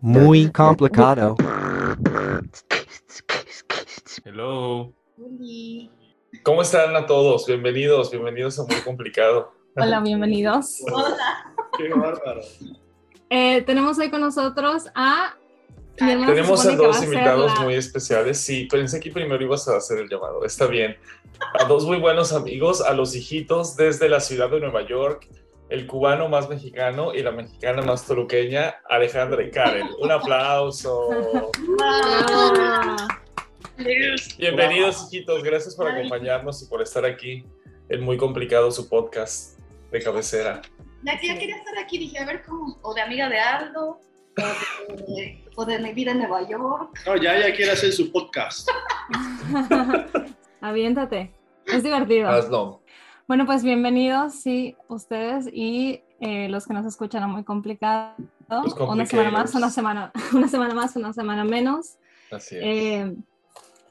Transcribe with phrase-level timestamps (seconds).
[0.00, 1.36] Muy complicado.
[4.24, 4.92] Hello.
[6.42, 7.46] ¿Cómo están a todos?
[7.46, 9.52] Bienvenidos, bienvenidos a Muy Complicado.
[9.76, 10.78] Hola, bienvenidos.
[10.92, 11.54] Hola.
[11.78, 12.40] Qué bárbaro.
[13.30, 15.34] Eh, tenemos hoy con nosotros a...
[15.96, 18.38] Tenemos a dos invitados la- muy especiales.
[18.38, 20.44] Sí, pensé que primero ibas a hacer el llamado.
[20.46, 20.96] Está bien.
[21.60, 25.28] A dos muy buenos amigos, a los hijitos desde la ciudad de Nueva York,
[25.70, 29.86] el cubano más mexicano y la mexicana más toluqueña, Alejandra y Karen.
[30.00, 31.50] Un aplauso.
[34.36, 35.44] Bienvenidos, hijitos.
[35.44, 37.44] Gracias por acompañarnos y por estar aquí
[37.88, 39.60] en Muy Complicado, su podcast
[39.92, 40.60] de cabecera.
[41.04, 44.00] Ya que ya quería estar aquí, dije, a ver cómo, o de amiga de Aldo,
[44.88, 47.00] o de, o de mi vida en Nueva York.
[47.06, 48.68] No, ya ella quiere hacer su podcast.
[50.60, 51.32] Aviéntate.
[51.66, 52.28] Es divertido.
[52.28, 52.79] Hazlo.
[53.30, 58.16] Bueno, pues bienvenidos, sí, ustedes y eh, los que nos escuchan a muy complicado.
[58.88, 61.94] Una semana más, una semana, una semana más, una semana menos.
[62.32, 62.62] Así es.
[62.64, 63.14] Eh,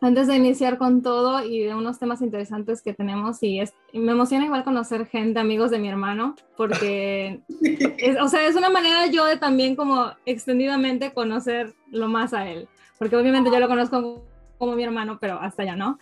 [0.01, 3.99] antes de iniciar con todo y de unos temas interesantes que tenemos, y, es- y
[3.99, 7.39] me emociona igual conocer gente, amigos de mi hermano, porque,
[7.97, 12.67] es- o sea, es una manera yo de también como extendidamente conocerlo más a él,
[12.97, 14.25] porque obviamente yo lo conozco
[14.57, 15.97] como mi hermano, pero hasta allá no.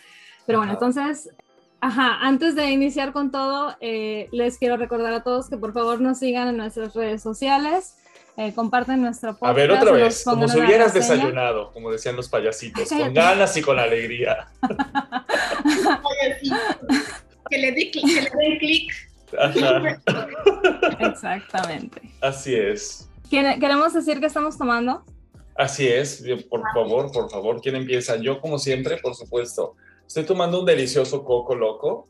[0.47, 1.29] Pero bueno, entonces,
[1.81, 6.01] ajá, antes de iniciar con todo, eh, les quiero recordar a todos que por favor
[6.01, 7.95] nos sigan en nuestras redes sociales.
[8.39, 9.49] eh, comparten nuestro podcast.
[9.49, 13.57] A ver, otra vez, como si hubieras desayunado, como decían los payasitos, Ay, con ganas
[13.57, 14.47] y con alegría.
[17.49, 18.93] Que le di clic, que le den clic.
[19.39, 19.99] Ajá,
[20.99, 22.01] Exactamente.
[22.21, 23.09] así es.
[23.29, 25.03] ¿Quiere- ¿Queremos decir que estamos tomando?
[25.55, 28.17] Así es, por favor, por favor, ¿quién empieza?
[28.17, 29.75] Yo, como siempre, por supuesto.
[30.07, 32.07] Estoy tomando un delicioso coco loco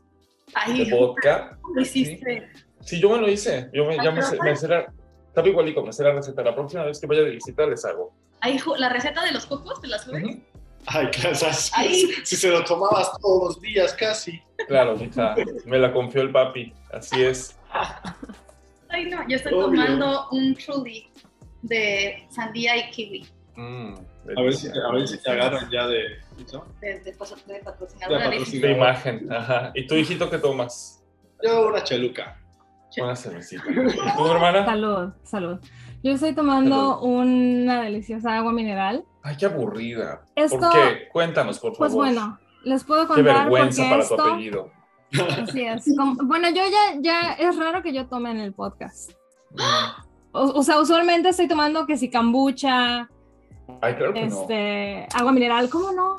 [0.54, 1.58] Ay, de vodka.
[1.74, 2.48] lo hiciste.
[2.80, 3.68] Sí, yo me lo hice.
[3.72, 4.86] Yo me, ya me, me la,
[5.26, 6.42] estaba igualico, me sé la receta.
[6.42, 8.14] La próxima vez que vaya de visita les hago.
[8.40, 10.38] Ay, la receta de los cocos, ¿te la subes?
[10.86, 14.40] Ay, claro, si, si se lo tomabas todos los días casi.
[14.68, 15.34] Claro, hija,
[15.66, 16.72] me la confió el papi.
[16.92, 17.58] Así es.
[18.88, 19.64] Ay, no, yo estoy Obvio.
[19.66, 21.08] tomando un truly
[21.62, 23.26] de sandía y kiwi.
[23.56, 23.94] Mm,
[24.36, 24.82] A ver, si, delicia.
[24.88, 26.04] a ver si te agarran ya de...
[26.52, 26.64] ¿no?
[26.80, 27.12] De, de, de
[27.64, 28.30] patrocinadora.
[28.30, 29.72] De imagen, ajá.
[29.74, 31.04] ¿Y tú, hijito, qué tomas?
[31.42, 32.36] Yo una chaluca.
[33.00, 33.62] Una cervecita.
[33.70, 33.74] ¿Y
[34.16, 34.64] tú, hermana?
[34.64, 35.58] Salud, salud.
[36.02, 39.04] Yo estoy tomando una deliciosa agua mineral.
[39.22, 40.22] Ay, qué aburrida.
[40.34, 41.08] Esto, ¿Por qué?
[41.12, 41.78] Cuéntanos, por favor.
[41.78, 44.70] pues bueno, les puedo Qué contar vergüenza porque para esto, tu apellido.
[45.42, 45.96] así es.
[45.96, 49.12] Como- bueno, yo ya, ya, es raro que yo tome en el podcast.
[50.32, 53.08] O, o sea, usualmente estoy tomando que si kombucha,
[53.80, 54.40] Ay, claro que no.
[54.42, 56.16] este, agua mineral, ¿cómo no?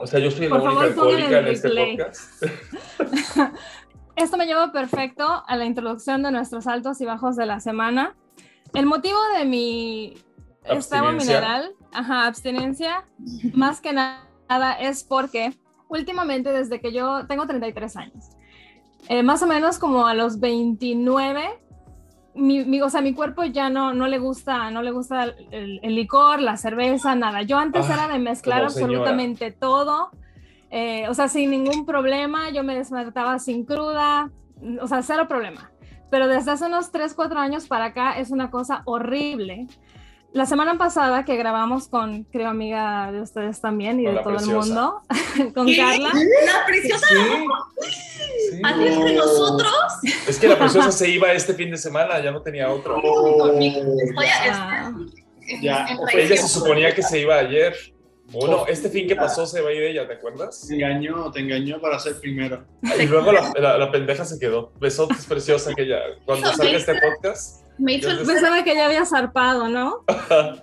[0.00, 2.42] O sea, yo soy la por única favor, pongan alcohólica en este podcast.
[4.16, 8.16] Esto me lleva perfecto a la introducción de nuestros altos y bajos de la semana.
[8.74, 10.14] El motivo de mi
[10.64, 11.40] esta agua Abstinencia.
[11.40, 13.04] mineral, ajá, abstinencia,
[13.54, 15.54] más que nada es porque
[15.88, 18.24] últimamente desde que yo tengo 33 años,
[19.08, 21.42] eh, más o menos como a los 29,
[22.34, 25.80] mi, mi- o sea, mi cuerpo ya no, no le gusta, no le gusta el,
[25.82, 27.42] el licor, la cerveza, nada.
[27.42, 28.70] Yo antes Ah, era de mezclar señora.
[28.84, 30.10] absolutamente todo,
[30.70, 34.30] eh, o sea, sin ningún problema, yo me despertaba sin cruda,
[34.80, 35.72] o sea, cero problema.
[36.10, 39.66] Pero desde hace unos 3, 4 años para acá es una cosa horrible.
[40.32, 44.34] La semana pasada que grabamos con, creo, amiga de ustedes también y Con de todo
[44.36, 44.52] preciosa.
[44.54, 45.02] el mundo,
[45.54, 45.76] con ¿Qué?
[45.76, 46.10] Carla.
[46.46, 47.16] La preciosa Sí.
[48.52, 48.60] Sí.
[48.62, 49.72] antes de nosotros.
[50.28, 52.96] Es que la preciosa se iba este fin de semana, ya no tenía otro.
[52.98, 54.92] Estoy Ah.
[55.60, 57.74] Ya, o Ella se suponía que se iba ayer.
[58.30, 60.64] Bueno, este fin que pasó se va a ir ella, ¿te acuerdas?
[60.68, 62.64] Te engañó, te engañó para ser primero.
[63.00, 64.70] Y luego la, la- la pendeja se quedó.
[64.78, 65.98] Besotes preciosa que ella.
[66.24, 67.64] Cuando salga este podcast.
[67.80, 70.04] Me hizo el Yo Pensaba que ya había zarpado, ¿no?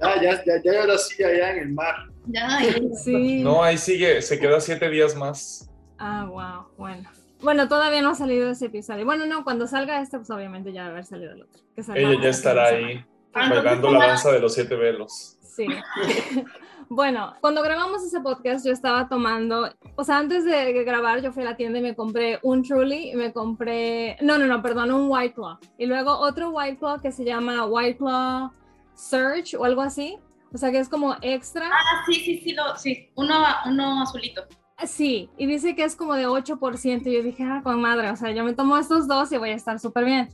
[0.00, 1.94] Ah, ya, ya, ya ahora sí allá en el mar.
[2.26, 2.58] Ya,
[3.02, 3.42] Sí.
[3.42, 5.70] No, ahí sigue, se queda siete días más.
[5.98, 7.08] Ah, wow, bueno.
[7.40, 9.04] Bueno, todavía no ha salido ese episodio.
[9.06, 11.60] Bueno, no, cuando salga este, pues obviamente ya va a haber salido el otro.
[11.74, 15.38] que Ella ya estará ahí Ah, bailando la danza de los siete velos.
[15.42, 15.66] Sí.
[16.88, 21.42] bueno, cuando grabamos ese podcast yo estaba tomando, o sea, antes de grabar yo fui
[21.42, 24.92] a la tienda y me compré un Truly y me compré, no, no, no, perdón,
[24.92, 25.58] un White Claw.
[25.78, 28.50] Y luego otro White Claw que se llama White Claw
[28.94, 30.18] Surge o algo así.
[30.52, 31.68] O sea, que es como extra.
[31.68, 33.10] Ah, sí, sí, sí, lo, sí.
[33.16, 33.34] Uno,
[33.66, 34.44] uno azulito.
[34.84, 37.06] Sí, y dice que es como de 8%.
[37.06, 39.50] Y yo dije, ah, con madre, o sea, yo me tomo estos dos y voy
[39.50, 40.28] a estar súper bien.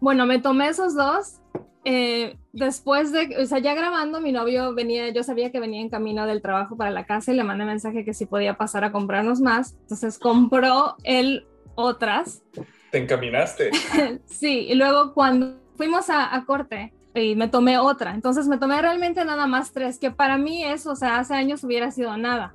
[0.00, 1.40] Bueno, me tomé esos dos.
[1.84, 5.88] Eh, después de, o sea, ya grabando, mi novio venía, yo sabía que venía en
[5.88, 8.92] camino del trabajo para la casa y le mandé mensaje que si podía pasar a
[8.92, 9.76] comprarnos más.
[9.82, 12.42] Entonces compró él otras.
[12.90, 13.70] te encaminaste.
[14.26, 18.14] sí, y luego cuando fuimos a, a corte, y me tomé otra.
[18.14, 21.62] Entonces me tomé realmente nada más tres, que para mí eso, o sea, hace años
[21.64, 22.54] hubiera sido nada.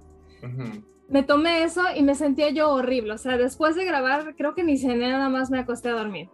[1.07, 3.13] Me tomé eso y me sentía yo horrible.
[3.13, 6.29] O sea, después de grabar, creo que ni cené, nada más me acosté a dormir.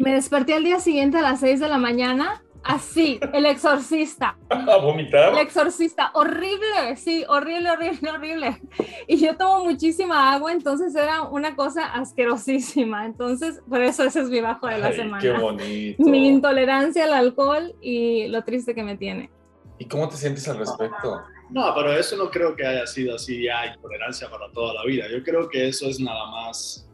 [0.00, 4.36] Me desperté al día siguiente a las 6 de la mañana, así, el exorcista.
[4.50, 5.32] ¿A vomitar?
[5.32, 8.62] El exorcista, horrible, sí, horrible, horrible, horrible.
[9.08, 13.06] Y yo tomo muchísima agua, entonces era una cosa asquerosísima.
[13.06, 15.22] Entonces, por eso ese es mi bajo de la Ay, semana.
[15.22, 16.02] qué bonito.
[16.04, 19.30] Mi intolerancia al alcohol y lo triste que me tiene.
[19.78, 21.22] ¿Y cómo te sientes al respecto?
[21.48, 25.06] No, pero eso no creo que haya sido así, ya, intolerancia para toda la vida.
[25.10, 26.86] Yo creo que eso es nada más.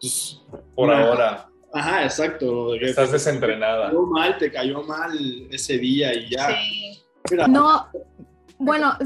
[0.00, 0.40] pues,
[0.76, 2.74] Por una- ahora, Ajá, exacto.
[2.74, 3.86] estás te desentrenada.
[3.88, 5.12] cayó mal, te cayó mal
[5.50, 6.48] ese día y ya.
[6.48, 7.02] Sí.
[7.30, 7.86] Mira, No,
[8.58, 8.96] bueno,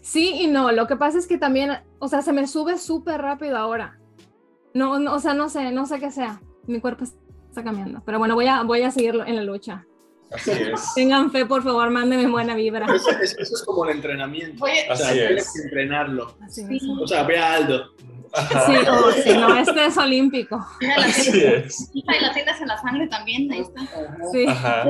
[0.00, 0.72] sí y no.
[0.72, 3.98] Lo que pasa es que también, o sea, se me sube súper rápido ahora.
[4.74, 6.40] No, no, o sea, no sé, no sé qué sea.
[6.66, 8.02] Mi cuerpo está cambiando.
[8.04, 9.84] Pero bueno, voy a, voy a seguirlo en la lucha.
[10.30, 10.94] Así es.
[10.94, 12.86] Tengan fe, por favor, mándenme buena vibra.
[12.94, 14.62] Eso, es- eso es como el entrenamiento.
[14.62, 15.52] Oye, O sea, Así tienes es.
[15.54, 16.36] que entrenarlo.
[16.42, 16.82] Así es.
[17.00, 17.94] O sea, ve a Aldo.
[18.66, 20.64] Sí, oh, sí, no, este es olímpico.
[20.80, 21.90] mira, la Así es.
[21.94, 23.80] y la tienes en la sangre también, ahí está.
[24.32, 24.84] Sí, Ajá.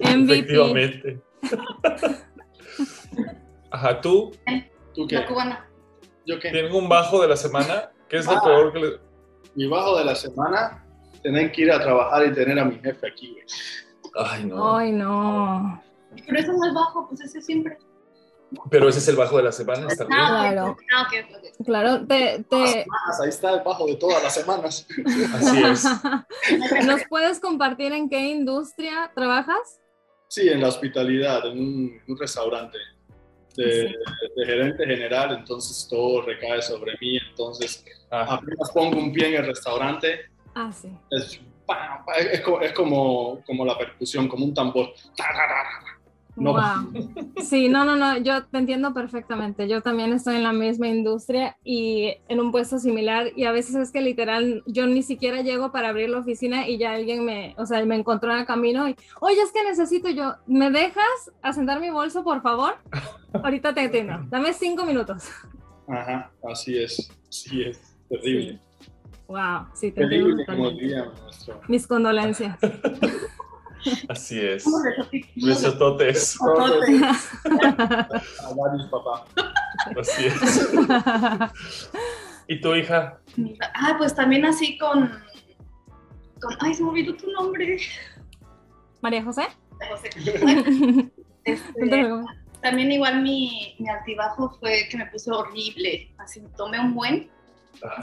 [0.00, 0.34] MVP.
[0.38, 1.20] Efectivamente.
[3.70, 4.32] Ajá, tú
[4.94, 5.66] ¿Tú La cubana.
[6.26, 6.50] ¿Yo qué?
[6.50, 7.90] tienes un bajo de la semana.
[8.08, 8.42] ¿Qué es lo Ah.
[8.44, 8.88] peor que le...
[9.54, 10.84] Mi bajo de la semana,
[11.22, 13.44] tener que ir a trabajar y tener a mi jefe aquí, güey.
[14.14, 14.76] Ay, no.
[14.76, 15.82] Ay, no.
[16.26, 17.78] Pero eso no es bajo, pues ese siempre.
[18.70, 20.18] Pero ese es el bajo de la semana, está bien.
[20.20, 20.76] Ah, Claro.
[20.96, 21.08] ah.
[21.64, 22.56] Claro, te, te,
[22.86, 24.86] Más, ahí está el bajo de todas las semanas.
[25.34, 25.84] Así es.
[26.86, 29.80] ¿nos puedes compartir en qué industria trabajas?
[30.28, 32.78] Sí, en la hospitalidad, en un, un restaurante
[33.56, 33.94] de, Sí.
[34.36, 37.18] de gerente general, entonces todo recae sobre mí.
[37.30, 40.20] Entonces, Ah, apenas pongo un pie en el restaurante,
[40.54, 40.88] Ah, sí.
[41.10, 41.38] es,
[42.16, 44.94] es, es como, como la percusión, como un tambor.
[45.16, 45.97] Ta, ta, ta, ta.
[46.40, 46.52] No.
[46.52, 46.92] Wow.
[47.42, 49.68] Sí, no, no, no, yo te entiendo perfectamente.
[49.68, 53.74] Yo también estoy en la misma industria y en un puesto similar y a veces
[53.74, 57.54] es que literal yo ni siquiera llego para abrir la oficina y ya alguien me,
[57.58, 61.32] o sea, me encontró en el camino y, oye, es que necesito yo, ¿me dejas
[61.42, 62.76] asentar mi bolso, por favor?
[63.32, 64.18] Ahorita te atiendo.
[64.28, 65.28] Dame cinco minutos.
[65.88, 68.60] Ajá, así es, sí es, terrible.
[69.26, 71.60] Wow, sí, te entiendo Terrible, como diría nuestro.
[71.68, 72.58] Mis condolencias.
[74.08, 74.64] así es.
[75.36, 76.38] Besototes.
[76.40, 76.46] A
[78.54, 79.24] varios papá.
[80.00, 80.70] Así es.
[82.48, 83.20] ¿Y tu hija?
[83.74, 85.10] Ah, pues también así con,
[86.40, 86.56] con.
[86.60, 87.78] Ay, se me olvidó tu nombre.
[89.00, 89.46] María José.
[89.90, 91.10] José.
[91.44, 92.10] Este,
[92.60, 96.12] también igual mi, mi altibajo fue que me puse horrible.
[96.18, 97.30] Así tomé un buen.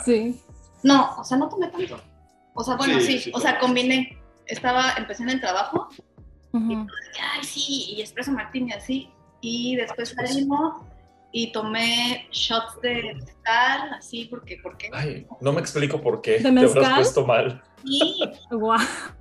[0.03, 0.41] Sí.
[0.81, 2.01] No, o sea, no tomé tanto.
[2.53, 4.17] O sea, bueno, Sí, sí, sí o sea, combiné.
[4.47, 5.89] Estaba, empecé en el trabajo,
[6.51, 6.87] Ujú.
[7.33, 9.09] ay, sí, y espresso martini así.
[9.41, 10.81] Y después salimos
[11.31, 14.89] y tomé shots de mezcal, así, porque, porque.
[14.93, 16.39] Ay, no me explico por qué.
[16.39, 17.61] ¿De Te habrás puesto mal.
[17.83, 18.79] Y, Guau.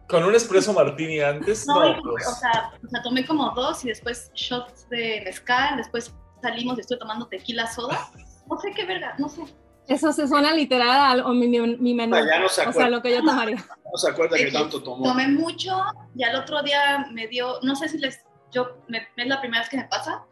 [0.08, 2.26] Con un espresso martini antes, no, no, y, pues.
[2.28, 6.82] o, sea, o sea, tomé como dos y después shots de mezcal, después salimos y
[6.82, 8.08] estoy tomando tequila soda.
[8.48, 9.42] No sé qué verga, no sé.
[9.88, 12.16] Eso se suena literal a mi, mi menú.
[12.16, 13.56] Ya no se O sea, lo que yo tomaría.
[13.56, 15.04] no se acuerda que tanto tomó.
[15.04, 15.82] Tomé mucho
[16.14, 19.60] y al otro día me dio, no sé si les, yo, me, es la primera
[19.62, 20.24] vez que me pasa,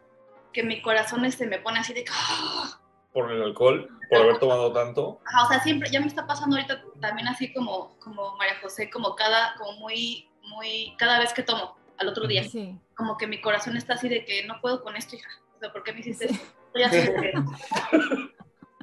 [0.51, 2.79] que mi corazón este, me pone así de, ¡ah!
[3.13, 5.19] Por el alcohol, por haber tomado tanto.
[5.27, 8.89] Ajá, o sea, siempre, ya me está pasando ahorita también así como, como María José,
[8.89, 12.75] como cada, como muy, muy, cada vez que tomo, al otro día, Sí.
[12.95, 15.71] como que mi corazón está así de que no puedo con esto, hija, o sea,
[15.71, 16.43] ¿por qué me hiciste esto?
[16.73, 17.33] Estoy así de que-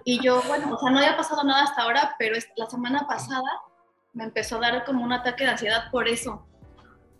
[0.05, 3.51] Y yo, bueno, o sea, no había pasado nada hasta ahora, pero la semana pasada
[4.13, 6.47] me empezó a dar como un ataque de ansiedad por eso.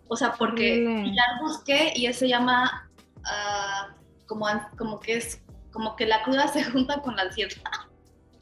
[0.07, 1.15] O sea, porque Horrible.
[1.15, 2.89] ya busqué y eso se llama
[3.25, 3.95] ah,
[4.27, 4.45] como,
[4.77, 7.51] como que es, como que la cruda se junta con la ansiedad.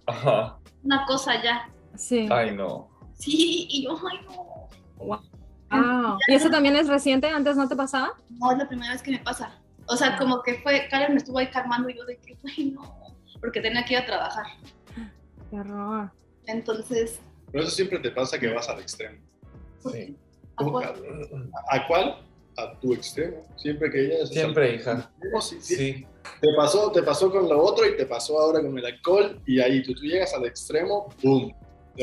[0.07, 0.57] Ajá.
[0.83, 1.69] Una cosa ya.
[1.95, 2.27] Sí.
[2.31, 2.89] Ay, no.
[3.13, 4.69] Sí, y yo, ay, no.
[5.05, 6.17] Wow.
[6.27, 7.29] ¿Y eso también es reciente?
[7.29, 8.13] ¿Antes no te pasaba?
[8.29, 9.51] No, es la primera vez que me pasa.
[9.87, 12.71] O sea, como que fue, Karen me estuvo ahí calmando y yo de que, güey,
[12.71, 12.98] no,
[13.39, 14.45] porque tenía que ir a trabajar.
[15.49, 16.11] Qué horror.
[16.45, 17.19] Entonces,
[17.51, 19.17] Pero eso siempre te pasa que vas al extremo.
[19.91, 20.15] Sí.
[20.55, 20.71] ¿a ¿Cómo?
[20.73, 20.93] cuál?
[21.71, 22.15] ¿A cuál?
[22.57, 23.45] A tu extremo.
[23.55, 24.29] Siempre que llegas.
[24.29, 25.11] Siempre, hija.
[25.41, 25.75] Sí, sí.
[25.75, 26.07] Sí.
[26.41, 29.59] Te pasó, te pasó con lo otro y te pasó ahora con el alcohol y
[29.59, 31.53] ahí tú, tú llegas al extremo, ¡boom!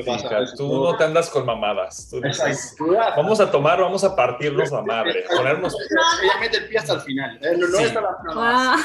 [0.04, 2.08] Pasa hija, tú no te andas con mamadas.
[2.10, 2.74] Tú dices,
[3.16, 5.74] vamos a tomar, vamos a partirnos la madre, ponernos
[6.22, 7.38] Ella mete el pie hasta el final.
[7.42, 7.84] eh, No, no Sí.
[7.84, 8.16] está la.
[8.34, 8.76] Ah,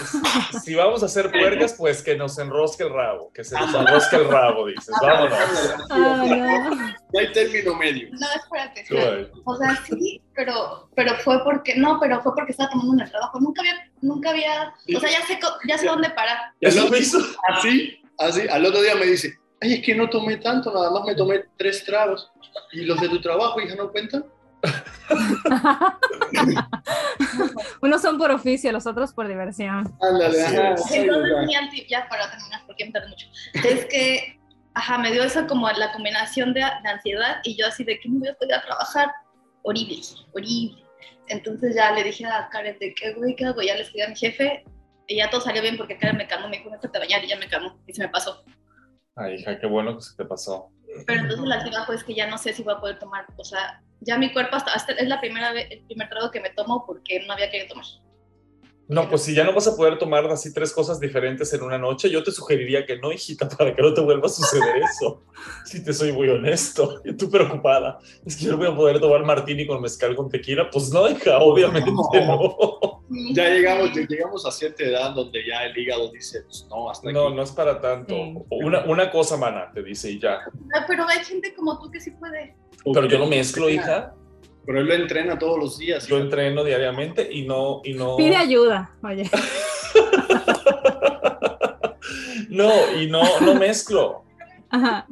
[0.63, 4.15] si vamos a hacer puercas, pues que nos enrosque el rabo, que se nos enrosque
[4.15, 5.37] el rabo, dices, vámonos.
[5.89, 7.19] ah, no.
[7.19, 8.09] Hay término medio.
[8.13, 8.85] No, espérate.
[9.45, 13.11] O sea, sí, pero, pero fue porque, no, pero fue porque estaba tomando en el
[13.11, 13.39] trabajo.
[13.39, 16.37] Nunca había, nunca había, o sea, ya sé, ya sé dónde parar.
[16.61, 17.19] Eso me hizo.
[17.49, 18.47] Así, así.
[18.47, 21.45] Al otro día me dice, ay, es que no tomé tanto, nada más me tomé
[21.57, 22.31] tres tragos.
[22.73, 24.25] ¿Y los de tu trabajo, hija, no cuentan?
[27.81, 29.93] Unos son por oficio, los otros por diversión.
[30.01, 30.73] Ándale, Así ajá.
[30.73, 30.83] es.
[30.85, 34.39] sí, Entonces, mi anti, ya para terminar, porque me mucho, es que,
[34.73, 38.09] ajá, me dio esa como la combinación de, de ansiedad y yo así de que
[38.09, 39.11] no voy a poder trabajar.
[39.63, 39.97] Horrible,
[40.33, 40.83] horrible.
[41.27, 43.61] Entonces ya le dije a Karen de que, güey, ¿qué hago?
[43.61, 44.65] Ya le escribí a mi jefe
[45.07, 47.37] y ya todo salió bien porque Karen me calmó, me dijo, a bañar y ya
[47.37, 48.43] me calmó y se me pasó.
[49.15, 50.71] Ay, hija, qué bueno que se te pasó.
[51.05, 53.25] Pero entonces la ansiedad fue es que ya no sé si voy a poder tomar,
[53.37, 56.41] o sea, ya mi cuerpo hasta, hasta es la primera vez, el primer trago que
[56.41, 57.85] me tomo porque no había querido tomar.
[58.91, 61.77] No, pues si ya no vas a poder tomar así tres cosas diferentes en una
[61.77, 65.23] noche, yo te sugeriría que no, hijita, para que no te vuelva a suceder eso.
[65.63, 67.01] Si te soy muy honesto.
[67.05, 67.99] Y tú preocupada.
[68.25, 70.69] Es que yo no voy a poder tomar martini con mezcal con tequila.
[70.69, 72.57] Pues no, hija, obviamente no.
[73.33, 77.11] Ya llegamos, ya llegamos a cierta edad donde ya el hígado dice, pues no, hasta
[77.11, 77.35] No, aquí.
[77.37, 78.13] no es para tanto.
[78.13, 78.37] Sí.
[78.49, 80.39] Una, una cosa, mana, te dice y ya.
[80.75, 82.55] Ah, Pero hay gente como tú que sí puede.
[82.93, 84.13] Pero yo no mezclo, hija.
[84.65, 86.07] Pero él lo entrena todos los días.
[86.07, 88.15] Yo entreno diariamente y no, y no.
[88.17, 89.29] Pide ayuda, oye.
[92.51, 94.25] No, y no, no mezclo.
[94.69, 95.07] Ajá.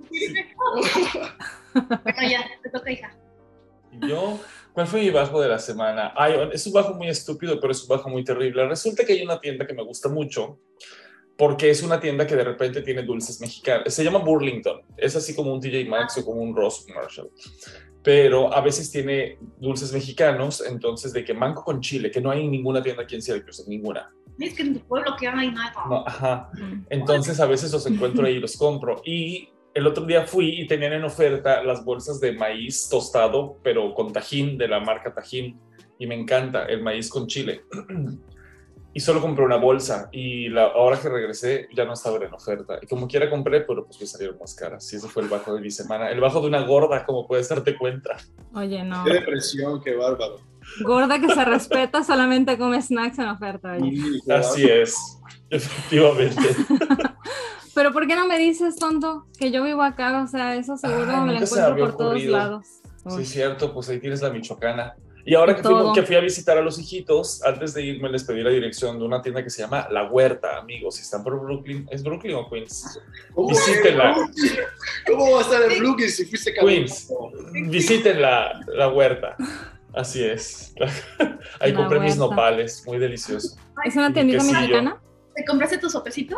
[1.74, 3.16] Bueno, ya, te toca, hija.
[4.02, 4.40] Yo,
[4.74, 6.14] ¿cuál fue mi bajo de la semana?
[6.18, 8.68] Ay, es un bajo muy estúpido, pero es un bajo muy terrible.
[8.68, 10.60] Resulta que hay una tienda que me gusta mucho,
[11.38, 13.94] porque es una tienda que de repente tiene dulces mexicanos.
[13.94, 14.82] Se llama Burlington.
[14.98, 17.32] Es así como un TJ Maxx o como un Ross Marshall.
[18.04, 22.46] Pero a veces tiene dulces mexicanos, entonces de que mango con chile, que no hay
[22.46, 24.12] en ninguna tienda aquí en Syracuse, ninguna.
[24.40, 25.74] Es que en tu pueblo que hay nada.
[25.90, 26.50] No, ajá.
[26.90, 29.02] Entonces a veces los encuentro ahí y los compro.
[29.04, 33.94] Y el otro día fui y tenían en oferta las bolsas de maíz tostado, pero
[33.94, 35.60] con tajín, de la marca Tajín.
[35.98, 37.64] Y me encanta el maíz con chile.
[38.92, 42.80] Y solo compré una bolsa y la ahora que regresé ya no estaba en oferta.
[42.82, 44.92] Y como quiera compré, pero pues me salieron más caras.
[44.92, 46.10] Y ese fue el bajo de mi semana.
[46.10, 48.18] El bajo de una gorda, como puedes darte cuenta.
[48.54, 49.04] Oye, no.
[49.04, 50.38] Qué depresión, qué bárbaro.
[50.82, 53.96] Gorda que se respeta solamente come snacks en oferta, oye.
[53.96, 54.96] Sí, Así es,
[55.50, 56.42] efectivamente.
[57.76, 60.22] Pero ¿por qué no me dices, tonto, que yo vivo acá?
[60.24, 62.66] O sea, eso seguro Ay, me lo encuentro por todos lados.
[63.08, 63.22] Sí, Uy.
[63.22, 64.96] es cierto, pues ahí tienes la michoacana.
[65.26, 68.50] Y ahora que, fui a visitar a los hijitos, antes de irme les pedí la
[68.50, 70.96] dirección de una tienda que se llama La Huerta, amigos.
[70.96, 73.00] Si están por Brooklyn, ¿es Brooklyn o Queens?
[73.34, 74.16] ¿Cómo, Visítela.
[75.06, 77.12] ¿Cómo va a estar el Brooklyn si fuiste Queens.
[77.68, 79.36] Visiten la, la Huerta.
[79.94, 80.74] Así es.
[81.60, 83.58] Ahí La compré mis nopales, muy delicioso.
[83.84, 85.02] ¿Es una tiendita mexicana?
[85.36, 86.38] ¿Te compraste tu sopecito?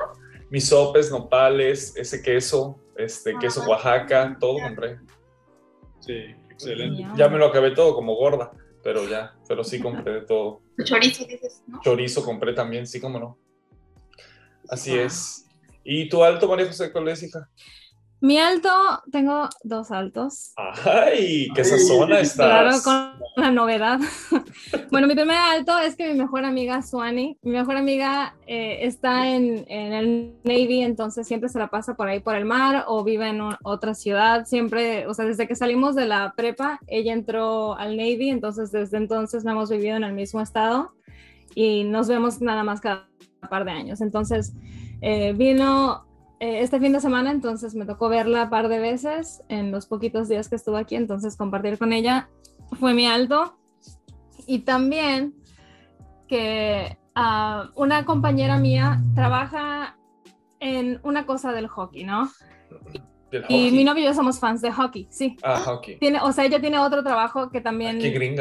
[0.49, 3.69] Mis sopes, nopales, ese queso, este queso Ah.
[3.69, 4.99] Oaxaca, todo compré.
[5.99, 7.05] Sí, excelente.
[7.15, 8.51] Ya me lo acabé todo como gorda,
[8.83, 10.61] pero ya, pero sí compré de todo.
[10.83, 11.79] Chorizo, dices, ¿no?
[11.81, 13.37] Chorizo compré también, sí, cómo no.
[14.69, 15.03] Así Ah.
[15.03, 15.45] es.
[15.83, 17.49] ¿Y tu alto, María José, cuál es, hija?
[18.23, 18.69] Mi alto,
[19.11, 20.53] tengo dos altos.
[20.85, 21.47] ¡Ay!
[21.55, 22.83] ¡Qué sazona Claro, estás!
[22.83, 23.13] con
[23.43, 23.99] la novedad.
[24.91, 29.27] bueno, mi primer alto es que mi mejor amiga, Suani, mi mejor amiga eh, está
[29.27, 33.03] en, en el Navy, entonces siempre se la pasa por ahí por el mar o
[33.03, 34.45] vive en un- otra ciudad.
[34.45, 38.97] Siempre, o sea, desde que salimos de la prepa, ella entró al Navy, entonces desde
[38.97, 40.91] entonces no hemos vivido en el mismo estado
[41.55, 43.09] y nos vemos nada más cada
[43.49, 43.99] par de años.
[43.99, 44.53] Entonces,
[45.01, 46.05] eh, vino
[46.41, 49.85] eh, este fin de semana, entonces me tocó verla un par de veces en los
[49.85, 52.29] poquitos días que estuve aquí, entonces compartir con ella
[52.79, 53.59] fue mi alto.
[54.47, 55.35] Y también
[56.27, 59.99] que ah, una compañera mía trabaja
[60.59, 62.27] en una cosa del hockey, ¿no?
[63.29, 65.37] Del Y mi novio y yo somos fans de hockey, sí.
[65.43, 65.99] Ah, hockey.
[65.99, 67.99] Tiene, o sea, ella tiene otro trabajo que también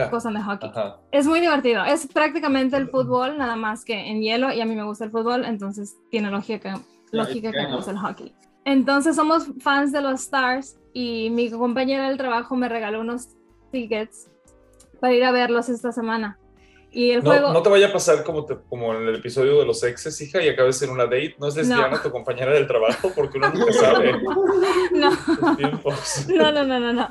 [0.09, 0.71] cosas de hockey.
[0.71, 0.97] Ajá.
[1.13, 1.85] Es muy divertido.
[1.85, 5.11] Es prácticamente el fútbol, nada más que en hielo, y a mí me gusta el
[5.11, 6.81] fútbol, entonces tiene lógica,
[7.13, 8.35] lógica que gusta el hockey.
[8.65, 13.29] Entonces somos fans de los Stars y mi compañera del trabajo me regaló unos
[13.73, 14.31] tickets
[15.01, 16.39] para ir a verlos esta semana.
[16.93, 17.53] Y el No, juego...
[17.53, 20.43] no te vaya a pasar como, te- como en el episodio de los exes, hija,
[20.43, 21.37] y acabes en una date.
[21.39, 22.03] No es lesbiana No.
[22.03, 24.13] tu compañera del trabajo, porque uno nunca sabe
[24.93, 25.11] no.
[26.35, 27.09] No, no, no, no, no.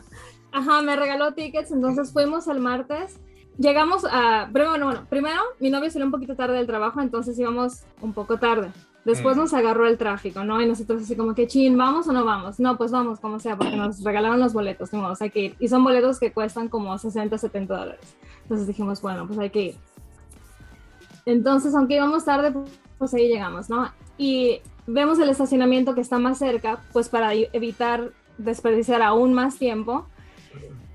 [0.51, 3.20] Ajá, me regaló tickets, entonces fuimos el martes.
[3.58, 4.50] Llegamos a.
[4.51, 8.13] Pero bueno, bueno, primero mi novio salió un poquito tarde del trabajo, entonces íbamos un
[8.13, 8.72] poco tarde.
[9.06, 9.39] Después Mm.
[9.39, 10.62] nos agarró el tráfico, ¿no?
[10.62, 12.60] Y nosotros así como que, chin, ¿vamos o no vamos?
[12.60, 15.56] No, pues vamos, como sea, porque nos regalaron los boletos, ni modo, hay que ir.
[15.60, 18.15] Y son boletos que cuestan como 60, 70 dólares.
[18.44, 19.75] Entonces dijimos, bueno, pues hay que ir.
[21.25, 22.53] Entonces, aunque íbamos tarde,
[22.98, 23.89] pues ahí llegamos, ¿no?
[24.18, 30.08] Y vemos el estacionamiento que está más cerca, pues para evitar desperdiciar aún más tiempo.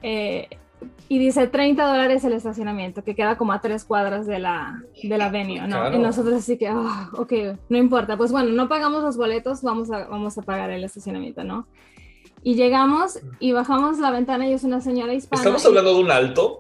[0.03, 0.49] Eh,
[1.09, 5.19] y dice 30 dólares el estacionamiento, que queda como a tres cuadras de la, de
[5.19, 5.67] la venue, ¿no?
[5.69, 5.97] Claro.
[5.97, 7.33] Y nosotros así que, ah, ok,
[7.69, 11.45] no importa, pues bueno, no pagamos los boletos, vamos a, vamos a pagar el estacionamiento,
[11.45, 11.67] ¿no?
[12.43, 15.41] Y llegamos y bajamos la ventana y es una señora hispana.
[15.43, 16.59] ¿Estamos y- hablando de un alto?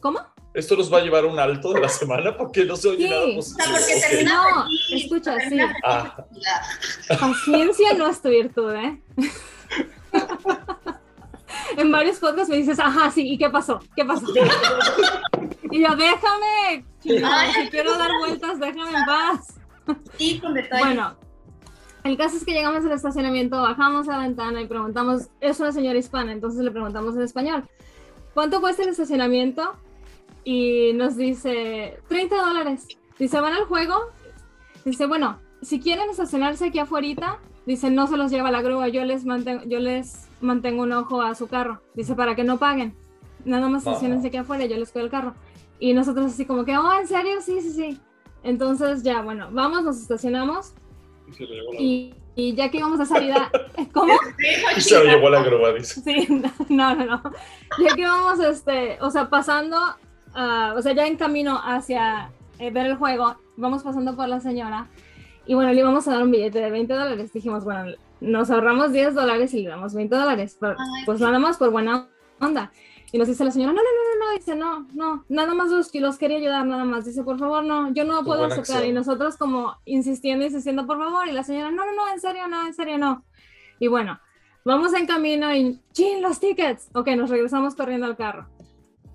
[0.00, 0.18] ¿Cómo?
[0.52, 2.36] ¿Esto nos va a llevar a un alto de la semana?
[2.36, 3.10] Porque no se oye Sí.
[3.10, 3.76] nada O sea, positivo.
[3.78, 4.00] porque Ok.
[4.10, 5.58] termina No, feliz, escucha, sí.
[5.84, 6.16] Ah.
[7.20, 9.02] Paciencia no es tu virtud, ¿eh?
[11.76, 13.80] en varios podcasts me dices, ajá, sí, ¿y qué pasó?
[13.96, 14.26] ¿Qué pasó?
[15.70, 19.54] y yo, déjame, si quiero dar vueltas, déjame en paz.
[20.16, 20.82] Sí, con detalle.
[20.82, 21.14] Bueno,
[22.04, 25.72] el caso es que llegamos al estacionamiento, bajamos a la ventana y preguntamos, es una
[25.72, 27.64] señora hispana, entonces le preguntamos en español,
[28.32, 29.74] ¿cuánto cuesta el estacionamiento?
[30.44, 32.86] Y nos dice, 30 dólares.
[33.18, 33.94] Dice, ¿van al juego?
[34.84, 39.04] Dice, bueno, si quieren estacionarse aquí afuera, dice, no se los lleva la grúa, yo
[39.04, 41.80] les mantengo, yo les mantengo un ojo a su carro.
[41.94, 42.94] Dice, para que no paguen.
[43.44, 45.34] Nada más estacionense aquí afuera, yo les cuido el carro.
[45.78, 47.40] Y nosotros así como que, oh, ¿en serio?
[47.40, 48.00] Sí, sí, sí.
[48.42, 50.74] Entonces ya, bueno, vamos, nos estacionamos
[51.28, 53.50] Y se le llevó la- y, y ya que íbamos a salir a...
[53.92, 54.12] ¿Cómo?
[54.76, 56.00] Y se lo llevó la grúa, dice.
[56.00, 56.26] Sí,
[56.68, 57.22] no, no, no.
[57.82, 59.78] Ya que íbamos, este, o sea, pasando,
[60.34, 64.40] ah, o sea, ya en camino hacia eh, ver el juego, vamos pasando por la
[64.40, 64.88] señora
[65.46, 67.32] y bueno, le íbamos a dar un billete de 20 dólares.
[67.32, 70.74] Dijimos, bueno, nos ahorramos 10 dólares y le damos 20 dólares, Ay,
[71.06, 72.08] pues nada más por buena
[72.40, 72.72] onda.
[73.12, 75.70] Y nos dice la señora, no, no, no, no, no, dice, no, no, nada más
[75.70, 77.04] los, los quería ayudar, nada más.
[77.04, 78.78] Dice, por favor, no, yo no puedo aceptar.
[78.78, 78.86] acción.
[78.86, 81.28] Y nosotros como insistiendo, insistiendo, por favor.
[81.28, 83.24] Y la señora, no, no, no, en serio, no, en serio, no.
[83.78, 84.18] Y bueno,
[84.64, 86.90] vamos en camino y, ¡chin, los tickets!
[86.92, 88.48] Ok, nos regresamos corriendo al carro.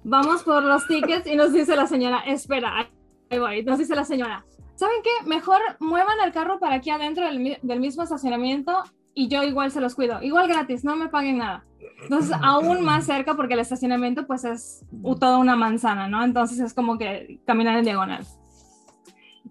[0.05, 2.89] Vamos por los tickets y nos dice la señora, espera,
[3.29, 3.63] ahí voy.
[3.63, 5.27] Nos dice la señora, ¿saben qué?
[5.27, 8.81] Mejor muevan el carro para aquí adentro del, del mismo estacionamiento
[9.13, 10.21] y yo igual se los cuido.
[10.21, 11.65] Igual gratis, no me paguen nada.
[12.03, 14.85] Entonces, aún más cerca porque el estacionamiento pues es
[15.19, 16.23] toda una manzana, ¿no?
[16.23, 18.25] Entonces es como que caminar en diagonal.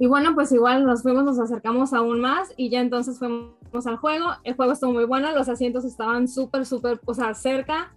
[0.00, 3.96] Y bueno, pues igual nos fuimos, nos acercamos aún más y ya entonces fuimos al
[3.96, 4.26] juego.
[4.44, 7.92] El juego estuvo muy bueno, los asientos estaban súper, súper, o sea, cerca.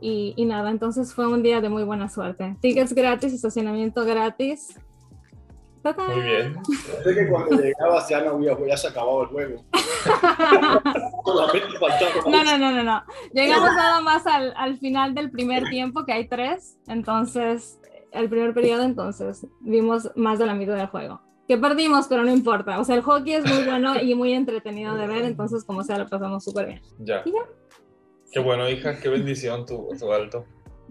[0.00, 2.56] Y, y nada, entonces fue un día de muy buena suerte.
[2.60, 4.78] Tickets gratis, estacionamiento gratis.
[5.86, 6.08] ¡Tata!
[6.08, 6.58] Muy bien.
[7.04, 9.64] Sé que cuando llegabas ya no había, ya se acababa el juego.
[11.24, 12.10] Solamente faltaba.
[12.26, 13.04] No, no, no, no, no.
[13.32, 16.76] Llegamos nada más al, al final del primer tiempo, que hay tres.
[16.88, 17.78] Entonces,
[18.10, 21.20] el primer periodo, entonces, vimos más de la mitad del juego.
[21.46, 22.80] Que perdimos, pero no importa.
[22.80, 25.98] O sea, el hockey es muy bueno y muy entretenido de ver, entonces, como sea,
[25.98, 26.82] lo pasamos súper bien.
[26.98, 27.22] Ya.
[27.24, 27.46] Y ya.
[28.32, 28.98] Qué bueno, hija.
[28.98, 30.44] Qué bendición tu, tu alto.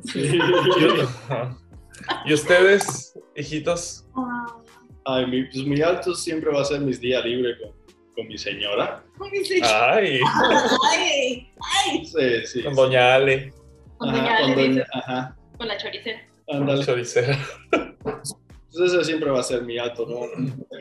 [0.06, 0.40] Sí.
[2.26, 4.06] ¿Y ustedes, hijitos?
[4.16, 4.46] Ah,
[5.06, 7.72] Ay, mi, pues mi alto siempre va a ser mis días libres con,
[8.16, 9.04] con mi señora.
[9.22, 9.62] ay, sí.
[9.64, 10.20] Ay,
[10.92, 11.50] Ay,
[11.92, 12.06] ay.
[12.06, 12.64] Sí, sí.
[12.64, 13.54] con Doña Ale,
[13.98, 15.36] Con Ajá, doña con Ale, doña- dice, ajá.
[15.58, 16.22] con la choricera.
[16.48, 16.86] Ándale.
[16.86, 17.38] choricera.
[18.72, 20.22] Pues ese siempre va a ser mi alto, ¿no?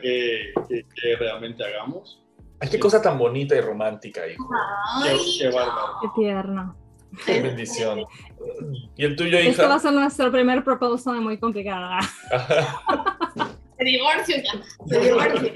[0.01, 2.21] Que, que, que realmente hagamos.
[2.59, 4.49] Ay, qué cosa tan bonita y romántica, hijo.
[5.03, 5.93] Qué, Ay, qué bárbaro.
[6.01, 6.75] Qué tierno.
[7.25, 7.99] Qué bendición.
[8.97, 9.79] ¿Y el tuyo, Este va a hija?
[9.79, 11.89] ser nuestro primer proposal muy complicado.
[13.85, 14.63] Divorcio ya.
[14.87, 15.53] Se divorcio.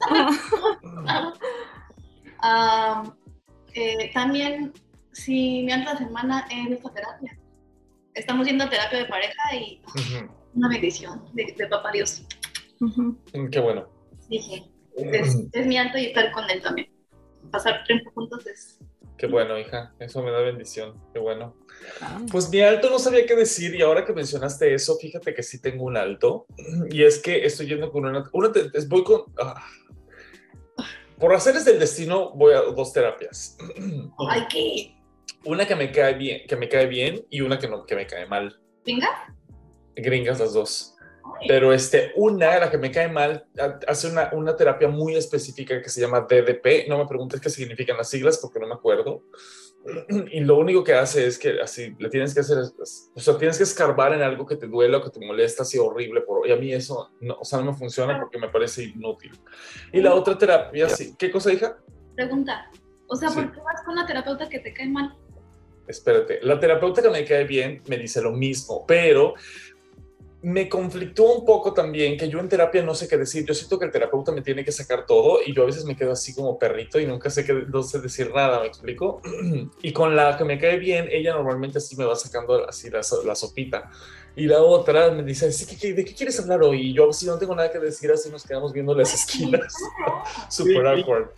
[2.42, 3.04] Ah,
[3.74, 4.72] eh, también,
[5.12, 7.38] si mi otra semana es esta terapia.
[8.14, 9.82] Estamos yendo a terapia de pareja y
[10.54, 12.22] una bendición de, de papá Dios.
[12.80, 13.14] Ujú.
[13.52, 13.86] Qué bueno.
[14.30, 14.64] Dije,
[14.96, 16.88] es, es mi alto y estar con él también.
[17.50, 18.78] Pasar tiempo juntos es...
[19.20, 19.92] Qué bueno, hija.
[19.98, 20.98] Eso me da bendición.
[21.12, 21.54] Qué bueno.
[22.00, 22.22] Ah.
[22.32, 25.60] Pues mi alto no sabía qué decir y ahora que mencionaste eso, fíjate que sí
[25.60, 26.46] tengo un alto
[26.90, 28.50] y es que estoy yendo con una, una
[28.88, 29.62] voy con, ah.
[31.18, 33.58] por hacerles del destino voy a dos terapias,
[34.30, 34.96] Ay, ¿qué?
[35.44, 38.06] una que me cae bien, que me cae bien y una que no, que me
[38.06, 39.34] cae mal, ¿Venga?
[39.96, 40.96] gringas las dos.
[41.48, 45.80] Pero este, una, la que me cae mal, ha- hace una, una terapia muy específica
[45.80, 46.88] que se llama DDP.
[46.88, 49.22] No me preguntes qué significan las siglas porque no me acuerdo.
[50.32, 53.56] Y lo único que hace es que así le tienes que hacer, o sea, tienes
[53.56, 56.20] que escarbar en algo que te duela o que te molesta así horrible.
[56.20, 59.32] Por, y a mí eso, no, o sea, no me funciona porque me parece inútil.
[59.90, 61.14] Y la otra terapia, sí.
[61.18, 61.78] ¿Qué cosa, hija?
[62.14, 62.70] Pregunta.
[63.08, 63.36] O sea, Sí.
[63.36, 65.16] ¿por qué vas con una terapeuta que te cae mal?
[65.88, 69.34] Espérate, la terapeuta que me cae bien me dice lo mismo, pero
[70.42, 73.44] me conflictó un poco también que yo en terapia no sé qué decir.
[73.44, 75.96] Yo siento que el terapeuta me tiene que sacar todo y yo a veces me
[75.96, 79.20] quedo así como perrito y nunca sé qué, no sé decir nada, ¿me explico?
[79.82, 83.00] y con la que me cae bien, ella normalmente así me va sacando así la,
[83.24, 83.90] la sopita.
[84.36, 86.90] Y la otra me dice, ¿de qué quieres hablar hoy?
[86.90, 89.74] Y yo, si no tengo nada que decir, así nos quedamos viendo las esquinas.
[90.48, 91.30] Super awkward.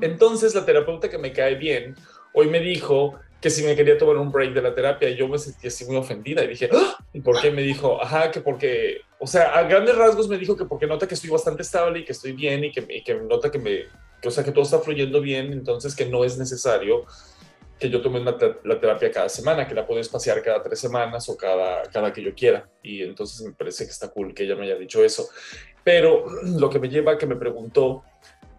[0.00, 1.96] Entonces, la terapeuta que me cae bien,
[2.32, 5.36] hoy me dijo que si me quería tomar un break de la terapia yo me
[5.36, 6.96] sentí así muy ofendida y dije, ¡Ah!
[7.12, 7.50] ¿y por qué?
[7.50, 11.08] Me dijo, ajá, que porque, o sea, a grandes rasgos me dijo que porque nota
[11.08, 13.86] que estoy bastante estable y que estoy bien y que, y que nota que me,
[14.20, 17.04] que, o sea, que todo está fluyendo bien, entonces que no es necesario
[17.80, 21.36] que yo tome la terapia cada semana, que la puedo espaciar cada tres semanas o
[21.36, 22.70] cada, cada que yo quiera.
[22.80, 25.28] Y entonces me parece que está cool que ella me haya dicho eso.
[25.82, 28.04] Pero lo que me lleva a que me preguntó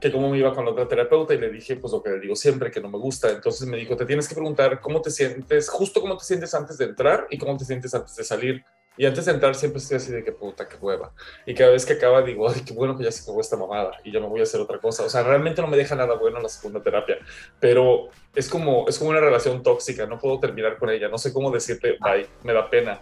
[0.04, 2.20] que cómo me iba con la otra terapeuta y le dije, pues lo que le
[2.20, 3.30] digo siempre, que no me gusta.
[3.30, 6.78] Entonces me dijo, te tienes que preguntar cómo te sientes, justo cómo te sientes antes
[6.78, 8.66] de entrar y cómo te sientes antes de salir.
[8.98, 11.14] Y antes de entrar siempre estoy así de que puta, que hueva.
[11.46, 13.94] Y cada vez que acaba digo, ay, qué bueno que ya se acabó esta mamada
[14.04, 15.06] y ya me voy a hacer otra cosa.
[15.06, 17.18] O sea, realmente no me deja nada bueno la segunda terapia,
[17.62, 21.32] pero es como, es como una relación tóxica, no puedo terminar con ella, no sé
[21.32, 23.00] cómo decirte bye, me da pena.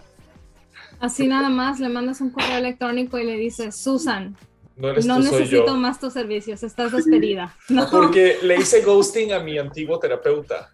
[0.99, 4.37] Así nada más le mandas un correo electrónico y le dices, Susan,
[4.81, 7.55] no, necesito más tus servicios, estás despedida.
[7.91, 10.71] Porque le hice ghosting a mi antiguo terapeuta.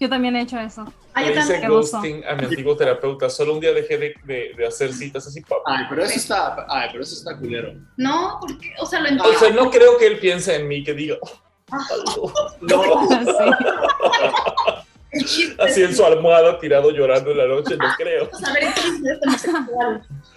[0.00, 0.84] Yo también he hecho eso.
[1.16, 3.28] le hice ghosting a mi antiguo terapeuta.
[3.28, 5.42] Solo un día dejé de, de, hacer citas así.
[5.42, 5.62] Papá.
[5.66, 7.74] Ay, pero eso está, ay, pero eso está culero.
[7.96, 9.36] No, porque, o sea, lo entiendo.
[9.36, 13.08] O sea, no creo que él piense en mí, que diga, oh, no.
[15.58, 18.28] Así en su almohada tirado llorando en la noche, no creo.
[18.44, 18.74] A ver,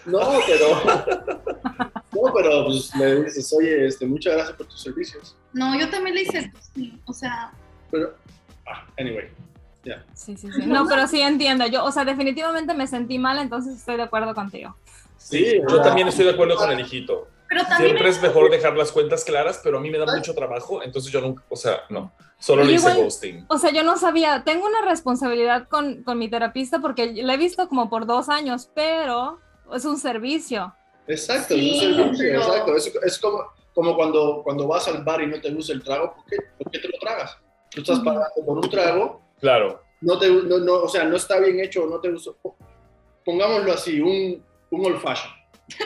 [0.05, 0.67] no, pero.
[2.13, 5.35] No, pero pues le dices, oye, este, muchas gracias por tus servicios.
[5.53, 6.51] No, yo también le hice,
[7.05, 7.51] o sea.
[7.91, 8.15] Pero,
[8.65, 9.29] ah, anyway.
[9.83, 10.03] ya.
[10.13, 10.65] Sí, sí, sí.
[10.65, 11.67] No, pero sí entiendo.
[11.67, 14.75] Yo, o sea, definitivamente me sentí mal, entonces estoy de acuerdo contigo.
[15.17, 17.27] Sí, yo también estoy de acuerdo con el hijito.
[17.47, 20.33] Pero también Siempre es mejor dejar las cuentas claras, pero a mí me da mucho
[20.33, 22.11] trabajo, entonces yo nunca, o sea, no.
[22.39, 23.45] Solo le hice ghosting.
[23.47, 27.37] O sea, yo no sabía, tengo una responsabilidad con, con mi terapista porque la he
[27.37, 29.39] visto como por dos años, pero
[29.73, 30.73] es un servicio.
[31.07, 32.75] Exacto, es un servicio, exacto.
[32.75, 36.13] Es, es, como, como cuando, cuando vas al bar y no te gusta el trago,
[36.13, 37.37] ¿por qué, ¿por qué te lo tragas?
[37.71, 39.21] Tú estás pagando por un trago.
[39.39, 39.81] Claro.
[40.01, 42.31] No te, no, no, o sea, no está bien hecho, no te gusta.
[43.25, 45.33] Pongámoslo así, un, un old fashion.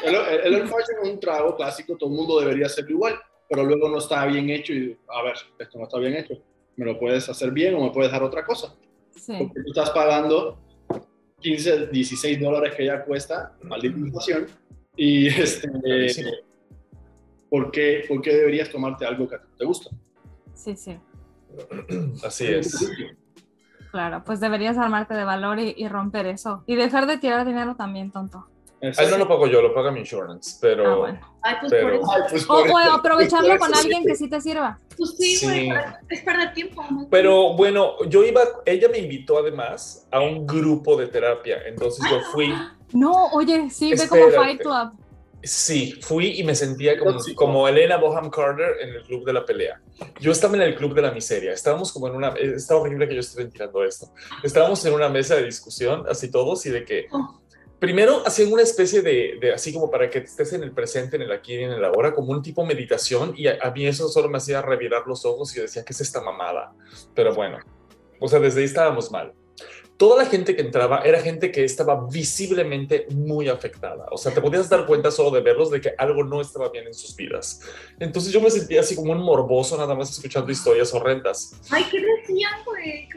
[0.03, 3.19] El, el, old fashion es un trago clásico, todo el mundo debería hacerlo igual
[3.51, 6.35] pero luego no está bien hecho y, a ver, esto no está bien hecho,
[6.77, 8.73] me lo puedes hacer bien o me puedes dar otra cosa.
[9.13, 9.33] Sí.
[9.37, 10.57] Porque tú estás pagando
[11.41, 14.47] 15, 16 dólares que ya cuesta, maldita inflación,
[14.95, 15.69] y este,
[17.49, 19.89] ¿por, qué, ¿por qué deberías tomarte algo que te gusta?
[20.53, 20.97] Sí, sí.
[22.23, 22.89] Así es.
[23.91, 26.63] Claro, pues deberías armarte de valor y, y romper eso.
[26.67, 28.47] Y dejar de tirar dinero también, tonto.
[28.81, 30.87] Ahí no lo pago yo, lo paga mi insurance, pero...
[30.87, 31.19] Ah, bueno.
[31.43, 32.07] Ay, pues por eso.
[32.29, 34.79] Pues o, aprovecharlo con alguien que sí te sirva.
[34.97, 35.69] Pues sí, güey,
[36.09, 36.83] es perder tiempo.
[37.11, 42.21] Pero bueno, yo iba, ella me invitó además a un grupo de terapia, entonces yo
[42.31, 42.51] fui...
[42.93, 44.91] No, oye, sí, ve como Fight Club.
[45.43, 49.45] Sí, fui y me sentía como, como Elena Boham Carter en el club de la
[49.45, 49.79] pelea.
[50.19, 51.51] Yo estaba en el club de la miseria.
[51.51, 52.29] Estábamos como en una.
[52.29, 54.13] Está horrible que yo esté ventilando esto.
[54.43, 57.07] Estábamos en una mesa de discusión, así todos, y de que.
[57.11, 57.40] Oh
[57.81, 61.31] primero hacían una especie de, así como para que estés en el presente, en el
[61.31, 64.29] aquí y en el ahora, como un tipo meditación, y a, a, mí eso solo
[64.29, 66.75] me hacía revirar los ojos y yo decía, ¿qué es esta mamada?
[67.15, 67.57] Pero bueno,
[68.19, 69.33] o sea, desde ahí estábamos mal
[70.01, 74.07] toda la gente que entraba era gente que estaba visiblemente muy afectada.
[74.09, 76.87] O sea, te podías dar cuenta solo de verlos de que algo no estaba bien
[76.87, 77.61] en sus vidas.
[77.99, 81.53] Entonces yo me sentía así como un morboso nada más escuchando historias horrendas.
[81.69, 83.09] Ay, ¿qué decían, güey?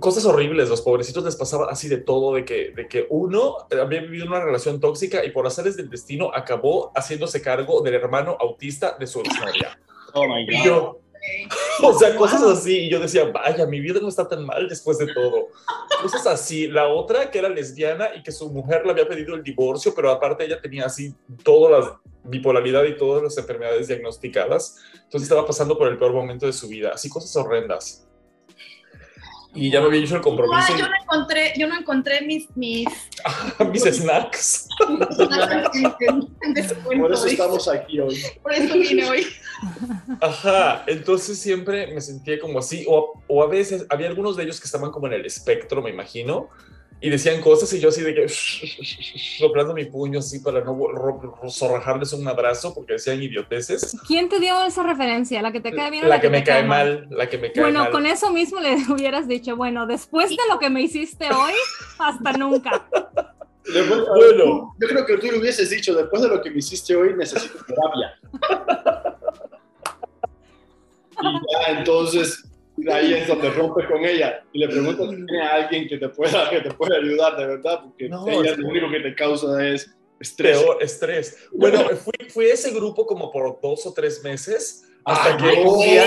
[0.00, 0.68] Cosas horribles.
[0.68, 4.44] Los pobrecitos les pasaba así de todo, de que, de que uno había vivido una
[4.44, 9.22] relación tóxica y por hacerles del destino acabó haciéndose cargo del hermano autista de su
[9.22, 9.78] novia.
[10.14, 11.03] Oh, my God.
[11.82, 12.86] O sea, cosas así.
[12.86, 15.48] Y yo decía, vaya, mi vida no está tan mal después de todo.
[16.02, 16.68] Cosas así.
[16.68, 20.10] La otra, que era lesbiana y que su mujer le había pedido el divorcio, pero
[20.10, 24.76] aparte ella tenía así toda la bipolaridad y todas las enfermedades diagnosticadas.
[24.94, 26.92] Entonces estaba pasando por el peor momento de su vida.
[26.94, 28.06] Así cosas horrendas
[29.54, 30.76] y ya me había hecho el compromiso.
[30.76, 32.88] yo no encontré, yo no encontré mis mis,
[33.72, 34.68] mis snacks.
[36.84, 38.20] Por eso estamos aquí hoy.
[38.42, 39.26] Por eso vine hoy.
[40.20, 44.60] Ajá, entonces siempre me sentía como así, o, o a veces había algunos de ellos
[44.60, 46.48] que estaban como en el espectro, me imagino,
[47.00, 48.28] y decían cosas y yo así de que
[49.38, 50.78] soplando mi puño así para no
[51.50, 53.94] zorrajarles un abrazo porque decían idioteces.
[54.06, 55.42] ¿Quién te dio esa referencia?
[55.42, 57.06] ¿La que te cae bien o la, que, me cae mal?
[57.10, 60.58] La que me cae bueno, con eso mismo le hubieras dicho, bueno, después de lo
[60.58, 61.52] que me hiciste hoy,
[61.98, 62.86] hasta nunca.
[63.64, 64.74] Después- Bueno.
[64.78, 67.58] Yo creo que tú le hubieses dicho, después de lo que me hiciste hoy, necesito
[67.66, 69.02] terapia.
[71.20, 72.44] Y ya entonces,
[72.90, 76.08] ahí es donde rompes con ella y le preguntas si tiene a alguien que te
[76.08, 79.14] pueda, que te pueda ayudar de verdad, porque No, ella es- lo único que te
[79.14, 80.58] causa es estrés.
[80.58, 81.38] Peor estrés.
[81.52, 85.62] Bueno, fui, fui a ese grupo como por dos o tres meses, hasta Ah, que
[85.64, 85.72] no.
[85.72, 86.04] un día,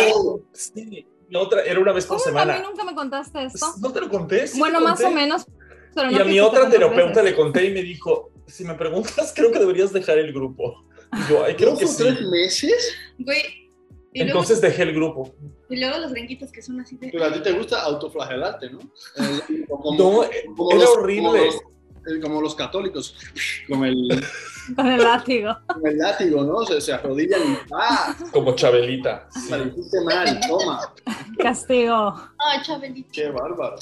[0.53, 2.67] sí, otra, era una vez por ¿Cómo a mí semana.
[2.67, 3.65] nunca me contaste esto?
[3.79, 4.47] ¿No te lo conté?
[4.47, 5.13] Sí bueno, te más conté.
[5.13, 5.45] o menos,
[5.93, 9.33] pero Y no a mi otra terapeuta le conté y me dijo, si me preguntas,
[9.35, 10.83] creo que deberías dejar el grupo.
[11.13, 12.03] Y yo, ay, creo ¿Dos que o sí.
[12.03, 12.93] tres meses?
[13.19, 13.66] Güey.
[14.17, 15.35] Y, Entonces dejé el grupo.
[15.69, 17.09] y luego los gringuitos que son así de.
[17.11, 18.79] Pero a ti te gusta autoflagelarte, ¿no?
[18.79, 21.21] Eh, como- No, como era los- horrible.
[21.27, 23.15] Como los, eh, como los católicos,
[23.69, 24.25] con el,
[24.75, 25.55] Con el látigo.
[25.67, 26.65] con el látigo, ¿no?
[26.65, 28.15] Se, se arrodillan y ¡ah!
[28.33, 29.27] Como Chabelita.
[29.29, 29.51] Sí.
[29.51, 30.93] Me hiciste mal, toma.
[31.37, 32.15] Castigo.
[32.39, 33.09] Ay, Chabelito.
[33.13, 33.75] Qué bárbaro.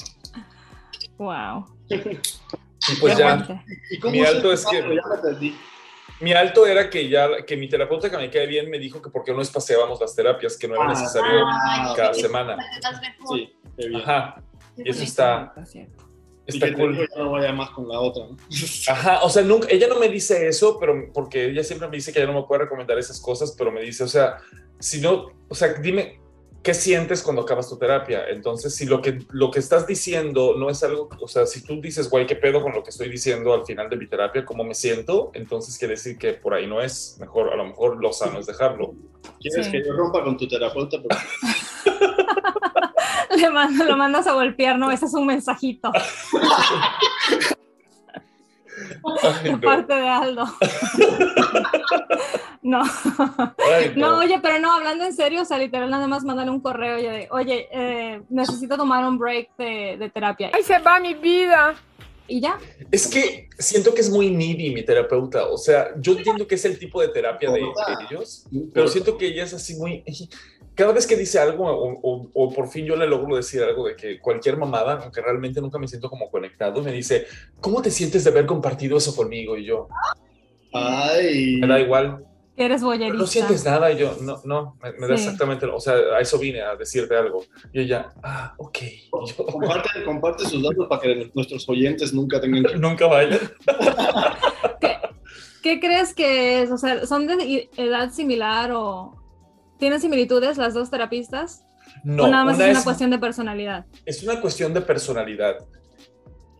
[1.18, 1.66] Wow.
[1.88, 3.64] Y pues Qué ya, fuerte.
[3.90, 5.56] ¿Y cómo Mi alto es que- Ya me perdí.
[6.20, 9.10] Mi alto era que ya, que mi terapeuta que me cae bien me dijo que
[9.10, 12.56] por qué no espaciábamos las terapias, que no era Ah, necesario ah, cada sí, semana.
[13.32, 14.00] Sí, qué bien.
[14.00, 14.42] Ajá,
[14.76, 16.04] y eso está, Es cierto.
[16.48, 16.96] Y está que cool.
[16.96, 18.36] ya no vaya más con la otra, ¿no?
[18.88, 22.12] Ajá, o sea, nunca, ella no me dice eso, pero porque ella siempre me dice
[22.12, 24.38] que ella no me puede recomendar esas cosas, pero me dice, o sea,
[24.78, 26.20] si no, o sea, dime,
[26.66, 28.24] ¿qué sientes cuando acabas tu terapia?
[28.28, 31.80] Entonces, si lo que, lo que estás diciendo no es algo, o sea, si tú
[31.80, 34.44] dices, güey, ¿qué pedo con lo que estoy diciendo al final de mi terapia?
[34.44, 35.30] ¿Cómo me siento?
[35.34, 38.46] Entonces quiere decir que por ahí no es, mejor, a lo mejor lo sano es
[38.46, 38.94] dejarlo.
[39.40, 39.70] ¿Quieres Sí.
[39.72, 40.98] que yo rompa con tu terapeuta?
[41.00, 41.16] Porque
[43.36, 45.92] Le mando, lo mandas a golpear, no, ese es un mensajito
[49.22, 49.60] Ay, no.
[49.60, 50.44] parte de Aldo.
[52.62, 54.18] No, Ay, no, no.
[54.18, 57.02] oye, pero no, hablando en serio, o sea, literal, nada más mandar un correo y
[57.02, 60.50] de, oye, eh, necesito tomar un break de, de terapia.
[60.52, 61.76] ¡Ay, se va mi vida!
[62.28, 62.58] Y ya,
[62.90, 66.64] Es que siento que es muy needy mi terapeuta, o sea, yo entiendo que es
[66.64, 67.66] el tipo de terapia de, de
[68.10, 70.02] ellos, pero siento que ella es así muy...
[70.76, 73.86] Cada vez que dice algo o, o- o por fin yo le logro decir algo
[73.88, 77.26] de que cualquier mamada, aunque realmente nunca me siento como conectado, me dice,
[77.60, 79.56] ¿cómo te sientes de haber compartido eso conmigo?
[79.56, 79.88] Y yo,
[80.72, 81.56] Ay.
[81.60, 82.24] me da igual,
[82.58, 83.18] eres "Pero boyerista.
[83.18, 83.90] no sientes nada.
[83.90, 85.24] Y yo, no, no, me, me da Sí.
[85.24, 87.44] exactamente, o sea, a eso vine, a decirte algo.
[87.72, 88.78] Y ella, ah, ok.
[89.12, 92.76] Yo, Comparte, comparte sus datos para que nuestros oyentes nunca tengan que...
[92.76, 93.38] nunca vaya.
[95.62, 96.70] ¿Qué crees que es?
[96.70, 99.14] O sea, ¿son de edad similar o
[99.78, 101.64] tienen similitudes las dos terapistas?
[102.04, 103.86] No, ¿O nada más una es una es- cuestión de personalidad?
[104.04, 105.56] Es una cuestión de personalidad.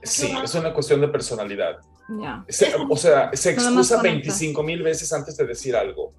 [0.02, 1.78] Sí, es una cuestión de personalidad.
[2.20, 2.44] Ya.
[2.48, 4.02] Se- o sea, se excusa conecta.
[4.02, 6.14] 25 mil veces antes de decir algo.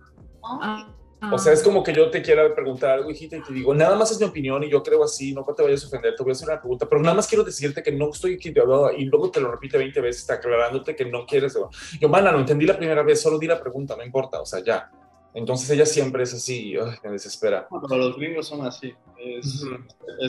[0.61, 0.83] Ay,
[1.19, 3.73] Ah, O sea, es como que yo te quiera preguntar algo, hijita, y te digo,
[3.73, 6.21] nada más es mi opinión y yo creo así, no te vayas a ofender, te
[6.21, 9.05] voy a hacer una pregunta, pero nada más quiero decirte que no estoy aquí, y
[9.05, 11.57] luego te lo repite 20 veces, aclarándote que no quieres.
[11.99, 14.63] Yo, mana, no entendí la primera vez, solo di la pregunta, no importa, o sea,
[14.63, 14.91] ya.
[15.33, 17.67] Entonces ella siempre es así, y, me desespera.
[17.69, 18.93] Pero los gringos son así.
[19.17, 19.63] Es,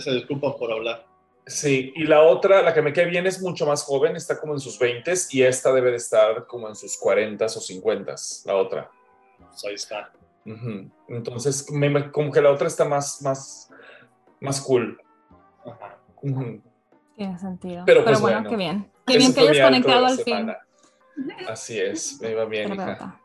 [0.05, 1.07] disculpan por hablar.
[1.47, 4.53] Sí, y la otra, la que me cae bien, es mucho más joven, está como
[4.53, 8.55] en sus 20 y esta debe de estar como en sus 40 o 50, la
[8.55, 8.91] otra.
[9.39, 10.13] Pues ahí está.
[11.09, 13.71] Entonces, me- me- como que la otra está más, más,
[14.41, 15.01] más cool.
[15.65, 15.99] Ajá.
[17.17, 17.83] Tiene sentido.
[17.87, 18.51] Pero, Pero, pues, bueno, bueno.
[18.51, 18.93] qué bien.
[19.07, 20.53] Qué bien que hayas conectado al fin.
[21.49, 23.21] Así es, me iba bien, hija.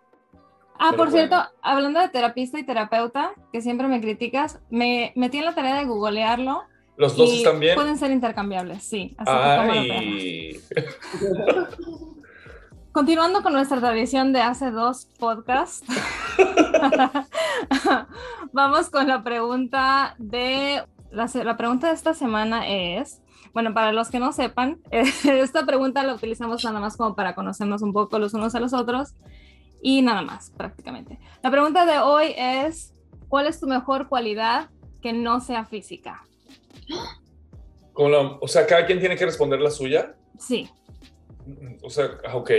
[0.80, 1.50] Ah, Pero por cierto, bueno.
[1.62, 5.86] hablando de terapista y terapeuta, que siempre me criticas, me metí en la tarea de
[5.86, 6.64] googlearlo.
[6.98, 7.76] ¿Los dos están bien?
[7.76, 9.16] Pueden ser intercambiables, sí.
[9.18, 9.92] Así que.
[9.92, 10.60] Ay,
[12.92, 15.84] Continuando con nuestra tradición de hace dos podcasts,
[18.54, 23.20] vamos con la pregunta de la, la pregunta de esta semana es,
[23.52, 27.82] bueno, para los que no sepan, esta pregunta la utilizamos nada más como para conocernos
[27.82, 29.16] un poco los unos a los otros
[29.84, 31.20] y nada más prácticamente.
[31.44, 32.96] La pregunta de hoy es,
[33.28, 34.70] ¿cuál es tu mejor cualidad
[35.02, 36.24] que no sea física?
[37.96, 40.16] La- o sea, cada quien tiene que responder la suya.
[40.40, 40.70] Sí.
[41.84, 42.52] O sea, ah, ok.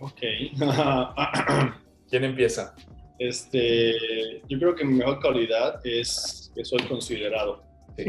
[0.00, 0.20] Ok.
[2.10, 2.74] ¿Quién empieza?
[3.18, 7.62] este, yo creo que mi mejor calidad es que soy considerado.
[7.96, 8.04] Sí.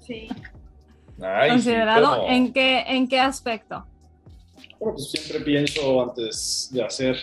[0.00, 0.28] sí.
[1.22, 2.26] Ay, Considerado.
[2.28, 3.86] ¿en qué, ¿en qué aspecto?
[4.78, 7.16] Bueno, pues siempre pienso antes de hacer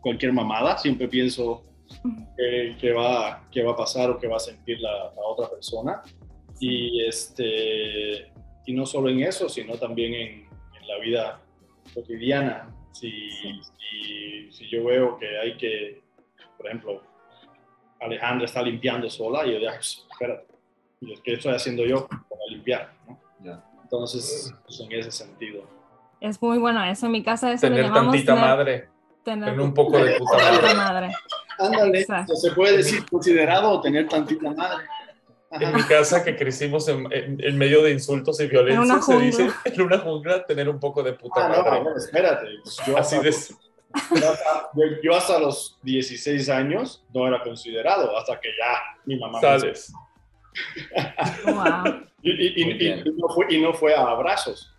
[0.00, 1.64] cualquier mamada, siempre pienso
[2.36, 5.48] qué, qué va, qué va a pasar o qué va a sentir la, la otra
[5.48, 6.02] persona.
[6.60, 8.32] Y, este,
[8.66, 10.30] y no solo en eso, sino también en,
[10.80, 11.40] en la vida
[11.94, 12.74] cotidiana.
[12.92, 16.02] Si, si, si yo veo que hay que,
[16.56, 17.02] por ejemplo,
[18.00, 20.46] Alejandra está limpiando sola y yo digo, "Ay, pues, espérate,
[21.00, 22.92] ¿y ¿qué estoy haciendo yo para limpiar?
[23.06, 23.20] ¿no?
[23.44, 23.64] Ya.
[23.82, 25.57] Entonces, pues, en ese sentido.
[26.20, 27.06] Es muy bueno eso.
[27.06, 28.88] En mi casa eso le Tener llamamos tantita tener- madre.
[29.24, 30.74] tener Tener un poco de puta madre.
[30.74, 31.12] madre.
[31.58, 32.34] Ándale, Exacto.
[32.36, 34.84] se puede decir considerado o tener tantita madre.
[35.50, 35.62] Ajá.
[35.64, 39.00] En mi casa, que crecimos en, en- en medio de insultos y violencia, En una
[39.02, 41.84] se dice en una jungla tener un poco de puta Ah, no, madre.
[41.84, 42.46] no, espérate.
[42.62, 44.20] pues yo, Así hasta, de.
[44.20, 49.18] yo hasta- yo- yo hasta los 16 años no era considerado, hasta que ya mi
[49.18, 49.40] mamá...
[49.40, 49.92] me- Sales.
[51.44, 52.02] Wow.
[52.20, 53.02] Y, y- y- Muy bien.
[53.06, 54.74] y no fue, y no fue a abrazos.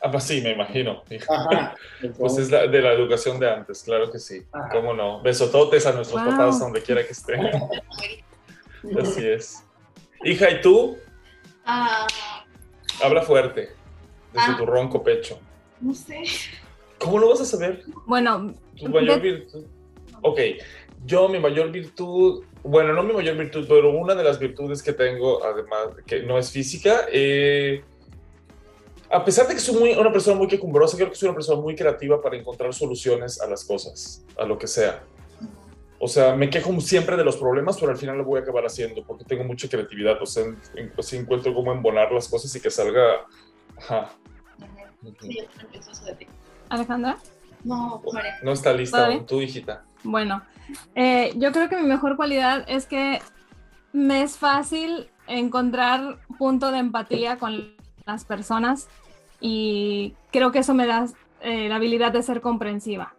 [0.00, 1.02] Ah, pues sí, me imagino.
[1.28, 1.74] Ajá.
[2.18, 4.42] Pues es la- de la educación de antes, claro que sí.
[4.52, 4.68] Ajá.
[4.70, 5.20] ¿Cómo no?
[5.22, 6.30] Besototes a nuestros Wow.
[6.32, 7.40] papás donde quiera que estén.
[9.00, 9.64] Así es.
[10.24, 10.96] Hija, ¿y tú?
[11.64, 12.06] Ah,
[13.02, 13.70] Habla fuerte,
[14.32, 14.56] desde Ah.
[14.58, 15.38] tu ronco pecho.
[15.80, 16.24] no sé.
[16.98, 17.84] ¿Cómo lo vas a saber?
[18.06, 19.64] Bueno, Tu mayor de- virtud.
[20.22, 20.40] Ok,
[21.06, 24.92] yo mi mayor virtud, bueno, no mi mayor virtud, pero una de las virtudes que
[24.92, 27.84] tengo, además, que no es física, eh,
[29.10, 31.60] a pesar de que soy muy, una persona muy quejumbrosa, creo que soy una persona
[31.60, 35.02] muy creativa para encontrar soluciones a las cosas, a lo que sea.
[36.00, 38.64] O sea, me quejo siempre de los problemas, pero al final lo voy a acabar
[38.64, 40.22] haciendo porque tengo mucha creatividad.
[40.22, 43.02] O sea, en- en- así encuentro cómo embonar las cosas y que salga.
[43.76, 44.12] Ajá.
[45.20, 45.38] Sí.
[46.68, 47.18] Alejandra.
[47.64, 48.36] No, María.
[48.42, 49.84] No está lista aún, tú, hijita.
[50.04, 50.42] Bueno,
[50.94, 53.20] eh, yo creo que mi mejor cualidad es que
[53.92, 57.74] me es fácil encontrar punto de empatía con
[58.08, 58.88] las personas
[59.40, 61.06] y creo que eso me da
[61.42, 63.14] eh, la habilidad de ser comprensiva.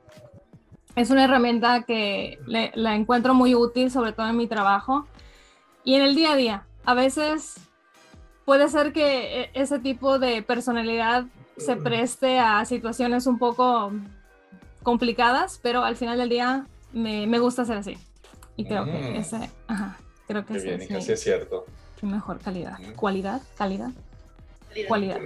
[0.95, 5.07] Es una herramienta que le- la encuentro muy útil, sobre todo en mi trabajo
[5.85, 6.63] y en el día a día.
[6.85, 7.55] A veces
[8.45, 11.25] puede ser que eh, ese tipo de personalidad
[11.57, 13.91] se preste a situaciones un poco
[14.81, 17.97] complicadas, pero al final del día me, me gusta ser así.
[18.57, 18.91] Y creo Mm.
[18.91, 19.97] que ese, ajá,
[20.27, 21.65] creo que Qué esa bien, es hija, mi, sí es cierto.
[22.01, 22.79] mi mejor calidad.
[22.79, 22.93] Mm.
[22.95, 23.41] ¿Cualidad?
[23.57, 23.91] ¿Calidad?
[24.87, 25.19] Cualidad.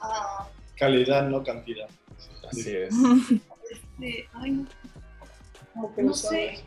[0.00, 1.88] Ah, calidad, no cantidad.
[2.48, 2.94] Así es.
[3.70, 4.66] este, ay, no.
[5.72, 6.62] ¿Cómo que No sabes?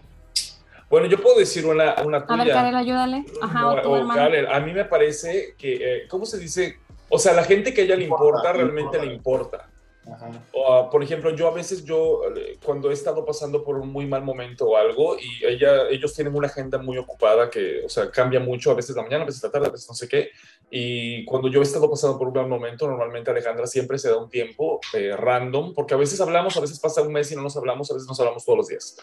[0.90, 2.54] Bueno, yo puedo decir una, una A ver, tuya.
[2.54, 3.26] Karel, ayúdale.
[3.42, 4.20] Ajá, o tu o hermano.
[4.22, 6.80] Karel, a mí me parece que, eh, ¿cómo se dice?
[7.10, 9.06] O sea, la gente que a ella le importa, Importa, realmente importa.
[9.06, 9.70] le importa.
[10.10, 10.32] Ajá.
[10.54, 13.90] O, ah, por ejemplo, yo a veces, yo eh, cuando he estado pasando por un
[13.90, 17.90] muy mal momento o algo, y ella, ellos tienen una agenda muy ocupada que, o
[17.90, 20.08] sea, cambia mucho, a veces la mañana, a veces la tarde, a veces no sé
[20.08, 20.30] qué.
[20.70, 24.18] Y cuando yo he estado pasando por un mal momento, normalmente Alejandra siempre se da
[24.18, 27.42] un tiempo eh, random, porque a veces hablamos, a veces pasa un mes y no
[27.42, 28.98] nos hablamos, a veces nos hablamos todos los días.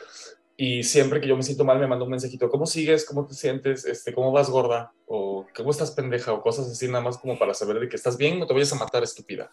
[0.57, 3.05] Y siempre que yo me siento mal, me manda un mensajito, ¿cómo sigues?
[3.05, 3.85] ¿Cómo te sientes?
[3.87, 4.93] Este, ¿Cómo vas gorda?
[5.07, 6.33] O ¿cómo estás pendeja?
[6.33, 8.73] O cosas así, nada más como para saber de que estás bien, no te vayas
[8.73, 9.51] a matar, estúpida.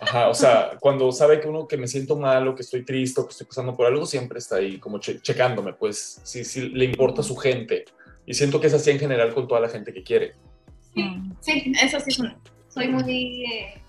[0.00, 3.20] Ajá, o sea, cuando sabe que uno que me siento mal o que estoy triste
[3.20, 6.68] o que estoy pasando por algo, siempre está ahí como che- checándome, pues sí, sí
[6.68, 7.84] le importa su gente.
[8.26, 10.34] Y siento que es así en general con toda la gente que quiere.
[11.40, 12.36] Sí, eso sí es un-
[12.68, 13.82] Soy muy, eh,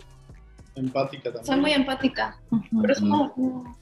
[0.76, 1.46] Empática también.
[1.46, 2.38] soy muy empática.
[2.82, 3.78] Pero es como,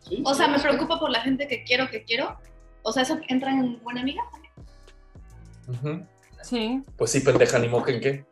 [0.00, 2.38] Sí, o sí, sea, me preocupa por la gente que quiero, que quiero.
[2.82, 4.22] O sea, eso entra en buena amiga.
[5.68, 6.06] Ujú.
[6.42, 8.24] Sí, Pues sí, pendeja, ni moquen qué.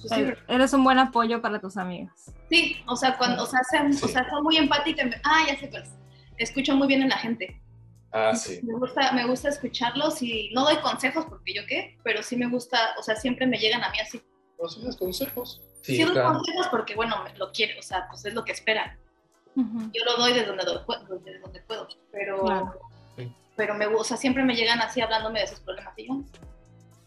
[0.00, 2.12] Pues sí, eh, eres un buen apoyo para tus amigos.
[2.48, 4.04] Sí, o sea, cuando, o sea, sé- Sí.
[4.04, 5.02] o sea, soy muy empática.
[5.02, 5.90] y me- ah, ya sé cuál es.
[6.38, 7.60] Escucho muy bien a la gente.
[8.12, 8.60] Ah, sí.
[8.62, 12.48] Me gusta, me gusta escucharlos y no doy consejos porque yo qué, pero sí me
[12.48, 14.20] gusta, o sea, siempre me llegan a mí así.
[14.56, 15.60] Consejos.
[15.82, 18.52] Sí, Sí, doy consejos porque, bueno, me lo quiero, o sea, pues es lo que
[18.52, 18.98] esperan.
[19.54, 22.78] Yo lo doy desde donde, do- puedo- desde donde puedo, pero, Claro.
[23.16, 23.32] Sí.
[23.56, 25.92] pero me gusta, siempre me llegan así hablándome de sus problemas.
[25.98, 26.22] Y yo,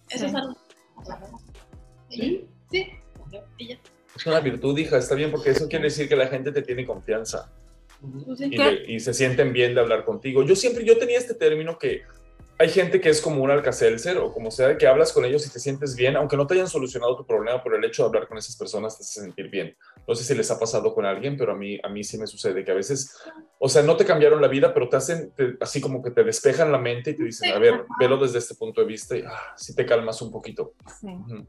[0.09, 0.25] eso Sí.
[0.25, 0.57] es algo.
[0.97, 1.19] o sea,
[2.09, 2.91] Sí, sí,
[3.57, 3.79] y ya.
[4.15, 6.85] Es una virtud, hija, está bien, porque eso quiere decir que la gente te tiene
[6.85, 7.49] confianza.
[8.25, 8.49] Pues sí.
[8.51, 10.43] y, y se sienten bien de hablar contigo.
[10.43, 12.01] Yo siempre, yo tenía este término que
[12.57, 15.49] hay gente que es como un alcacelser o como sea, que hablas con ellos y
[15.51, 18.27] te sientes bien, aunque no te hayan solucionado tu problema, pero el hecho de hablar
[18.27, 19.75] con esas personas te hace sentir bien.
[20.07, 22.27] No sé si les ha pasado con alguien, pero a mí, a mí sí me
[22.27, 23.17] sucede que a veces,
[23.57, 26.23] o sea, no te cambiaron la vida, pero te hacen te- así como que te
[26.23, 29.23] despejan la mente y te dicen, a ver, velo desde este punto de vista y
[29.25, 30.73] ah, sí te calmas un poquito.
[30.99, 31.07] Sí.
[31.07, 31.47] Ujú.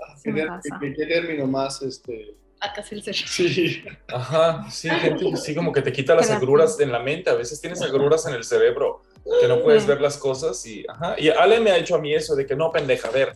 [0.00, 0.46] Ah, Sí ¿Qué,
[0.80, 2.36] qué- qué término más, este...
[2.64, 3.14] Acá sí el ser.
[3.16, 3.84] Sí.
[4.14, 7.60] Ajá, sí, gente sí como que te quita las agruras en la mente, a veces
[7.60, 9.02] tienes agruras en el cerebro
[9.40, 12.14] que no puedes ver las cosas y, ajá, y Ale me ha hecho a mí
[12.14, 13.34] eso de que no, pendeja, a ver,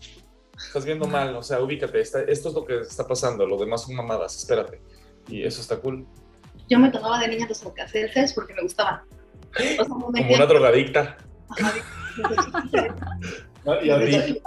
[0.57, 3.83] estás viendo mal, o sea, ubícate, está- esto es lo que está pasando, lo demás
[3.83, 4.81] son mamadas, espérate,
[5.29, 6.07] y eso está cool,
[6.69, 9.01] Yo me tomaba de niña los alcacelces porque me gustaban.
[9.59, 11.17] O sea, me como una drogadicta.
[11.49, 11.73] Ajá,
[13.83, 14.43] Y ahorita, y,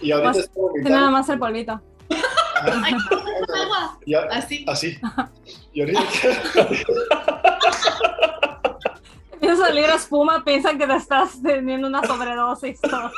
[0.00, 1.80] y ahorita es como nada más el polvito.
[2.84, 2.94] Ay,
[3.62, 3.98] agua.
[4.04, 4.64] y a- Así.
[4.68, 4.98] así.
[5.72, 6.00] Y ahorita,
[9.32, 12.80] Empieza a salir espuma, piensan que te estás teniendo una sobredosis.
[12.80, 13.10] todo.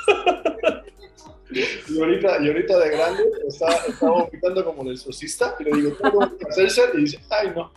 [1.51, 5.96] Y ahorita, y ahorita de grande estaba, estaba vomitando como el exorcista y le digo,
[6.01, 6.82] ¿cómo hacerse?
[6.94, 7.70] Y dice, ay, no.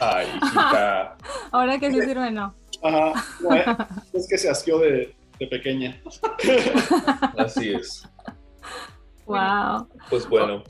[0.00, 1.16] Ay, hijita.
[1.50, 2.54] Ahora que sí sirve, no.
[2.82, 3.64] Ajá, no, eh,
[4.14, 6.00] es que se asqueó de, de pequeña.
[7.36, 8.08] Así es.
[9.26, 9.88] Wow.
[10.08, 10.62] Pues bueno.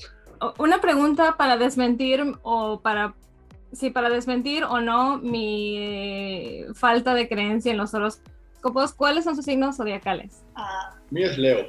[0.59, 3.15] Una pregunta para desmentir o para,
[3.73, 8.93] sí, para desmentir o no mi eh, falta de creencia en los horóscopos.
[8.95, 10.43] ¿Cuáles son sus signos zodiacales?
[11.11, 11.67] Mío es Leo.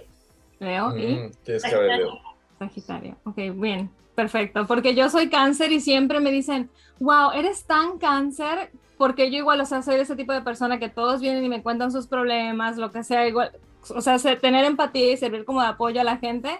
[0.59, 2.19] Leo y Mm, tienes que verlo.
[2.59, 3.17] Sagitario.
[3.25, 4.65] Ok, bien, perfecto.
[4.67, 6.69] Porque yo soy cáncer y siempre me dicen,
[6.99, 10.87] wow, eres tan cáncer, porque yo igual, o sea, soy ese tipo de persona que
[10.89, 13.51] todos vienen y me cuentan sus problemas, lo que sea, igual,
[13.89, 16.59] o sea, se- tener empatía y servir como de apoyo a la gente.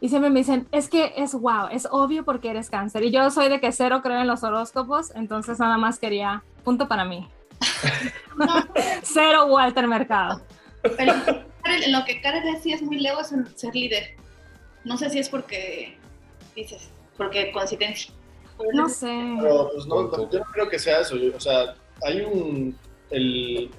[0.00, 3.02] Y siempre me dicen, es que es wow, es obvio porque eres cáncer.
[3.04, 6.88] Y yo soy de que cero creo en los horóscopos, entonces nada más quería, punto
[6.88, 7.28] para mí.
[9.02, 10.40] Cero Walter Mercado.
[10.82, 11.12] pero
[11.88, 14.14] lo que Karen sí es muy leo es en ser líder.
[14.84, 15.98] No sé si es porque
[16.56, 18.12] dices, porque coincidencia.
[18.72, 19.36] No sé.
[19.40, 21.16] Pero pues no, yo no creo que sea eso.
[21.16, 21.74] yo- o sea,
[22.06, 22.76] hay un.
[23.10, 23.70] El,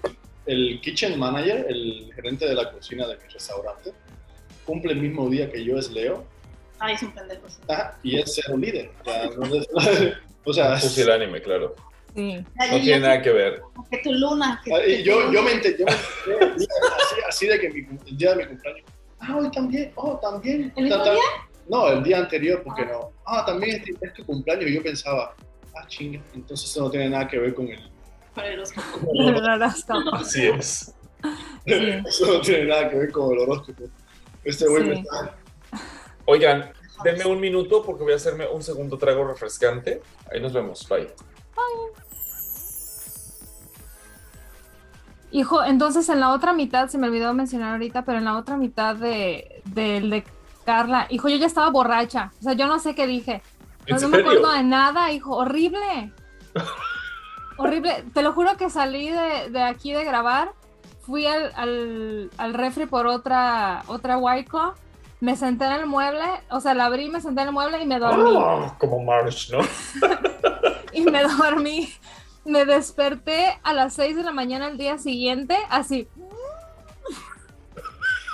[0.45, 3.93] el kitchen manager, el gerente de la cocina de mi restaurante,
[4.71, 6.23] cumple el mismo día que yo, es Leo,
[6.79, 7.49] Ay, es un pendejo.
[7.49, 7.57] sí.
[7.67, 8.89] ajá, y es cero líder.
[9.01, 9.67] O sea, no es-
[10.45, 11.75] o sea, Puse el anime, claro.
[12.15, 12.37] Sí.
[12.71, 13.61] No tiene nada que ver.
[13.91, 14.61] Que tu luna.
[14.63, 16.67] Que, Ah, yo, tu- yo me enteré, yo me enteré día-
[16.97, 18.85] así, así de que mi, el día de mi cumpleaños.
[19.19, 20.73] Ah, hoy también, oh, también.
[20.77, 21.13] ¿El mismo ta-
[21.69, 23.11] No, el día anterior, porque no.
[23.25, 24.69] Ah, también es, es tu cumpleaños.
[24.69, 25.35] Y yo pensaba,
[25.75, 27.79] ah, chinga, entonces eso no tiene nada que ver con el.
[28.33, 29.11] con el horóscopo.
[29.13, 30.15] El horóscopo.
[30.15, 30.93] Así es.
[31.67, 31.73] Sí.
[32.07, 33.83] Eso no tiene nada que ver con el horóscopo.
[34.43, 35.01] Este güey me Sí.
[35.01, 35.35] está.
[36.25, 36.71] Oigan,
[37.03, 40.01] denme un minuto porque voy a hacerme un segundo trago refrescante.
[40.31, 40.87] Ahí nos vemos.
[40.87, 41.09] Bye.
[45.33, 48.57] Hijo, entonces en la otra mitad, se me olvidó mencionar ahorita, pero en la otra
[48.57, 50.25] mitad de, del de
[50.65, 52.33] Carla, hijo, yo ya estaba borracha.
[52.41, 53.41] O sea, yo no sé qué dije.
[53.85, 55.37] ¿En No, no me acuerdo de nada, hijo.
[55.37, 56.11] Horrible.
[57.57, 58.03] Horrible.
[58.13, 60.51] Te lo juro que salí de, de aquí de grabar,
[61.01, 64.73] fui al, al, al refri por otra, otra White Claw,
[65.21, 67.85] me senté en el mueble, o sea, la abrí, me senté en el mueble y
[67.85, 68.33] me dormí.
[68.37, 69.59] Ah, como March, ¿no?
[70.93, 71.93] y me dormí.
[72.43, 76.07] Me desperté a las 6 de la mañana el día siguiente, así.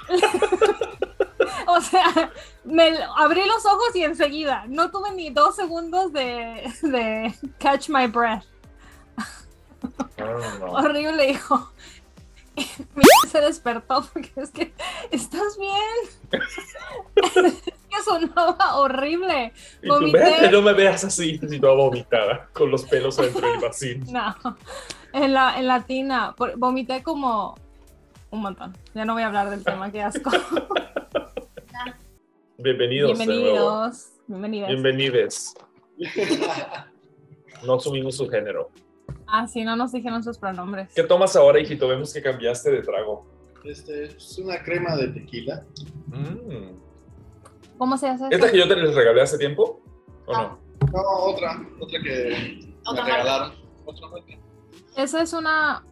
[1.68, 2.32] o sea,
[2.64, 4.64] me abrí los ojos y enseguida.
[4.70, 8.46] No tuve ni dos segundos de, de catch my breath.
[10.18, 10.72] No.
[10.72, 11.70] Horrible, hijo.
[12.58, 14.74] Mi se despertó porque es que
[15.12, 16.32] estás bien.
[17.46, 19.54] es que sonaba horrible.
[19.82, 20.18] Y tú, vomité.
[20.18, 23.98] vete, no me veas así, si toda vomitada, con los pelos adentro del vacío.
[24.12, 24.36] No,
[25.14, 27.56] en la, en la tina, vomité como
[28.32, 28.76] un montón.
[28.94, 30.32] Ya no voy a hablar del tema, qué asco.
[32.58, 33.18] Bienvenidos.
[33.18, 34.10] Bienvenidos.
[34.28, 34.70] Bienvenidas.
[34.70, 35.56] Bienvenides.
[37.64, 38.72] No asumimos su género.
[39.28, 40.90] Ah, sí, no nos dijeron sus pronombres.
[40.96, 41.88] ¿Qué tomas ahora, hijito?
[41.88, 43.26] Vemos que cambiaste de trago.
[43.64, 45.66] Este, es una crema de tequila.
[46.08, 46.78] Mm.
[47.78, 49.82] ¿Cómo se hace ¿Esta que yo te les regalé hace tiempo?
[50.26, 50.60] ¿O no?
[50.94, 53.54] No, otra, otra que Otra me regalaron.
[53.86, 54.34] Otra marca.
[54.96, 55.84] ¿Eso es una,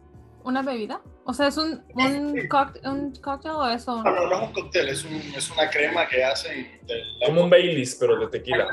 [0.46, 1.00] una bebida?
[1.24, 4.02] O sea, ¿es un, un, coct- un cóctel o eso?
[4.02, 6.80] No, no, no es un cóctel, es, un, es una crema que hacen.
[7.26, 8.66] Como un Baileys, pero de tequila.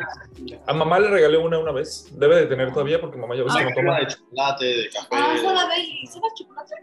[0.68, 2.08] A mamá le regalé una una vez.
[2.18, 4.00] Debe de tener todavía porque mamá ya ves que Una no toma.
[4.00, 5.08] de chocolate, de café.
[5.12, 6.08] Ah, sabe Bailey.
[6.08, 6.76] ¿Sabe a chocolate?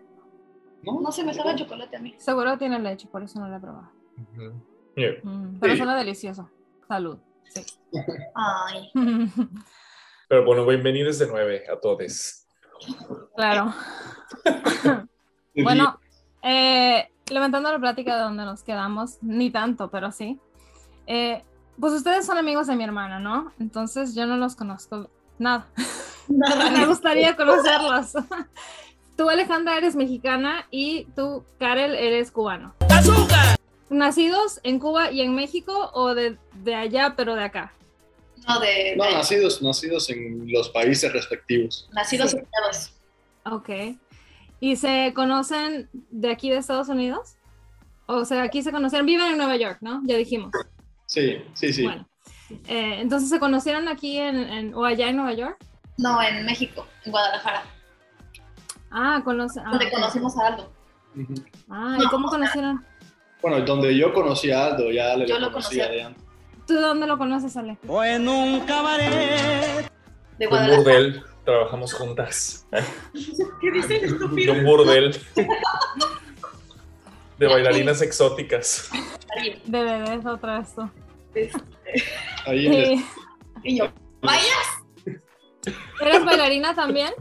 [0.83, 1.01] ¿No?
[1.01, 2.15] No sé, me sabe a chocolate a mí.
[2.19, 3.91] Seguro tiene leche, por eso no la he probado.
[4.19, 4.63] Ujú.
[4.97, 5.13] Yeah.
[5.23, 5.77] Mm, pero Sí.
[5.79, 6.51] suena delicioso.
[6.89, 7.19] Salud.
[7.45, 7.63] Sí.
[8.35, 8.91] Ay.
[10.29, 12.47] Pero bueno, bienvenidos de nueve a todos.
[13.37, 13.75] claro.
[15.55, 15.99] Bueno,
[16.43, 20.39] eh, levantando la plática de donde nos quedamos, ni tanto, pero sí.
[21.07, 21.43] Eh,
[21.79, 23.53] pues ustedes son amigos de mi hermana, ¿no?
[23.59, 25.09] Entonces yo no los conozco
[25.39, 25.67] nada.
[26.29, 28.13] Me gustaría conocerlos.
[29.17, 32.75] Tú, Alejandra, eres mexicana y tú, Karel, eres cubano.
[33.91, 37.73] ¿Nacidos en Cuba y en México o de, de allá, pero de acá?
[38.49, 38.95] No, de.
[38.97, 41.87] No, de- nacidos, nacidos en los países respectivos.
[41.93, 42.39] nacidos Sí.
[42.39, 42.95] y criados.
[43.45, 43.99] Ok.
[44.61, 47.37] ¿Y se conocen de aquí de Estados Unidos?
[48.07, 50.03] O sea, aquí se conocieron, viven en Nueva York, ¿no?
[50.05, 50.51] Ya dijimos.
[51.07, 51.83] Sí, sí, sí.
[51.85, 52.07] Bueno,
[52.69, 55.57] eh, entonces se conocieron aquí en, en- o allá en Nueva York.
[55.99, 57.63] No, en México, en Guadalajara.
[58.91, 60.73] Ah, conoce, ah, Donde conocimos a Aldo.
[61.69, 62.85] Ah, ¿y cómo conocieron?
[63.43, 65.89] Bueno, donde yo conocí a Aldo, ya le Yo lo conocía conocía.
[65.89, 66.25] de antes.
[66.67, 67.79] ¿Tú dónde lo conoces, Ale?
[67.89, 69.91] O en un cabaret.
[70.39, 71.25] De Un Guadalajara.
[71.45, 72.67] Trabajamos juntas.
[73.61, 74.53] ¿Qué dice el De estúpido?
[74.55, 75.17] un burdel.
[77.39, 78.91] de bailarinas exóticas.
[79.65, 80.89] De bebés otra vez tú.
[81.35, 81.59] este,
[82.47, 83.05] Ahí en el- Sí.
[83.65, 83.87] y yo,
[84.21, 84.43] vaya,
[86.01, 87.13] ¿Eres bailarina también?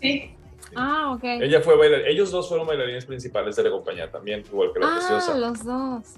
[0.00, 0.32] sí.
[0.74, 1.22] Ah, ok.
[1.24, 4.88] Ella fue bailar, ellos dos fueron bailarines principales de la compañía también, igual que la
[4.88, 5.38] Ah, preciosa.
[5.38, 6.14] los dos.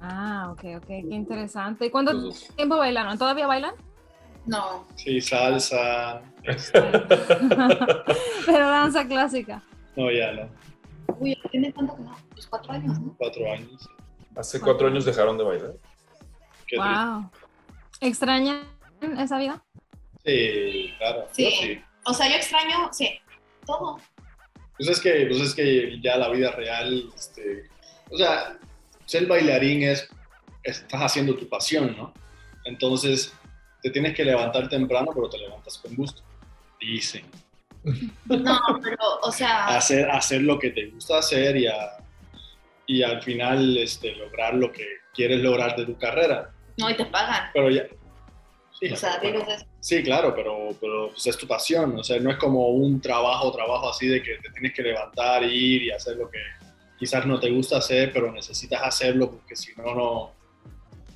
[0.00, 1.86] Ah, ok, ok, qué interesante.
[1.86, 2.12] ¿Y cuánto
[2.56, 3.16] tiempo bailaron?
[3.18, 3.74] ¿Todavía bailan?
[4.46, 6.22] No, Sí, salsa.
[8.46, 9.62] Pero danza clásica.
[9.96, 10.48] No, ya no.
[11.18, 12.16] uy, ¿tiene cuánto que no?
[12.32, 13.14] Pues cuatro años, ¿no?
[13.18, 13.88] Cuatro años.
[14.34, 15.74] Hace cuatro años dejaron de bailar.
[16.66, 17.30] Qué Wow.
[18.00, 18.62] ¿Extrañan
[19.18, 19.62] esa vida?
[20.22, 20.72] triste.
[20.72, 21.28] Sí, claro.
[21.32, 21.50] Sí.
[21.60, 21.82] sí.
[22.04, 23.20] O sea, yo extraño, sí,
[23.64, 24.00] todo.
[24.76, 27.68] Pues es que, pues es que ya la vida real, este,
[28.10, 28.58] o sea,
[29.06, 30.08] ser bailarín es,
[30.64, 32.12] estás haciendo tu pasión, ¿no?
[32.64, 33.34] Entonces,
[33.82, 36.22] te tienes que levantar temprano, pero te levantas con gusto.
[36.80, 37.24] Dicen.
[38.26, 41.96] No, pero, o sea, Hacer, hacer lo que te gusta hacer y, a-
[42.86, 46.50] y al final este, lograr lo que quieres lograr de tu carrera.
[46.78, 47.50] no, y te pagan.
[47.52, 47.84] Pero ya.
[48.78, 49.44] Sí, O sea, bueno.
[49.80, 53.52] Sí, claro, pero, pero pues, es tu pasión, o sea, no es como un trabajo,
[53.52, 56.38] trabajo así de que te tienes que levantar, ir y hacer lo que
[56.98, 60.32] quizás no te gusta hacer, pero necesitas hacerlo porque si no, no,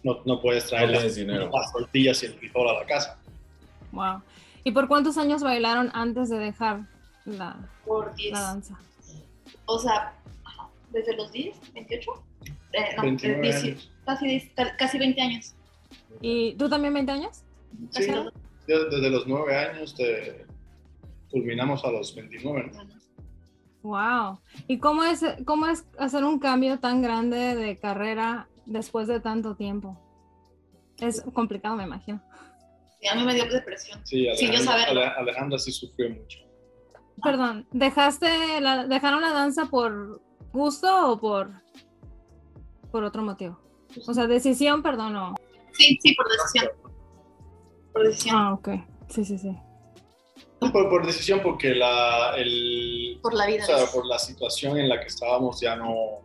[0.06, 1.16] no, no puedes traer No las,
[1.52, 3.18] las tortillas y el frijol a la casa.
[3.90, 4.22] Wow.
[4.62, 6.86] ¿Y por cuántos años bailaron antes de dejar
[7.24, 8.32] la, Por 10.
[8.32, 8.78] la danza?
[9.64, 10.14] O sea,
[10.92, 12.10] desde los 10, 28.
[12.72, 13.92] Eh, no, 29 de 10, años.
[14.04, 15.54] Casi, 10, casi 20 años.
[16.20, 17.42] ¿Y tú también 20 años?
[17.90, 18.06] Sí.
[18.66, 20.46] Desde, desde los nueve años te
[21.30, 22.72] culminamos a los 29.
[22.72, 22.96] ¿no?
[23.82, 24.38] Wow.
[24.68, 29.56] ¿Y cómo es, cómo es hacer un cambio tan grande de carrera después de tanto
[29.56, 29.98] tiempo?
[30.98, 32.22] Es complicado, me imagino.
[33.00, 34.00] Sí, a mí me dio depresión.
[34.06, 36.38] Sí, Alejandra, Alejandra sí sufrió mucho.
[37.22, 40.20] Perdón, ¿dejaste la, ¿dejaron la danza por
[40.52, 41.50] gusto o por,
[42.90, 43.58] por otro motivo?
[44.06, 45.34] O sea, decisión, perdón, o...
[45.72, 46.70] Sí, sí, por decisión.
[47.92, 48.36] Por decisión.
[48.36, 48.68] Ah, ok.
[49.08, 49.56] Sí, sí, sí.
[50.58, 53.62] Por, por decisión, porque la, el, Por la vida.
[53.62, 56.22] o sea, por la situación en la que estábamos ya no,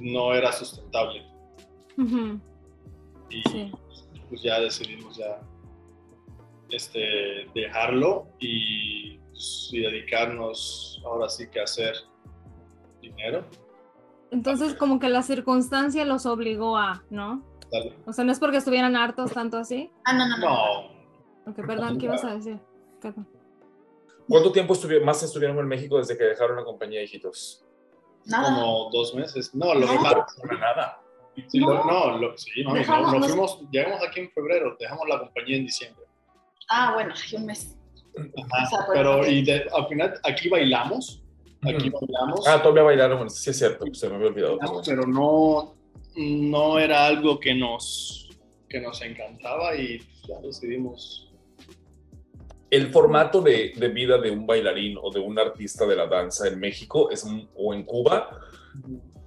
[0.00, 1.24] no era sustentable.
[1.98, 3.72] Y Sí.
[4.28, 5.40] pues ya decidimos ya
[6.70, 11.94] este, dejarlo y, pues, y dedicarnos ahora sí que a hacer
[13.00, 13.44] dinero.
[14.32, 17.44] Entonces, como que la circunstancia los obligó a, ¿no?
[17.70, 17.94] Dale.
[18.06, 19.90] O sea, no es porque estuvieran hartos tanto así.
[20.04, 20.46] Ah, no, no, no.
[20.48, 20.96] No,
[21.52, 22.58] Ok, perdón, ¿qué ibas a decir?
[23.00, 23.28] Perdón.
[24.28, 27.62] ¿Cuánto tiempo estuvi- más estuvieron en México desde que dejaron la compañía, hijitos?
[28.24, 28.56] Nada.
[28.56, 29.54] como dos meses.
[29.54, 29.92] No, lo No.
[30.48, 31.00] que nada.
[31.48, 31.84] Sí, lo- No.
[31.84, 35.56] no, lo- sí, mami, Dejamos no, nos fuimos, llegamos aquí en febrero, dejamos la compañía
[35.56, 36.04] en diciembre.
[36.68, 37.76] Ah, bueno, hay un mes.
[38.18, 41.22] Ajá, O sea, pero y de- al final aquí bailamos,
[41.62, 42.00] aquí Ujú.
[42.06, 42.46] bailamos.
[42.48, 44.58] Ah, todavía bailaron, sí es cierto, se me había olvidado.
[44.58, 44.82] perdón.
[44.86, 45.74] pero no,
[46.16, 48.30] no era algo que nos,
[48.68, 51.22] que nos encantaba y ya decidimos.
[52.70, 56.48] El formato de, de vida de un bailarín o de un artista de la danza
[56.48, 57.24] en México es,
[57.54, 58.40] o en Cuba,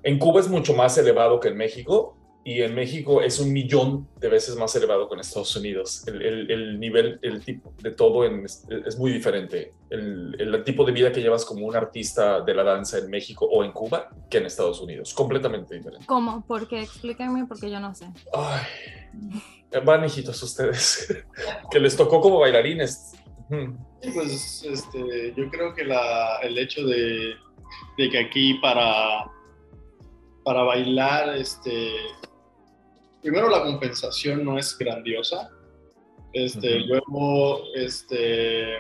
[0.04, 4.08] en Cuba es mucho más elevado que en México y en México es un millón
[4.20, 6.08] de veces más elevado que en Estados Unidos.
[6.08, 9.74] El, el- el nivel, el tipo de todo en- es, es muy diferente.
[9.90, 13.46] El, el tipo de vida que llevas como un artista de la danza en México
[13.46, 15.14] o en Cuba que en Estados Unidos.
[15.14, 16.06] Completamente diferente.
[16.08, 16.44] ¿Cómo?
[16.48, 18.06] Porque explíquenme, porque yo no sé.
[18.34, 21.14] Ay, van hijitos ustedes,
[21.72, 23.12] que les tocó como bailarines.
[24.14, 27.34] Pues este, yo creo que la, el hecho de,
[27.98, 29.26] de que aquí para,
[30.44, 31.92] para bailar, este,
[33.22, 35.50] primero la compensación no es grandiosa.
[36.34, 36.80] Este.
[36.82, 38.76] Luego, este,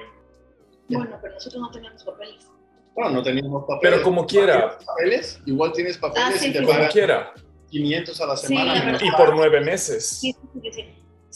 [0.88, 2.47] Bueno, pero nosotros no teníamos papeles.
[2.95, 3.80] bueno, no teníamos papeles.
[3.82, 7.34] Pero como quiera, papeles, igual tienes papeles Ah, sí, y te sí, como pagan quiera.
[7.72, 8.97] 500 a la semana.
[9.01, 10.07] Y por nueve meses.
[10.20, 10.86] Sí, sí, sí,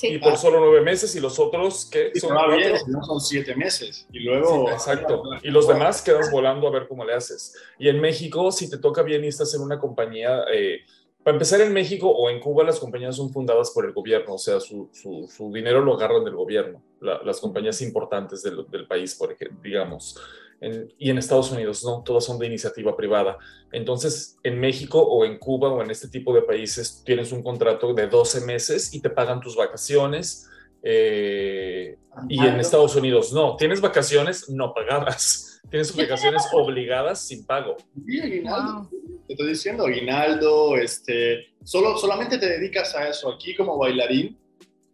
[0.04, 0.08] sí.
[0.10, 0.14] Sí.
[0.16, 2.10] Y por solo nueve meses y los otros, ¿qué?
[2.14, 2.58] Te Son cuatro.
[2.58, 4.06] bien, no son siete meses.
[4.12, 4.66] Y luego.
[4.68, 5.24] Sí, exacto.
[5.42, 7.56] Y los demás quedas volando a ver cómo le haces.
[7.80, 10.80] Y en México, si te toca bien y estás en una compañía, eh,
[11.24, 14.38] para empezar en México o en Cuba, las compañías son fundadas por el gobierno, o
[14.38, 18.86] sea, su, su- su dinero lo agarran del gobierno, la- las compañías importantes del, del
[18.88, 20.20] país, por ejemplo, digamos.
[20.64, 23.38] En- y en Estados Unidos no, todas son de iniciativa privada.
[23.72, 27.94] Entonces, en México o en Cuba o en este tipo de países, tienes un contrato
[27.94, 30.48] de 12 meses y te pagan tus vacaciones.
[30.86, 31.98] eh,
[32.30, 37.78] y en Estados Unidos no, tienes vacaciones no pagadas, tienes vacaciones obligadas sin pago.
[38.06, 38.90] Sí, aguinaldo.
[38.90, 38.90] Wow.
[39.28, 43.32] Te estoy diciendo, aguinaldo, este, solo, solamente te dedicas a eso.
[43.32, 44.38] Aquí como bailarín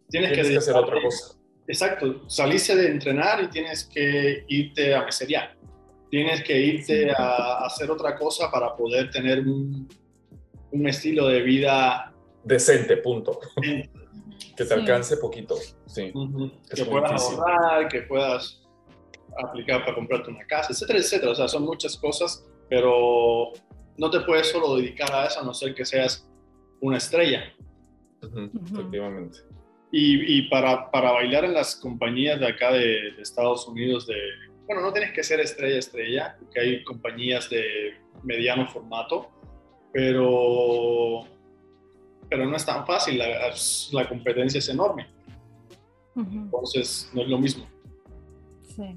[0.08, 1.34] tienes, Tienes que hacer otra cosa.
[1.66, 5.56] Exacto, saliste de entrenar y tienes que irte a meserear.
[6.10, 9.88] tienes que irte a hacer otra cosa para poder tener un,
[10.72, 13.38] un estilo de vida Decente, punto.
[13.62, 13.88] Que
[14.56, 14.72] te Sí.
[14.72, 15.54] alcance poquito.
[15.86, 16.12] Sí.
[16.74, 17.38] que puedas difícil.
[17.38, 18.60] ahorrar, que puedas
[19.38, 21.32] aplicar para comprarte una casa, etcétera, etcétera.
[21.32, 23.52] O sea, son muchas cosas, pero
[23.96, 26.28] no te puedes solo dedicar a eso a no ser que seas
[26.80, 27.44] una estrella.
[28.22, 29.38] Efectivamente.
[29.92, 34.16] Y, y para, para bailar en las compañías de acá de, de Estados Unidos, de,
[34.66, 39.28] bueno, no tienes que ser estrella, estrella, porque hay compañías de mediano formato,
[39.92, 41.24] pero,
[42.28, 43.52] pero no es tan fácil, la,
[43.92, 45.08] la competencia es enorme,
[46.14, 46.30] Ujú.
[46.30, 47.66] entonces no es lo mismo.
[48.62, 48.96] Sí.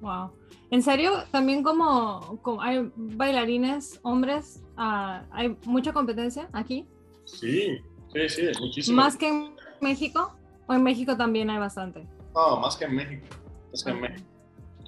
[0.00, 0.30] Wow.
[0.70, 1.24] ¿En serio?
[1.32, 6.86] También como, como hay bailarines, hombres, ah, hay mucha competencia aquí.
[7.24, 7.80] Sí,
[8.26, 8.96] sí, sí, muchísimo.
[8.96, 10.34] ¿Más que en México?
[10.66, 12.06] ¿O en México también hay bastante?
[12.34, 13.26] No, más que en México,
[13.70, 14.00] más que en.
[14.00, 14.28] México,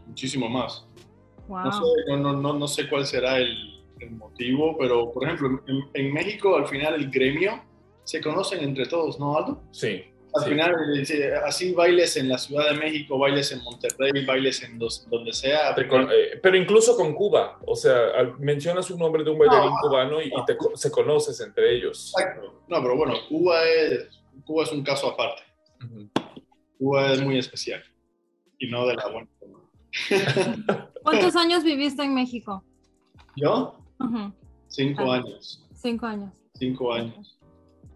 [0.06, 0.86] muchísimo más.
[1.48, 1.64] Wow.
[1.64, 5.62] No, sé, no, no, no, no sé cuál será el, el motivo, pero por ejemplo,
[5.66, 7.62] en, en México al final el gremio
[8.04, 9.62] se conocen entre todos, ¿no, Aldo?
[9.72, 10.04] Sí.
[10.34, 10.50] Al Sí.
[10.50, 11.14] final, eh, sí,
[11.44, 15.74] así bailes en la Ciudad de México, bailes en Monterrey, bailes en dos- donde sea.
[15.88, 19.70] Con- eh, pero incluso con Cuba, o sea, al- mencionas un nombre de un bailarín
[19.70, 22.12] No, cubano y, y te se conoces entre ellos.
[22.16, 22.62] Exacto.
[22.68, 24.08] No, pero bueno, Cuba es,
[24.44, 25.42] Cuba es un caso aparte.
[26.78, 27.82] Cuba es muy especial
[28.58, 29.58] y no de la buena forma.
[31.02, 32.62] ¿Cuántos años viviste en México?
[33.36, 33.76] ¿Yo?
[34.68, 35.16] Cinco Ah.
[35.16, 35.66] años.
[35.74, 36.30] Cinco años.
[36.54, 37.38] Cinco años.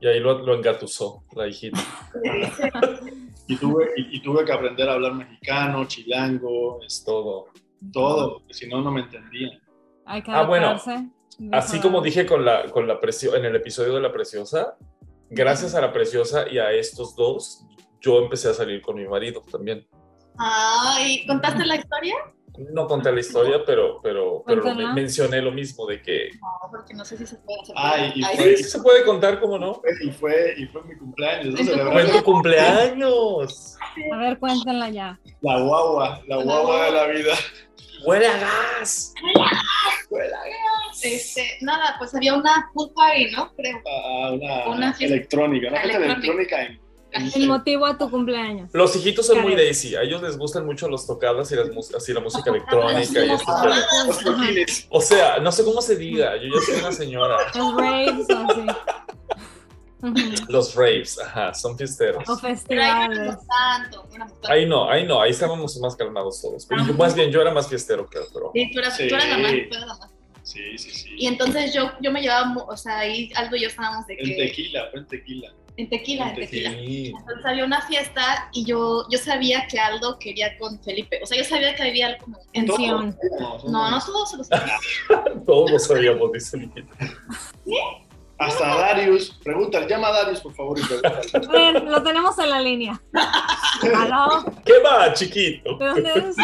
[0.04, 1.80] Y ahí lo, lo engatusó la hijita.
[3.46, 7.48] Y tuve, y, y tuve que aprender a hablar mexicano, chilango, Es todo.
[7.92, 9.60] todo, porque si no, no me entendían.
[10.06, 10.80] Hay que Ah, bueno.
[11.52, 14.78] Así como dije con la, con la preciosa, en el episodio de la preciosa,
[15.28, 17.66] gracias a la preciosa y a estos dos,
[18.00, 19.86] yo empecé a salir con mi marido también.
[20.38, 22.14] Ay, ¿contaste la historia?
[22.56, 24.92] No conté la historia, pero, pero, pero lo Cuéntala.
[24.94, 27.74] mencioné lo mismo de que No, porque no sé si se puede hacer.
[27.76, 29.82] Ay, y Ay, fue- sí se puede contar, ¿cómo no?
[30.02, 31.92] Y fue, y fue mi cumpleaños, ¿no?
[31.92, 33.76] Fue en tu cumpleaños.
[34.12, 35.18] A ver, cuéntenla ya.
[35.40, 37.34] la guagua, la guagua de la vida.
[38.06, 39.14] ¡Huele a gas!
[41.02, 43.52] Este, nada, pues había una pool party, ¿no?
[43.56, 43.78] Creo.
[43.86, 46.12] a una, Una electrónica, una electrónica.
[46.14, 46.83] electrónica en, en-
[47.14, 48.70] El motivo a tu cumpleaños.
[48.72, 49.54] Los hijitos son muy.
[49.54, 49.94] Daisy.
[49.94, 54.86] A ellos les gustan mucho los tocadas y las así la música electrónica y toquines.
[54.90, 56.36] O sea, no sé cómo se diga.
[56.36, 57.36] Yo ya soy una señora.
[57.54, 58.66] Los raves así.
[60.48, 62.28] Los raves, ajá, son fiesteros.
[62.28, 63.36] O Pero ahí no festivales.
[64.48, 66.66] Ahí no, ahí no, ahí estábamos más calmados todos.
[66.66, 68.50] Pero yo- más bien, yo era más fiestero, creo, pero.
[68.54, 69.08] Sí, tú eras, Sí.
[69.08, 70.10] tú eras la más, tú eras la más.
[70.42, 71.08] Sí, sí, sí.
[71.16, 74.26] Y entonces yo, yo me llevaba, o sea, ahí Aldo y yo estábamos de En
[74.26, 74.34] que...
[74.36, 75.52] tequila, fue en tequila.
[75.76, 76.70] En tequila, en En tequila.
[76.70, 77.12] Sí.
[77.18, 81.20] Entonces había una fiesta y yo, yo sabía que Aldo quería con Felipe.
[81.22, 82.38] O sea, yo sabía que había algo como...
[82.52, 83.16] En Sion.
[83.68, 84.76] No, no todos se los sabía.
[85.44, 86.92] Todos lo sabíamos, dice mi hijita.
[88.38, 90.82] Hasta Darius, pregunta, llama a Darius, por favor, y.
[91.52, 93.00] Ven, lo tenemos en la línea.
[93.96, 94.44] ¿Aló?
[94.64, 95.76] ¿Qué va, chiquito?
[95.78, 96.36] ¿De dónde eres?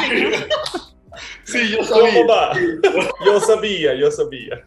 [1.44, 2.26] Sí, yo ¿Cómo sabía.
[2.26, 2.52] va?
[3.26, 4.64] Yo sabía, yo sabía.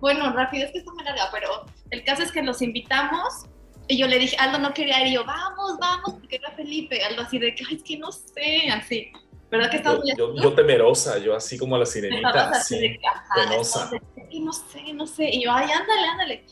[0.00, 1.48] Bueno, rápido, es que está muy larga, pero
[1.90, 3.44] el caso es que los invitamos
[3.90, 7.02] y yo le dije, Aldo no quería ir y yo, vamos, vamos, porque era Felipe.
[7.04, 9.12] Aldo así de que, ay, es que no sé, así.
[9.50, 13.00] ¿Verdad que Yo, muy yo, yo temerosa, yo así como la sirenita, Estabas así de
[13.34, 13.84] penosa.
[13.84, 15.28] estabas no sé, no sé.
[15.28, 16.46] Y yo, ay, ándale, ándale.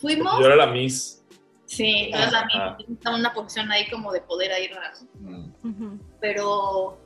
[0.00, 0.38] Fuimos.
[0.38, 1.20] Yo era la Miss.
[1.66, 2.76] Sí, entonces a Ajá.
[2.78, 5.52] mí estaba en una posición ahí como de poder ahí rara, ¿no?
[5.68, 6.00] Mm.
[6.20, 6.98] Pero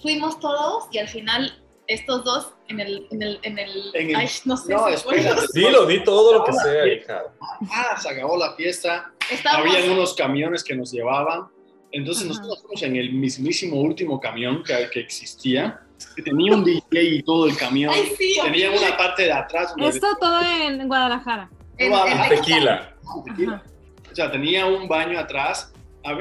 [0.00, 4.16] fuimos todos y al final estos dos en el, en el, en el, En el-
[4.16, 5.42] ay, no sé, No, si espérate.
[5.52, 7.22] Dilo, di todo lo que sea, hija.
[7.70, 9.12] Ah, se acabó la fiesta.
[9.30, 11.48] Estábamos, Habían unos camiones que nos llevaban.
[11.92, 12.38] Entonces Ajá.
[12.38, 15.80] nosotros fuimos en el mismísimo último camión que, que existía,
[16.16, 17.92] que tenía un DJ y todo el camión.
[17.94, 21.48] ay, sí, Tenía una parte de atrás Esto todo en Guadalajara.
[21.78, 22.94] en, No, en tequila.
[23.24, 23.62] tequila.
[24.10, 25.72] O sea, tenía un baño atrás.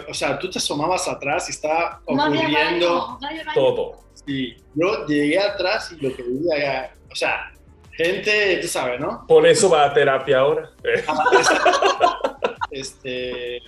[0.09, 3.17] O sea, tú te asomabas atrás y estaba No ocurriendo.
[3.19, 3.53] no había baño.
[3.55, 3.99] Todo.
[4.27, 7.51] Y yo llegué atrás y lo que veía o sea,
[7.95, 9.25] gente, tú sabes, ¿no?
[9.27, 10.71] Por eso va a terapia ahora.
[10.83, 11.03] Eh,
[12.71, 13.59] Este,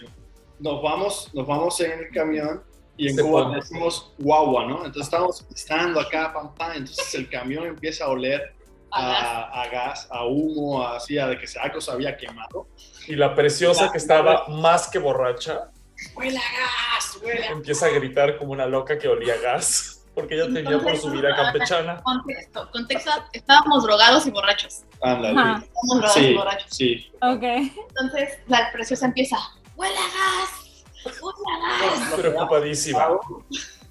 [0.60, 2.64] nos vamos, nos vamos en el camión
[2.98, 3.56] y en Se Cuba pone.
[3.58, 4.78] decimos guagua, ¿no?
[4.78, 8.54] Entonces estamos estando acá, pam, pam, entonces el camión empieza a oler
[8.92, 12.68] a, a gas, a humo, así, a de que se- algo se había quemado.
[13.08, 15.70] Y la preciosa que estaba más que borracha
[16.16, 17.20] ¡Huele a gas!
[17.24, 19.95] ¡Huele a empieza a gritar como una loca que olía a gas.
[20.16, 22.02] Porque ella tenía por su vida campechana.
[22.02, 24.84] Contexto, contexto, estábamos drogados y borrachos.
[25.02, 25.38] Ándale.
[25.40, 25.64] Ajá.
[25.66, 26.68] Estábamos drogados y Sí, borrachos.
[26.72, 27.12] sí.
[27.22, 27.44] Ok.
[27.90, 29.38] Entonces la preciosa empieza,
[29.76, 30.84] huele a gas,
[31.22, 32.14] huele a gas.
[32.20, 33.08] Preocupadísima.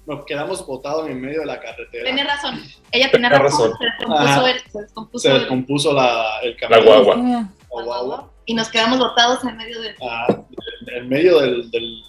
[0.07, 2.03] nos quedamos botados en medio de la carretera.
[2.03, 2.61] Tenía razón.
[2.91, 3.71] Ella tenía razón.
[3.71, 3.77] razón.
[3.79, 6.85] Se descompuso, el, se descompuso Se el- descompuso la, el La camión.
[6.85, 7.15] guagua.
[7.15, 8.31] La guagua.
[8.45, 9.95] y nos quedamos botados en medio de.
[10.01, 10.27] Ah,
[10.87, 12.03] en medio del, del-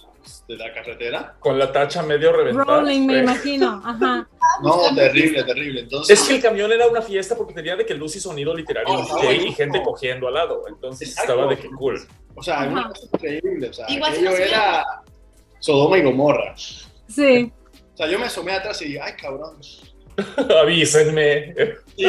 [0.47, 1.35] de la carretera.
[1.39, 2.79] Con la tacha medio reventada.
[2.81, 3.81] Rolling, me imagino.
[3.85, 4.27] Ajá.
[4.63, 5.81] No, terrible, terrible.
[5.81, 8.55] Entonces, Es que el camión era una fiesta porque tenía de que luz y sonido
[8.55, 9.55] literal y Oh, un está DJ y buenísimo.
[9.55, 10.63] gente cogiendo al lado.
[10.67, 11.33] Entonces Exacto.
[11.33, 12.07] estaba de que cool.
[12.33, 12.89] o sea, una Ajá.
[12.89, 13.69] cosa increíble.
[13.69, 14.83] O sea, Igual aquello era
[15.59, 16.55] Sodoma y Gomorra.
[17.07, 17.51] Sí.
[17.93, 19.57] O sea, yo me asomé atrás y, ay, cabrón.
[20.61, 21.53] Avísenme.
[21.95, 22.07] Sí,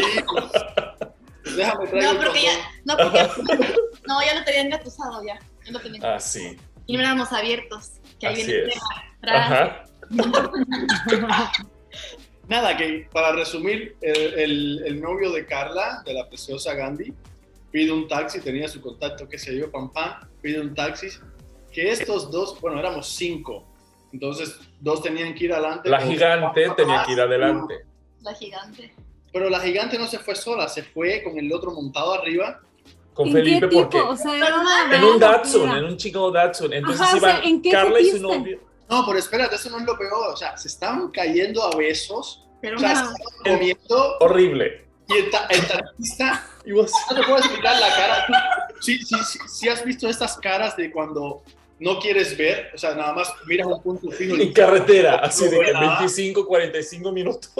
[1.42, 2.52] pues, déjame traer No, porque ya.
[2.84, 3.74] No, porque.
[4.06, 5.38] No, ya lo tenían engatusado ya.
[5.66, 6.04] Ya lo tenían.
[6.04, 6.56] Ah, sí.
[6.86, 7.92] Y no éramos abiertos.
[8.18, 8.72] Que ahí Así viene el
[9.20, 9.84] tema.
[12.48, 17.12] Nada, que para resumir, el, el- el novio de Carla, de la preciosa Gandhi,
[17.70, 21.08] pide un taxi, tenía su contacto, qué sé yo, pam pam, pide un taxi,
[21.70, 23.66] que estos dos, bueno, éramos cinco,
[24.14, 25.90] entonces dos tenían que ir adelante.
[25.90, 27.74] La gigante tenía que ir adelante.
[28.22, 28.94] La gigante.
[29.30, 32.60] Pero la gigante no se fue sola, se fue con el otro montado arriba.
[33.18, 33.82] Con ¿En Felipe qué tipo?
[33.82, 36.72] porque O sea, era una en un Datsun, en un chico Datsun.
[36.72, 38.60] Entonces Ajá, o sea, iban ¿en qué Carla y su novio.
[38.88, 42.46] No, pero espérate, eso no es lo peor, o sea, se estaban cayendo a besos,
[42.62, 43.12] Pero o sea, se Ajá.
[43.12, 44.86] estaban comiendo Horrible.
[45.08, 48.26] y el, ta- el taxista Y vos- No te puedo explicar la cara.
[48.80, 51.42] Sí, sí, sí, sí has visto estas caras de cuando
[51.80, 54.36] no quieres ver, o sea, nada más miras un punto fijo.
[54.36, 55.80] En carretera, así de que Ah.
[55.98, 57.50] 25, 45 minutos.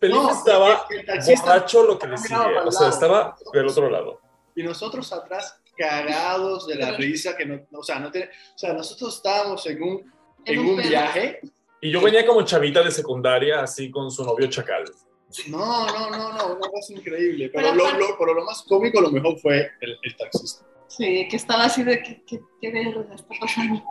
[0.00, 2.34] Felipe No, estaba el taxista- borracho lo que le sigue.
[2.64, 4.20] O sea, estaba del otro lado.
[4.54, 8.72] Y nosotros atrás cagados de la risa, que no, o sea, no tiene, o sea,
[8.72, 10.12] nosotros estábamos en un,
[10.44, 11.40] en un viaje.
[11.80, 14.84] Y yo venía como chavita de secundaria, así con su novio chacal.
[15.48, 17.50] No, no, no, no, una cosa increíble.
[17.52, 20.66] Pero, Pero lo, pero lo más cómico, lo mejor fue el, el taxista.
[20.96, 23.82] Sí, que estaba así de que, que, que verga está pasando.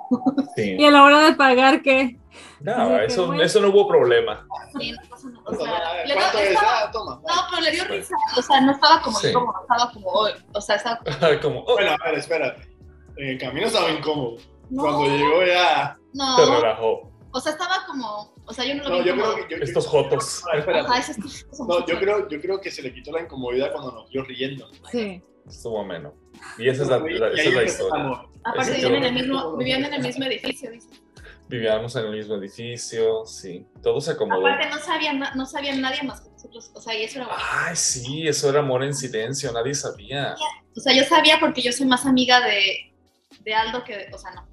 [0.55, 0.75] Sí.
[0.77, 2.19] Y a la hora de pagar, ¿qué?
[2.59, 3.41] No, Así que eso, bueno.
[3.43, 4.45] eso no hubo problema.
[4.79, 5.43] Sí, no pasa nada.
[5.45, 6.51] O sea, le ¿Cuánto dio- es?
[6.53, 7.15] estaba- Ah, toma.
[7.27, 8.15] no, pero le dio risa.
[8.37, 9.29] O sea, no estaba como Sí.
[9.29, 10.07] incómodo, estaba como,
[10.53, 10.99] o sea, estaba
[11.41, 12.69] como, oh, Bueno, a ver, espérate.
[13.17, 14.37] En el camino estaba incómodo.
[14.69, 15.97] no, Cuando llegó ya...
[16.13, 17.11] te no, relajó.
[17.31, 19.57] o sea, estaba como, o sea, yo no lo No, vi yo como, creo que...
[19.57, 20.43] yo- Estos jotos.
[20.53, 20.87] No, espérate.
[20.87, 21.17] Ajá, ese es-
[21.51, 24.23] es- No, yo creo, yo creo que se le quitó la incomodidad cuando nos vio
[24.23, 24.69] riendo.
[24.91, 25.21] Sí.
[25.47, 26.13] Estuvo ameno.
[26.57, 28.21] Y esa es la, la- esa es la historia.
[28.43, 30.87] Aparte vivían en el mismo, vivían en el mismo edificio, dice.
[31.47, 33.65] Vivíamos en el mismo edificio, sí.
[33.83, 34.47] Todo se acomodó.
[34.47, 37.43] Aparte no sabían, no sabían nadie más que nosotros, o sea, y eso era bueno.
[37.51, 40.35] Ay, sí, eso era amor en silencio, nadie sabía.
[40.75, 42.93] O sea, yo sabía porque yo soy más amiga de,
[43.41, 44.47] de Aldo que, de- o sea, no.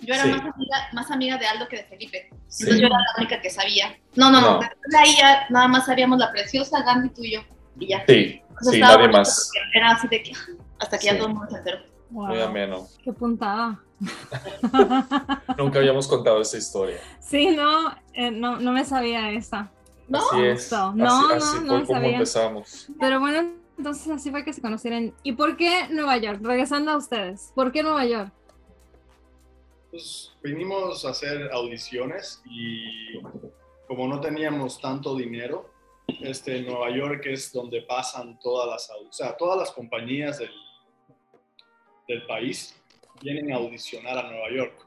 [0.00, 0.30] Yo era Sí.
[0.30, 2.28] más, amiga, más amiga de Aldo que de Felipe.
[2.48, 2.64] Sí.
[2.64, 3.96] Entonces yo era la única que sabía.
[4.16, 4.54] No, no, no.
[4.54, 4.60] No.
[4.60, 7.36] de ahí ya nada más sabíamos la preciosa Gandhi tú y.
[7.78, 8.04] Y ya.
[8.06, 9.50] Sí, O sea, sí, nadie más.
[9.74, 10.32] Era así de que
[10.82, 11.12] hasta que Sí.
[11.12, 11.78] ya todo el mundo se enteró.
[12.10, 12.26] Wow.
[12.26, 12.86] Muy ameno.
[13.02, 13.80] Qué puntada.
[15.58, 16.98] Nunca habíamos contado esa historia.
[17.20, 19.70] Sí, no, eh, no, no me sabía esta.
[20.08, 20.18] ¿No?
[20.18, 20.72] Así es.
[20.72, 22.12] No, así, no, así no fue como sabía.
[22.14, 22.88] empezamos.
[23.00, 25.14] Pero bueno, entonces así fue que se conocieron.
[25.22, 26.40] ¿Y por qué Nueva York?
[26.42, 27.52] Regresando a ustedes.
[27.54, 28.32] ¿Por qué Nueva York?
[29.90, 33.20] Pues vinimos a hacer audiciones y
[33.86, 35.70] como no teníamos tanto dinero,
[36.20, 40.50] este, Nueva York es donde pasan todas las, o sea, todas las compañías del,
[42.08, 42.80] del país
[43.20, 44.86] vienen a audicionar a Nueva York.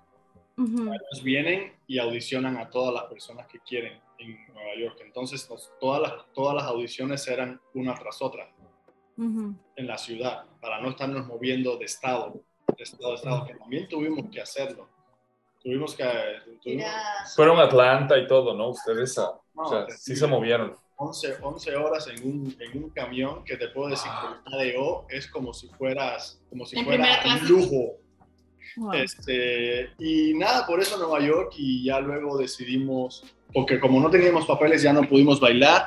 [0.58, 5.00] Ujú, Ellos vienen y audicionan a todas las personas que quieren en Nueva York.
[5.04, 8.50] Entonces, nos- todas, las, todas las audiciones eran una tras otra
[9.18, 9.54] ujú.
[9.76, 12.34] en la ciudad para no estarnos moviendo de estado,
[12.78, 14.88] de estado a estado, que también tuvimos que hacerlo.
[15.62, 16.04] Tuvimos que...
[16.62, 16.86] tuvimos-
[17.36, 18.70] Fueron a Atlanta y todo, ¿no?
[18.70, 20.76] Ustedes a- No, o sea, sí se movieron.
[20.98, 24.76] 11, 11 horas en un, en un camión que te puedo decir que el
[25.10, 27.98] es como si fueras, como si En fuera un lujo.
[28.78, 28.94] Wow.
[28.94, 33.24] Este, y nada, por eso Nueva York y ya luego decidimos,
[33.54, 35.86] porque como no teníamos papeles ya no pudimos bailar,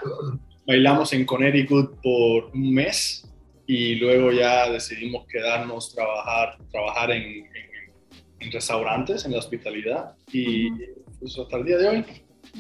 [0.66, 3.24] bailamos en Connecticut por un mes
[3.66, 7.68] y luego ya decidimos quedarnos, trabajar, trabajar en, en-
[8.40, 10.14] en restaurantes, en la hospitalidad.
[10.32, 10.70] Y
[11.18, 12.04] pues hasta el día de hoy.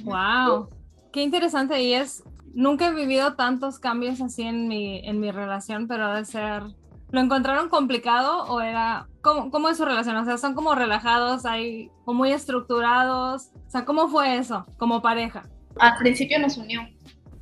[0.02, 0.68] Wow,
[1.12, 1.80] qué interesante.
[1.80, 2.22] Y es,
[2.54, 6.62] nunca he vivido tantos cambios así en mi, en mi relación, pero de ser,
[7.10, 10.16] ¿lo encontraron complicado o era, cómo, cómo es su relación?
[10.16, 15.02] O sea, son como relajados, hay, o muy estructurados, o sea, ¿cómo fue eso como
[15.02, 15.42] pareja?
[15.78, 16.80] Al principio nos unió.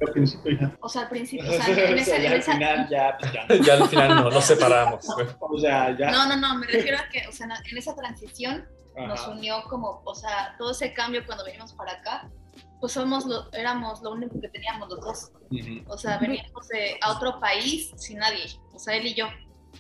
[0.07, 0.77] Al principio ya.
[0.81, 2.89] O sea, al principio, o sea, en O esa, sea, ya en al esa- final
[2.91, 3.47] ya, pues, ya.
[3.67, 5.07] Ya al final no, nos separamos.
[5.41, 6.11] O sea, ya.
[6.11, 9.31] No, no, no, me refiero a que, o sea, en esa transición nos Ajá.
[9.31, 12.29] unió como, o sea, todo ese cambio cuando venimos para acá,
[12.81, 15.33] pues somos lo, éramos lo único que teníamos los dos.
[15.51, 15.91] Ujú.
[15.93, 19.27] O sea, veníamos de, a otro país sin nadie, o sea, él y yo.
[19.27, 19.33] No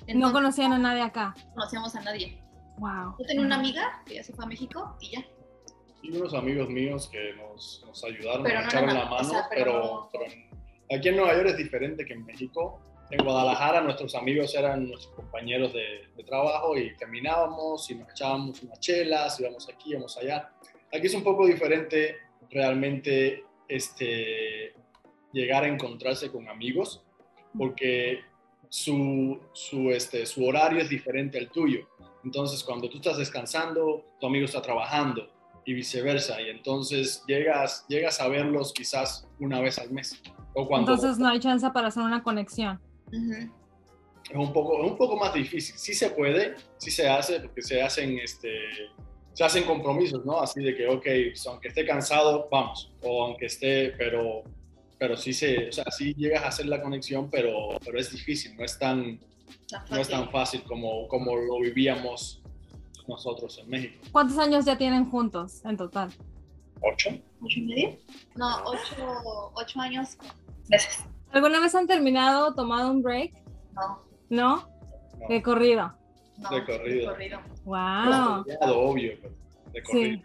[0.06, 1.34] Entonces, conocían a nadie acá.
[1.48, 2.42] no conocíamos a nadie.
[2.78, 3.16] Wow.
[3.18, 5.24] Yo tenía una amiga que ya se fue a México y ya.
[6.02, 9.26] sí, unos amigos míos que nos, nos ayudaron, Pero nos no echaron eran la mano,
[9.28, 10.24] o sea, pero pero, no- pero
[10.98, 12.80] aquí en Nueva York es diferente que en México.
[13.08, 18.60] En Guadalajara nuestros amigos eran nuestros compañeros de, de trabajo y terminábamos y nos echábamos
[18.64, 20.50] unas chelas, íbamos aquí, íbamos allá.
[20.92, 22.16] Aquí es un poco diferente
[22.56, 24.74] realmente este,
[25.32, 27.04] llegar a encontrarse con amigos
[27.56, 28.20] porque
[28.68, 31.86] su, su, este, su horario es diferente al tuyo.
[32.24, 35.30] Entonces, cuando tú estás descansando, tu amigo está trabajando
[35.64, 36.40] y viceversa.
[36.40, 40.20] Y entonces llegas, llegas a verlos quizás una vez al mes.
[40.54, 42.80] O cuando Entonces no hay chance para hacer una conexión.
[43.12, 45.76] Es, un poco, es un poco más difícil.
[45.76, 48.50] Sí se puede, sí se hace, porque se hacen, este,
[49.36, 50.40] se hacen compromisos, ¿no?
[50.40, 52.90] Así de que, ok, pues, aunque esté cansado, vamos.
[53.02, 54.42] O aunque esté, pero,
[54.98, 58.56] pero sí, se, o sea, sí llegas a hacer la conexión, pero, pero es difícil,
[58.56, 59.18] no es tan, no
[59.76, 60.08] es fácil.
[60.14, 62.40] tan fácil como, como lo vivíamos
[63.06, 64.02] nosotros en México.
[64.10, 66.08] ¿Cuántos años ya tienen juntos en total?
[66.80, 67.10] ¿Ocho?
[67.42, 67.96] ¿Ocho y medio?
[68.36, 70.16] No, ocho, ocho años.
[71.30, 73.34] ¿Alguna vez han terminado, tomado un break?
[73.74, 74.68] No, ¿No?
[75.20, 75.92] No, De corrido.
[76.38, 76.48] no.
[76.50, 77.14] De corrido.
[77.66, 78.44] Wow.
[78.46, 79.12] estudiado, obvio,
[79.72, 80.18] de corrido.
[80.18, 80.22] Sí.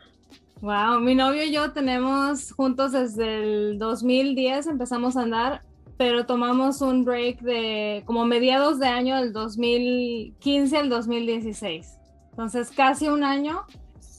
[0.62, 3.38] Wow, mi novio y yo tenemos juntos desde
[3.72, 5.64] el 2010, empezamos a andar,
[5.98, 11.98] pero tomamos un break de como mediados de año del 2015 al 2016.
[12.30, 13.64] Entonces, casi un año.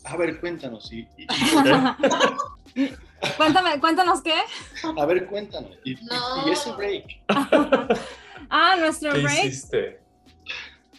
[0.05, 0.93] A ver, cuéntanos.
[0.93, 1.27] Y, y-
[3.37, 4.35] Cuéntame, cuéntanos qué.
[4.97, 5.71] a ver, cuéntanos.
[5.85, 6.49] Y, No.
[6.49, 7.05] y ese break.
[8.55, 9.45] Ah, nuestro ¿Qué break.
[9.47, 10.02] hiciste?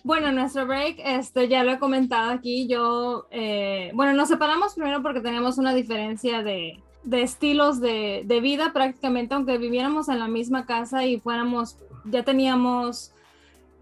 [0.04, 5.02] Bueno, nuestro break, este, ya lo he comentado aquí, yo, eh, bueno, nos separamos primero
[5.02, 10.28] porque teníamos una diferencia de, de estilos de, de vida prácticamente, aunque viviéramos en la
[10.28, 13.14] misma casa y fuéramos, ya teníamos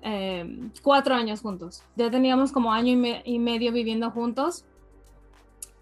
[0.04, 4.64] eh, cuatro años juntos, ya teníamos como año y, me- y medio viviendo juntos.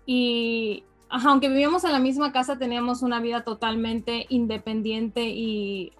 [0.05, 5.91] Y aunque vivíamos en la misma casa, teníamos una vida totalmente independiente y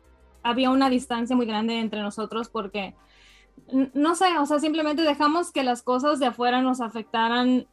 [0.44, 2.96] había una distancia muy grande entre nosotros porque
[3.94, 7.68] no sé, o sea, simplemente dejamos que las cosas de afuera nos afectaran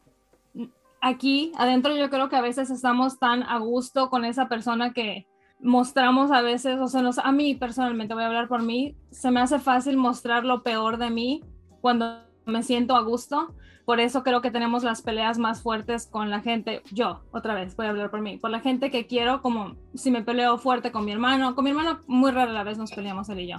[1.01, 1.53] aquí.
[1.57, 5.27] Adentro yo creo que a veces estamos tan a gusto con esa persona que
[5.61, 9.31] mostramos a veces, o sea, nos, a mí personalmente, voy a hablar por mí, se
[9.31, 11.43] me hace fácil mostrar lo peor de mí
[11.81, 13.55] cuando me siento a gusto.
[13.85, 17.77] Por eso creo que tenemos las peleas más fuertes con la gente, yo, otra vez,
[17.77, 20.91] voy a hablar por mí, por la gente que quiero, como si me peleo fuerte
[20.91, 23.59] con mi hermano, con mi hermano muy rara la vez nos peleamos él y yo.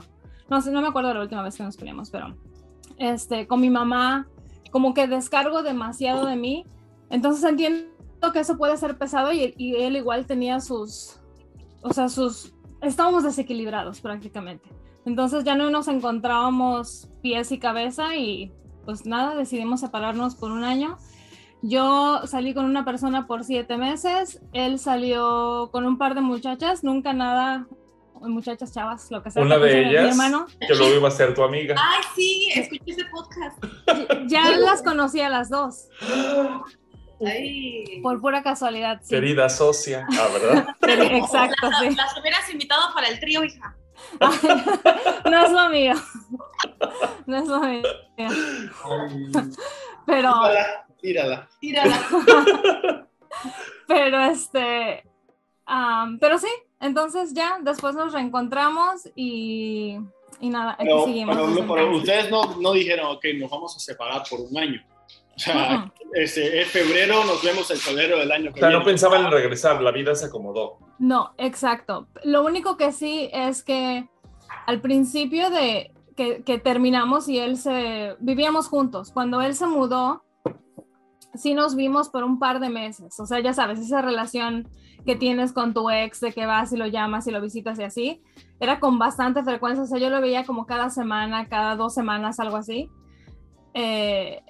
[0.49, 2.35] No sé, no me acuerdo la última vez que nos peleamos, pero
[2.97, 4.27] este, con mi mamá,
[4.71, 6.65] como que descargo demasiado de mí.
[7.09, 7.87] Entonces entiendo
[8.33, 11.19] que eso puede ser pesado y, y él igual tenía sus,
[11.81, 14.69] o sea, sus, estábamos desequilibrados prácticamente.
[15.05, 18.51] Entonces ya no nos encontrábamos pies y cabeza y
[18.83, 20.97] pues nada, decidimos separarnos por un año.
[21.61, 26.83] Yo salí con una persona por siete meses, él salió con un par de muchachas,
[26.83, 27.67] nunca nada,
[28.21, 29.41] muchachas chavas, lo que sea.
[29.41, 30.03] Una de ellas.
[30.03, 31.75] Mi hermano, Que luego iba a ser tu amiga.
[31.77, 33.57] Ay, sí, escuché ese podcast.
[34.27, 35.87] ya las conocí a las dos,
[37.25, 37.99] Ay.
[38.03, 38.99] por pura casualidad.
[39.01, 39.09] sí.
[39.09, 40.05] Querida socia.
[40.11, 40.67] Ah, ¿verdad?
[41.15, 41.95] Exacto, Las, sí.
[41.95, 43.75] las hubieras invitado para el trío, hija.
[45.25, 45.93] no es lo mío.
[47.25, 47.81] No es lo mío.
[50.05, 50.33] Pero,
[51.01, 51.99] Tírala, tírala.
[52.05, 53.07] Tírala.
[53.87, 55.03] pero este,
[56.19, 56.47] pero sí,
[56.79, 59.97] entonces ya después nos reencontramos y,
[60.39, 61.35] y nada, aquí Pero, seguimos.
[61.37, 64.81] pero- pero ustedes no, no dijeron, ok, nos vamos a separar por un año.
[65.35, 66.09] O sea, Ujú.
[66.15, 68.85] este, es febrero, nos vemos en febrero del año O que sea, no viene.
[68.91, 70.79] pensaban en regresar, la vida se acomodó.
[70.97, 72.07] No, exacto.
[72.23, 74.07] Lo único que sí es que
[74.65, 79.11] al principio de que, que terminamos y él se vivíamos juntos.
[79.11, 80.23] Cuando él se mudó,
[81.35, 83.19] sí nos vimos por un par de meses.
[83.19, 84.67] O sea, ya sabes, esa relación
[85.07, 87.83] que tienes con tu ex, de que vas y lo llamas y lo visitas y
[87.83, 88.21] así,
[88.59, 89.83] era con bastante frecuencia.
[89.83, 92.89] O sea, yo lo veía como cada semana, cada dos semanas, algo así.
[93.73, 94.43] Eh,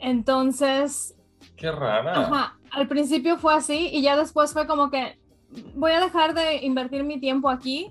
[0.00, 1.14] entonces,
[1.56, 2.12] Qué rara.
[2.20, 5.18] Ajá, al principio fue así y ya después fue como que
[5.74, 7.90] voy a dejar de invertir mi tiempo aquí,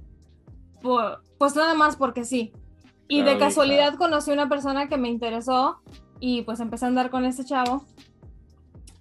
[0.81, 2.51] por- pues nada más porque sí.
[3.07, 5.79] Y de casualidad conocí una persona que me interesó
[6.19, 7.85] y pues empecé a andar con ese chavo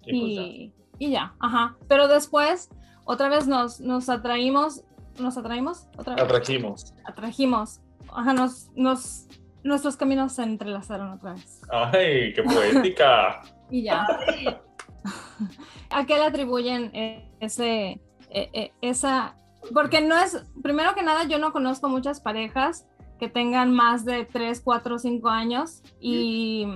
[0.05, 0.43] Y pues ya.
[0.43, 1.77] y, y ya, ajá.
[1.89, 2.69] Pero después
[3.05, 4.83] otra vez nos, nos atraímos,
[5.19, 6.95] nos atraímos, otra vez, Atrajimos.
[7.05, 7.81] atrajimos,
[8.13, 9.27] ajá, nos, nos,
[9.63, 11.61] nuestros caminos se entrelazaron otra vez.
[11.71, 13.43] Ay, qué poética.
[13.71, 14.07] Y ya.
[15.91, 19.37] ¿A qué le atribuyen eh, ese, eh, eh, esa?
[19.73, 22.87] Porque no es, primero que nada, yo no conozco muchas parejas
[23.19, 26.67] que tengan más de 3, 4, 5 años, y,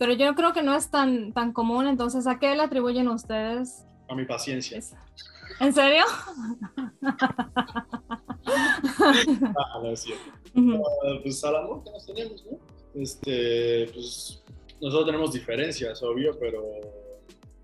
[0.00, 3.86] pero yo creo que no es tan, tan común, entonces, ¿a qué le atribuyen ustedes
[4.08, 4.80] a mi paciencia.
[5.60, 6.04] ¿En serio?
[8.48, 10.24] Ah, no es cierto.
[10.56, 12.58] Ah, pues al amor que nos tenemos, ¿no?
[12.94, 14.42] Este, pues
[14.80, 16.62] nosotros tenemos diferencias, obvio, pero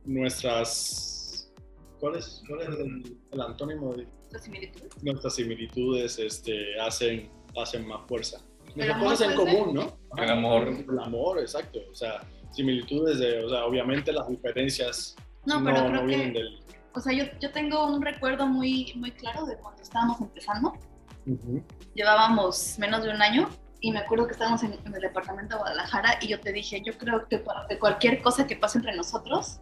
[0.04, 1.50] nuestras.
[2.00, 4.82] ¿Cuál es, cuál es el, el antónimo de La similitud.
[5.02, 8.40] nuestras similitudes este, hacen, hacen más fuerza?
[8.74, 9.98] Nuestras cosas en común, ¿no?
[10.16, 10.68] El amor.
[10.68, 11.78] El amor, exacto.
[11.90, 15.14] O sea, similitudes de, o sea, obviamente las diferencias
[15.46, 16.58] No, no, pero no creo vienen que, del.
[16.94, 20.72] O sea, yo, yo tengo un recuerdo muy, muy claro de cuando estábamos empezando.
[21.94, 23.48] Llevábamos menos de un año
[23.80, 26.82] y me acuerdo que estábamos en, en el departamento de Guadalajara y yo te dije,
[26.84, 27.42] yo creo que
[27.78, 29.60] cualquier cosa que pase entre nosotros,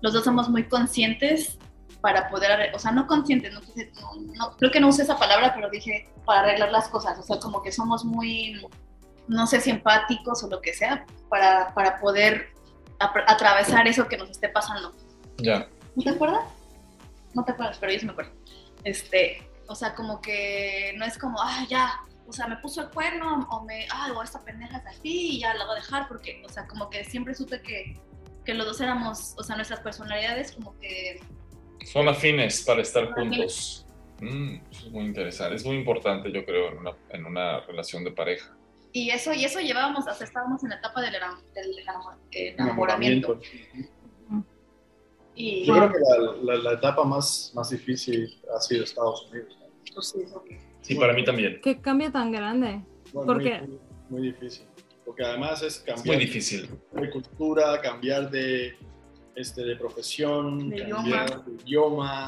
[0.00, 1.58] los dos somos muy conscientes
[2.00, 5.52] para poder, o sea, no conscientes, no, no- no- creo que no usé esa palabra,
[5.54, 8.60] pero dije para arreglar las cosas, o sea, como que somos muy,
[9.26, 12.48] no sé si empáticos o lo que sea, para, para poder
[12.98, 14.92] atravesar eso que nos esté pasando.
[15.38, 15.68] Ya.
[15.96, 16.40] ¿No te acuerdas?
[17.34, 18.32] No te acuerdas, pero yo sí me acuerdo.
[18.84, 22.90] Este, o sea, como que no es como, ah, ya, o sea, me puso el
[22.90, 26.08] cuerno o me, ah, o esta pendeja es así y ya la voy a dejar
[26.08, 27.98] porque, o sea, como que siempre supe que,
[28.44, 31.20] que los dos éramos, o sea, nuestras personalidades como que,
[31.84, 33.84] Son afines para estar juntos.
[34.20, 35.54] Mm, eso es muy interesante.
[35.56, 38.52] Es muy importante, yo creo, en una, en una relación de pareja.
[38.92, 43.38] y eso, y eso llevábamos, hasta estábamos en la etapa del, enam- del enamor- enamoramiento.
[45.40, 49.56] Y, Yo creo que la, la- la etapa más, más difícil ha sido Estados Unidos.
[49.94, 50.14] pues,
[50.82, 51.60] sí, para mí también.
[51.62, 52.82] ¿Qué cambio tan grande?
[53.12, 53.60] Bueno, ¿Por muy, qué?
[53.60, 53.78] Muy,
[54.10, 54.66] muy difícil.
[55.06, 56.68] Porque además es muy cambiar difícil.
[56.92, 58.74] de cultura, cambiar de,
[59.36, 62.26] este, de profesión, De cambiar de idioma.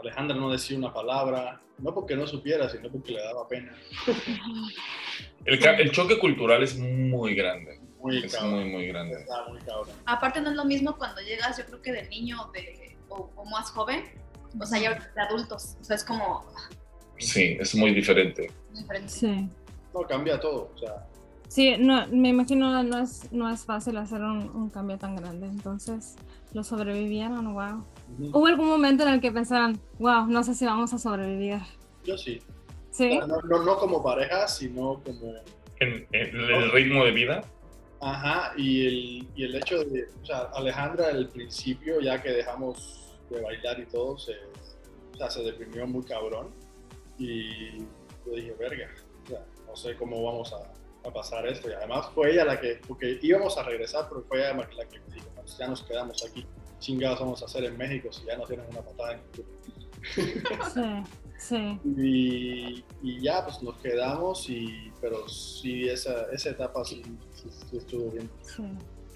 [0.00, 3.72] Alejandra no decía una palabra, no porque no supiera, sino porque le daba pena.
[5.44, 7.80] El, ca- el choque cultural es muy grande.
[8.04, 8.52] Muy Es cabrón.
[8.60, 9.14] muy, muy grande.
[9.20, 9.88] Está muy cabrón.
[10.04, 13.44] Aparte no es lo mismo cuando llegas, yo creo que de niño de, o, o
[13.46, 14.04] más joven,
[14.60, 16.44] o sea, ya de adultos, o sea, es como
[17.18, 18.50] Sí, es muy diferente.
[18.74, 19.08] diferente.
[19.08, 19.48] Sí.
[19.94, 20.70] No, cambia todo.
[20.74, 21.06] O sea,
[21.48, 25.46] Sí, no, me imagino no es, no es fácil hacer un, un cambio tan grande.
[25.46, 26.16] Entonces,
[26.52, 27.84] lo sobrevivieron, wow.
[28.18, 28.38] ujú.
[28.38, 31.60] ¿Hubo algún momento en el que pensaran, wow, no sé si vamos a sobrevivir?
[32.04, 32.42] yo sí.
[32.90, 33.18] ¿Sí?
[33.26, 35.32] No, no, no como pareja, sino como
[35.80, 37.42] En, en el ritmo de vida.
[38.00, 43.16] Ajá, y el, y el hecho de, o sea, Alejandra al principio, ya que dejamos
[43.30, 46.50] de bailar y todo, se, o sea, se deprimió muy cabrón.
[47.18, 48.90] Y yo dije, verga,
[49.24, 51.70] o sea, no sé cómo vamos a, a pasar esto.
[51.70, 54.98] Y además fue ella la que, porque íbamos a regresar, pero fue ella la que
[55.00, 56.46] me dijo, "Pues ya nos quedamos aquí.
[56.80, 59.48] Chingados vamos a hacer en México si ya nos tienen una patada en el culo".
[60.74, 61.02] Sí,
[61.38, 61.80] sí.
[61.96, 67.02] Y, y ya, pues nos quedamos, y, pero sí, esa, esa etapa sí,
[67.50, 68.30] sí- sí estuvo bien.
[68.42, 68.62] Sí.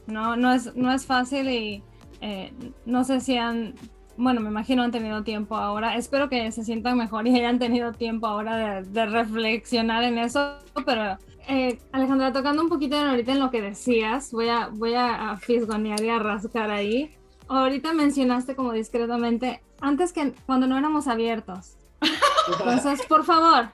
[0.07, 1.83] No, no es, no es fácil y
[2.20, 2.53] eh,
[2.87, 3.74] no sé si han,
[4.16, 5.97] bueno, me imagino han tenido tiempo ahora.
[5.97, 10.57] Espero que se sientan mejor y hayan tenido tiempo ahora de, de reflexionar en eso.
[10.87, 11.18] Pero,
[11.49, 15.37] eh, Alejandra, tocando un poquito ahorita en lo que decías, voy a, voy a, a
[15.37, 17.14] fisgonear y a rascar ahí.
[17.49, 21.76] Ahorita mencionaste como discretamente, antes que cuando no éramos abiertos.
[22.53, 23.70] Entonces, por favor,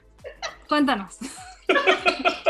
[0.67, 1.17] cuéntanos.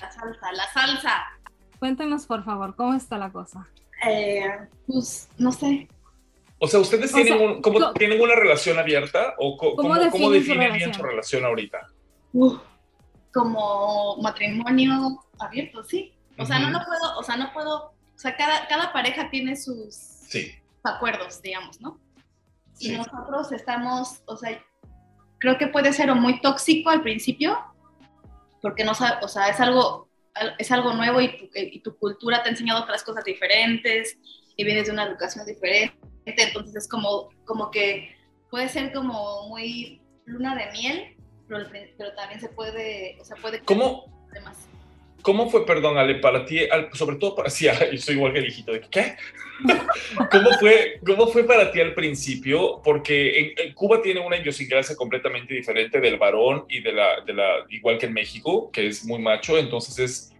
[0.00, 1.22] La salsa, la salsa.
[1.78, 3.66] Cuéntanos, por favor, ¿cómo está la cosa?
[4.06, 4.44] Eh,
[4.86, 5.88] pues, no sé.
[6.58, 9.34] O sea, ¿ustedes O tienen, sea, un- cómo- ¿tienen una relación abierta?
[9.38, 10.94] ¿O co- ¿Cómo cómo, cómo definen su definen bien relación?
[10.94, 11.78] su relación ahorita?
[12.32, 12.60] Uf,
[13.32, 16.14] como matrimonio abierto, sí.
[16.36, 19.56] O sea, no lo puedo, o sea, no puedo, o sea, cada, cada pareja tiene
[19.56, 20.52] sus Sí.
[20.84, 21.98] acuerdos, digamos, ¿no?
[22.80, 24.60] Y nosotros estamos, o sea,
[25.38, 27.58] creo que puede ser o muy tóxico al principio,
[28.62, 31.96] porque no sa- o sea, es algo, al- es algo nuevo y tu, y tu
[31.98, 34.18] cultura te ha enseñado otras cosas diferentes
[34.56, 38.16] y vienes de una educación diferente, entonces es como, como que
[38.50, 41.64] puede ser como muy luna de miel, pero,
[41.96, 43.60] pero también se puede, o sea, puede...
[43.60, 44.67] ¿Cómo, Además,
[45.22, 48.38] ¿Cómo fue, perdón, Ale, para ti, al- sobre todo para sí, yo soy igual que
[48.38, 49.16] el hijito de ¿qué?
[50.30, 52.80] ¿Cómo fue, ¿Cómo fue para ti al principio?
[52.82, 57.34] Porque en, en Cuba tiene una idiosincrasia completamente diferente del varón y de la, de
[57.34, 60.34] la, igual que en México, que es muy macho, entonces es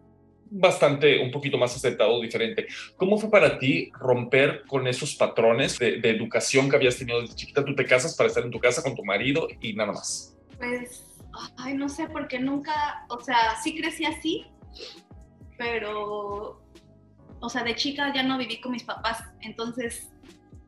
[0.50, 2.66] bastante, un poquito más aceptado, diferente.
[2.96, 7.34] ¿Cómo fue para ti romper con esos patrones de, de educación que habías tenido desde
[7.34, 7.64] chiquita?
[7.64, 10.36] Tú te casas para estar en tu casa con tu marido y nada más.
[10.56, 11.04] Pues,
[11.58, 14.46] ay, no sé, porque nunca, o sea, sí crecí así,
[15.56, 16.62] pero,
[17.40, 20.10] o sea, de chica ya no viví con mis papás, entonces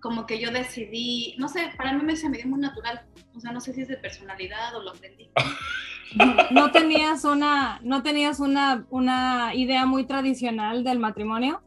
[0.01, 3.03] como que yo decidí, no sé, para mí me, se me dio muy natural,
[3.37, 5.31] o sea, no sé si es de personalidad o lo aprendí.
[6.15, 11.63] No, no tenías una, no tenías una, una idea muy tradicional del matrimonio.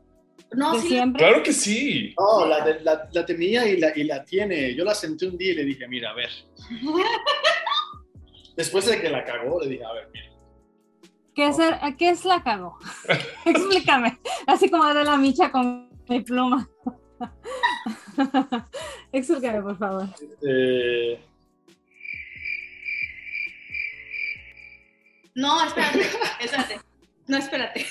[0.51, 1.23] No, de sí, siempre.
[1.25, 2.13] Claro que sí.
[2.19, 4.75] No, la, de- la, la tenía y la, y la tiene.
[4.75, 6.29] Yo la senté un día y le dije, mira, a ver.
[8.55, 10.25] Después de que la cagó, le dije, a ver, mira.
[11.35, 12.77] ¿Qué es, el- ¿Qué es la cago?
[13.45, 14.17] Explícame.
[14.47, 16.67] Así como de la micha con mi pluma.
[19.11, 20.07] Explícame, por favor.
[20.47, 21.19] eh,
[25.35, 26.01] No, espérate,
[26.39, 26.79] espérate.
[27.27, 27.85] No, espérate.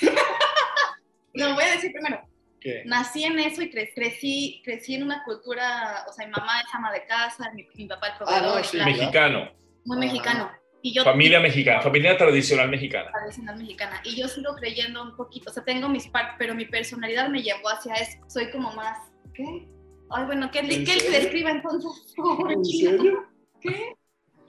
[1.33, 2.21] Lo voy a decir primero.
[2.61, 2.83] ¿qué?
[2.85, 6.73] Nací en eso y cre- crecí, crecí en una cultura, o sea, mi mamá es
[6.73, 9.51] ama de casa, mi, mi papá el proveedor, Ah, no, sí, Mexicano.
[9.83, 10.05] muy Ajá.
[10.05, 10.51] mexicano.
[10.85, 11.81] Y yo Familia mexicana.
[11.81, 13.09] Familia tradicional mexicana.
[13.11, 14.01] tradicional mexicana.
[14.03, 17.41] Y yo sigo creyendo un poquito, o sea, tengo mis partes, pero mi personalidad me
[17.41, 18.17] llevó hacia eso.
[18.27, 18.99] Soy como más,
[19.33, 19.65] ¿qué?
[20.09, 22.13] Ay, bueno, ¿qué, ¿En ¿qué le escriba entonces?
[22.49, 23.25] ¿En serio?
[23.61, 23.95] ¿Qué?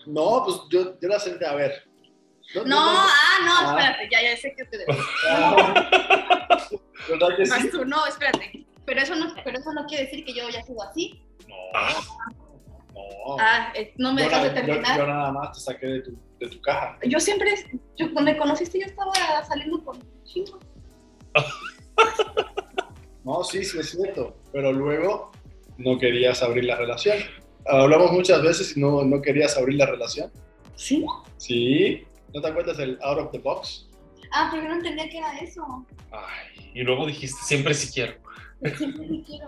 [0.07, 1.85] No, pues yo, yo la senté, a ver.
[2.67, 3.77] No, ah, no, Ah.
[3.79, 4.85] espérate, ya, ya sé que te
[5.31, 6.69] Ah.
[7.87, 8.67] No, espérate.
[8.85, 11.23] Pero eso no, pero eso no quiere decir que yo ya sido así.
[11.49, 11.55] No.
[11.75, 12.01] Ah.
[12.95, 13.37] No.
[13.41, 14.99] Ah, eh, no me yo, dejas de na- yo- terminar.
[14.99, 16.97] yo nada más te saqué de tu, de tu caja.
[17.07, 17.51] Yo siempre,
[17.97, 19.13] yo, cuando me conociste, yo estaba
[19.47, 20.61] saliendo con chicos.
[23.25, 24.37] No, sí, sí es cierto.
[24.53, 25.33] Pero luego
[25.79, 27.17] no querías abrir la relación.
[27.67, 30.31] Hablamos muchas veces y no, no querías abrir la relación.
[30.77, 31.05] ¿Sí?
[31.39, 32.05] Sí.
[32.35, 33.89] ¿No te acuerdas del out of the box?
[34.33, 35.87] Ah, pero yo no entendía que era eso.
[36.13, 38.15] Ay, y luego dijiste, siempre si quiero.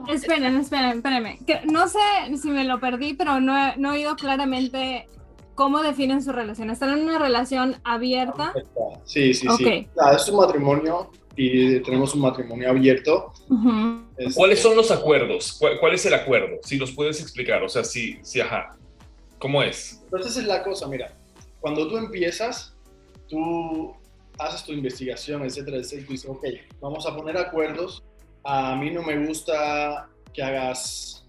[0.08, 1.38] Esperen, esperen, espérenme.
[1.46, 1.98] Que no sé
[2.40, 5.08] si me lo perdí, pero no he, no he oído claramente
[5.54, 6.70] cómo definen su relación.
[6.70, 8.52] ¿Están en una relación abierta?
[9.04, 9.64] Sí, sí, sí.
[9.64, 9.88] Ok.
[10.00, 13.32] Ah, es un matrimonio y tenemos un matrimonio abierto.
[14.16, 15.56] Este, ¿Cuáles son los acuerdos?
[15.58, 16.58] ¿Cuál, cuál es el acuerdo?
[16.62, 18.76] Si los puedes explicar, o sea, si, si ajá.
[19.38, 20.00] ¿Cómo es?
[20.04, 21.12] Entonces es la cosa, mira,
[21.60, 22.74] cuando tú empiezas,
[23.28, 23.94] tú
[24.38, 26.44] haces tu investigación, etcétera, etcétera, y dices, ok,
[26.80, 28.02] vamos a poner acuerdos,
[28.48, 31.26] a mí no me gusta que hagas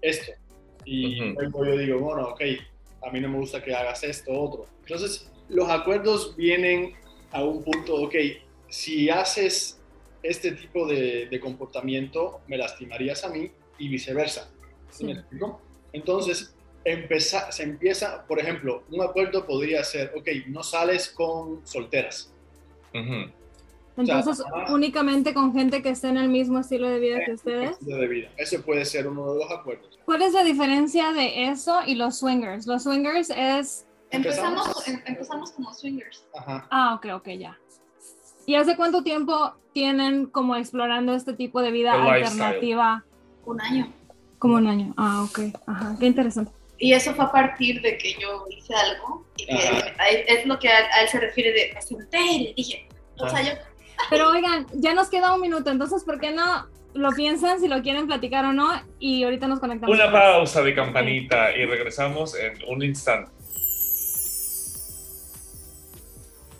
[0.00, 0.32] esto.
[0.86, 2.40] Y luego yo digo, bueno, ok,
[3.06, 4.66] a mí no me gusta que hagas esto, otro.
[4.80, 6.94] Entonces, los acuerdos vienen
[7.32, 8.14] a un punto, ok,
[8.68, 9.78] si haces
[10.22, 14.50] este tipo de, de comportamiento, me lastimarías a mí y viceversa.
[14.90, 15.18] ¿Sí me Sí.
[15.20, 15.60] explico?
[15.92, 16.54] Entonces,
[16.84, 22.32] empeza- se empieza, por ejemplo, un acuerdo podría ser, ok, no sales con solteras.
[22.94, 23.30] Ujú.
[23.96, 27.70] Entonces, únicamente con gente que esté en el mismo estilo de vida que ustedes.
[27.72, 28.28] Estilo de vida.
[28.36, 29.98] Ese puede ser uno de los acuerdos.
[30.04, 32.66] ¿Cuál es la diferencia de eso y los swingers?
[32.66, 33.86] Los swingers es...
[34.10, 34.88] Empezamos, Empezamos.
[34.88, 36.24] em- empezamos como swingers.
[36.36, 36.66] Ajá.
[36.70, 37.58] Ah, ok, ok, ya.
[38.46, 42.42] ¿Y hace cuánto tiempo tienen como explorando este tipo de vida lifestyle.
[42.42, 43.04] alternativa?
[43.46, 43.92] Un año.
[44.38, 44.92] Como un año.
[44.96, 45.38] Ah, ok.
[45.66, 46.52] Ajá, qué interesante.
[46.78, 49.24] Y eso fue a partir de que yo hice algo.
[49.36, 52.38] Y que él- es lo que a, a él se refiere de me senté y
[52.44, 52.88] le dije.
[53.18, 53.52] O sea, yo.
[54.10, 57.82] Pero oigan, ya nos queda un minuto, entonces, ¿por qué no lo piensan si lo
[57.82, 58.70] quieren platicar o no?
[58.98, 59.94] Y ahorita nos conectamos.
[59.94, 63.30] Una pausa de campanita y regresamos en un instante.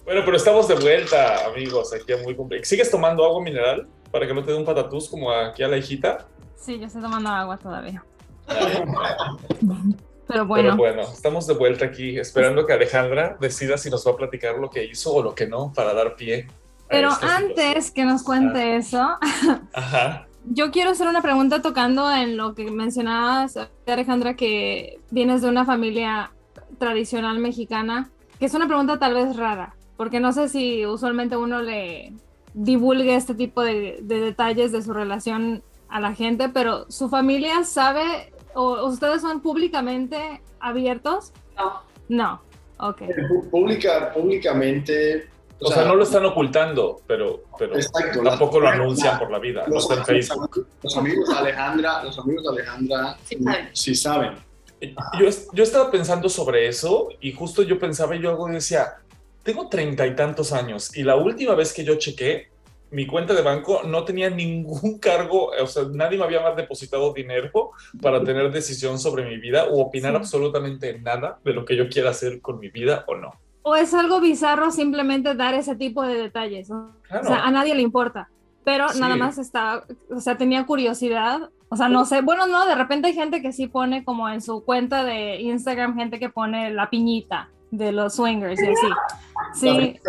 [0.04, 2.64] Bueno, pero estamos de vuelta, amigos, aquí a muy complejo.
[2.64, 5.78] ¿Sigues tomando agua mineral para que no te dé un patatús como aquí a la
[5.78, 6.26] hijita?
[6.56, 8.04] Sí, yo estoy tomando agua todavía.
[10.26, 14.12] Pero Pero bueno, bueno, estamos de vuelta aquí esperando que Alejandra decida si nos va
[14.12, 16.48] a platicar lo que hizo o lo que no para dar pie.
[16.94, 17.42] Pero situación.
[17.50, 19.06] antes que nos cuente eso,
[19.74, 20.26] Ajá.
[20.44, 25.64] yo quiero hacer una pregunta tocando en lo que mencionabas, Alejandra, que vienes de una
[25.64, 26.32] familia
[26.78, 31.62] tradicional mexicana, que es una pregunta tal vez rara, porque no sé si usualmente uno
[31.62, 32.12] le
[32.52, 37.64] divulgue este tipo de, de detalles de su relación a la gente, pero su familia
[37.64, 41.32] sabe o ustedes son públicamente abiertos?
[41.56, 41.82] No.
[42.08, 42.40] No,
[42.78, 43.00] ok.
[43.02, 45.28] Pu- Pública, públicamente.
[45.64, 48.22] O sea, no lo están ocultando, pero, pero Exacto.
[48.22, 49.64] tampoco lo anuncian por la vida.
[49.66, 50.66] No Los, está en Facebook.
[50.82, 53.68] los amigos de Alejandra, los amigos de Alejandra Sí saben.
[53.72, 54.34] sí saben.
[55.18, 58.94] Yo, yo estaba pensando sobre eso y justo yo pensaba y yo algo decía,
[59.42, 62.48] tengo treinta y tantos años y la última vez que yo chequé,
[62.90, 67.12] mi cuenta de banco no tenía ningún cargo, o sea, nadie me había más depositado
[67.12, 67.70] dinero
[68.02, 70.16] para tener decisión sobre mi vida o opinar Sí.
[70.18, 73.32] absolutamente nada de lo que yo quiera hacer con mi vida o no.
[73.66, 76.68] O es algo bizarro simplemente dar ese tipo de detalles.
[76.70, 76.96] ¿no?
[77.08, 77.24] Claro.
[77.24, 78.28] O sea, a nadie le importa.
[78.62, 79.00] Pero Sí.
[79.00, 81.50] nada más está, o sea, tenía curiosidad.
[81.70, 84.40] O sea, no sé, bueno, no, de repente hay gente que sí pone como en
[84.40, 88.86] su cuenta de Instagram, gente que pone la piñita de los swingers y así.
[89.54, 90.00] Sí,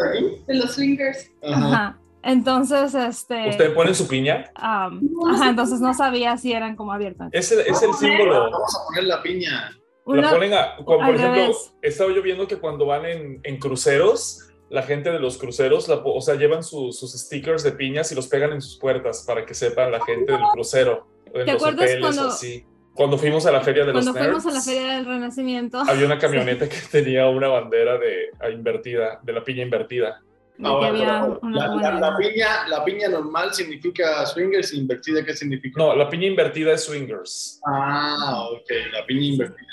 [0.47, 1.31] De los swingers.
[1.47, 1.97] Ajá.
[2.23, 4.45] Entonces, este, ¿Usted pone su piña?
[4.55, 5.01] am,
[5.31, 7.29] ajá, entonces no sabía si eran como abiertas.
[7.31, 8.49] Es el, es el símbolo.
[8.51, 9.77] Vamos a poner la piña.
[10.07, 11.73] La Una- ponen a, como, por ejemplo, revés.
[11.81, 15.95] estaba yo viendo que cuando van en, en cruceros, la gente de los cruceros, la
[15.95, 19.45] o sea, llevan su- sus stickers de piñas y los pegan en sus puertas para
[19.45, 22.65] que sepan la gente del crucero, en ¿Te los acuerdas hoteles, cuando- así.
[22.93, 25.79] Cuando fuimos a la feria de Cuando los fuimos a la nerds, Feria del Renacimiento,
[25.85, 30.21] había una camioneta que tenía una bandera de invertida, de la piña invertida.
[30.57, 35.77] pero una la, la- la piña, la piña normal significa swingers, invertida, ¿qué significa?
[35.77, 39.67] No, la piña invertida es swingers, Ah, ok, la piña invertida.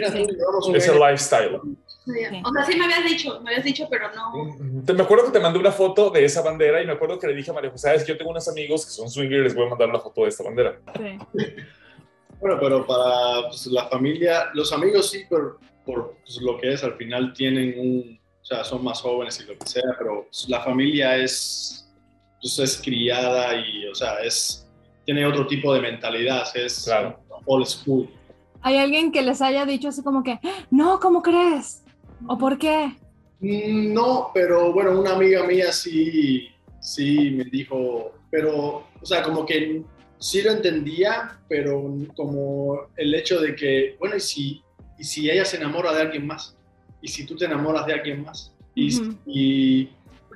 [0.00, 0.26] Mira, Sí.
[0.86, 1.60] tú lifestyle.
[2.04, 2.12] Sí.
[2.44, 4.82] O sea, sí me habías dicho, me habías dicho, pero no.
[4.84, 7.26] Te, me acuerdo que te mandé una foto de esa bandera y me acuerdo que
[7.26, 9.66] le dije a María José, sabes, yo tengo unos amigos que son swingers, les voy
[9.66, 10.80] a mandar una foto de esta bandera.
[10.96, 11.18] Sí.
[12.40, 16.84] Bueno, pero para pues, la familia, los amigos sí, por, por pues, lo que es,
[16.84, 20.48] al final tienen un, o sea, son más jóvenes y lo que sea, pero pues,
[20.48, 21.90] la familia es,
[22.40, 24.66] pues, es criada y, o sea, es,
[25.04, 27.18] tiene otro tipo de mentalidad, es Claro.
[27.44, 28.08] old school.
[28.62, 30.40] ¿Hay alguien que les haya dicho así como que,
[30.70, 31.84] no, ¿cómo crees?
[32.26, 32.96] ¿O por qué?
[33.40, 36.48] Mm, No, pero bueno, una amiga mía sí,
[36.80, 39.82] sí me dijo, pero, o sea, como que
[40.18, 44.62] sí lo entendía, pero como el hecho de que, bueno, ¿y si,
[44.98, 46.56] y si ella se enamora de alguien más?
[47.00, 48.52] ¿Y si tú te enamoras de alguien más?
[48.74, 49.88] Y,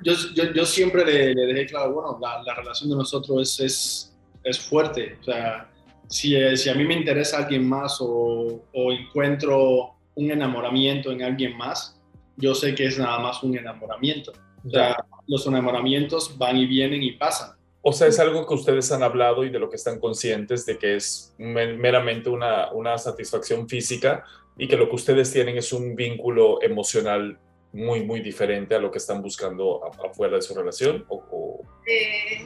[0.03, 3.59] yo, yo, yo siempre le, le dejé claro, bueno, la, la relación de nosotros es,
[3.59, 5.69] es, es fuerte, o sea,
[6.07, 11.23] si, eh, si a mí me interesa alguien más o, o encuentro un enamoramiento en
[11.23, 11.99] alguien más,
[12.37, 14.31] yo sé que es nada más un enamoramiento.
[14.65, 14.95] O sea,
[15.27, 17.51] los enamoramientos van y vienen y pasan.
[17.81, 20.77] O sea, es algo que ustedes han hablado y de lo que están conscientes de
[20.77, 24.23] que es me- meramente una, una satisfacción física
[24.57, 27.37] y que lo que ustedes tienen es un vínculo emocional
[27.73, 31.05] muy, muy diferente a lo que están buscando afuera de su relación.
[31.09, 32.45] O, o- Eh,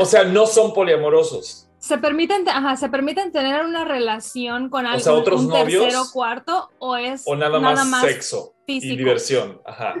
[0.00, 1.65] o sea, no son poliamorosos.
[1.78, 6.04] ¿Se permiten, ajá, ¿Se permiten tener una relación con alguien, sea, otros un novios, tercero,
[6.12, 8.94] cuarto, o es O nada, más, sexo físico?
[8.94, 9.60] y diversión.
[9.64, 9.94] Ajá.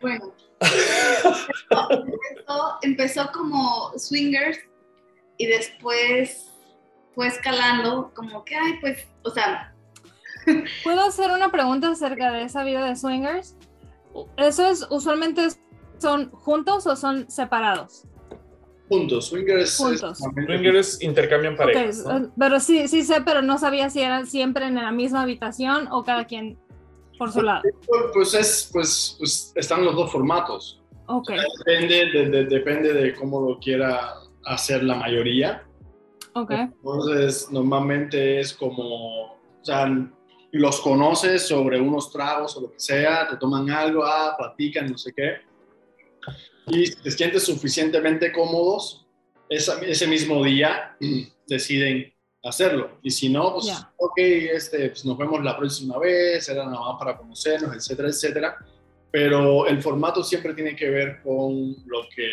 [0.00, 0.34] bueno.
[1.70, 4.58] empezó, empezó como swingers
[5.38, 6.52] y después
[7.14, 9.74] fue escalando como que, ay, pues, o sea,
[10.84, 13.56] ¿Puedo hacer una pregunta acerca de esa vida de swingers?
[14.36, 15.48] ¿Eso es usualmente
[15.98, 18.04] son juntos o son separados?
[18.90, 19.76] Juntos, swingers.
[19.78, 20.18] Juntos.
[20.18, 22.00] Swingers intercambian parejas.
[22.04, 22.18] Ok, ¿no?
[22.26, 25.86] eh, pero sí, sí sé, pero no sabía si eran siempre en la misma habitación
[25.92, 26.58] o cada quien
[27.16, 27.62] por su lado.
[28.12, 30.82] Pues, es, pues, pues están los dos formatos.
[31.06, 31.30] Ok,
[31.64, 34.14] Depende de, de- depende de cómo lo quiera
[34.44, 35.62] hacer la mayoría.
[36.34, 36.50] ok.
[36.50, 39.88] Entonces, normalmente es como, o sea,
[40.52, 44.98] los conoces sobre unos tragos o lo que sea, te toman algo, ah, platican, no
[44.98, 45.34] sé qué.
[46.68, 49.06] Y te sientes suficientemente cómodos,
[49.48, 50.96] esa- ese mismo día
[51.46, 52.12] deciden
[52.42, 52.98] hacerlo.
[53.02, 53.92] Y si no, pues, Ya.
[53.96, 58.56] ok, este, pues nos vemos la próxima vez, era nada más para conocernos, etcétera, etcétera.
[59.10, 62.30] Pero el formato siempre tiene que ver con lo que,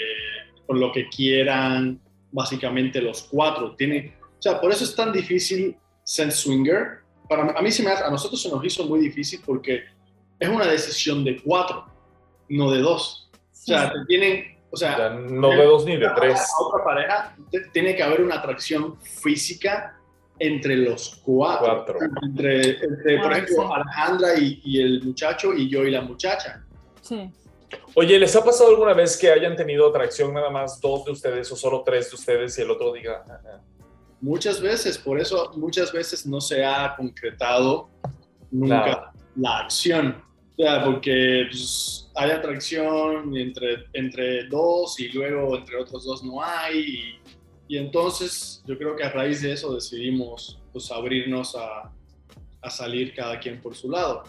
[0.68, 2.00] con lo que quieran
[2.32, 3.76] básicamente los cuatro.
[3.76, 7.00] Tiene, o sea, por eso es tan difícil ser swinger.
[7.28, 9.86] Para, a mí se me hace- a nosotros se nos hizo muy difícil porque
[10.40, 11.86] es una decisión de cuatro,
[12.50, 13.27] no de dos.
[13.68, 16.40] O sea, te tienen, o sea, Ya no de dos ni de tres.
[16.40, 20.00] a otra pareja, te- tiene que haber una atracción física
[20.40, 21.66] entre los cuatro.
[21.86, 22.00] Cuatro.
[22.24, 23.70] Entre, entre, por Ah, ejemplo, sí.
[23.74, 26.64] Alejandra y, y el muchacho y yo y la muchacha.
[27.02, 27.30] Sí.
[27.96, 31.52] Oye, ¿les ha pasado alguna vez que hayan tenido atracción nada más dos de ustedes
[31.52, 33.60] o solo tres de ustedes y el otro diga, "Ah, ah"?
[34.22, 37.90] Muchas veces, por eso muchas veces no se ha concretado
[38.50, 39.14] nunca Nada.
[39.36, 40.24] la acción.
[40.58, 46.80] Sea, porque pues, hay atracción entre, entre dos y luego entre otros dos no hay.
[46.80, 51.92] Y, y entonces yo creo que a raíz de eso decidimos pues, abrirnos a,
[52.62, 54.24] a salir cada quien por su lado.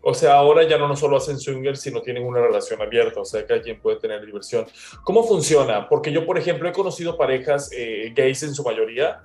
[0.00, 3.24] O sea, ahora ya no, no solo hacen swingers, sino tienen una relación abierta, o
[3.24, 4.66] sea, cada quien puede tener diversión.
[5.04, 5.88] ¿Cómo funciona?
[5.88, 9.22] Porque yo, por ejemplo, he conocido parejas eh, gays en su mayoría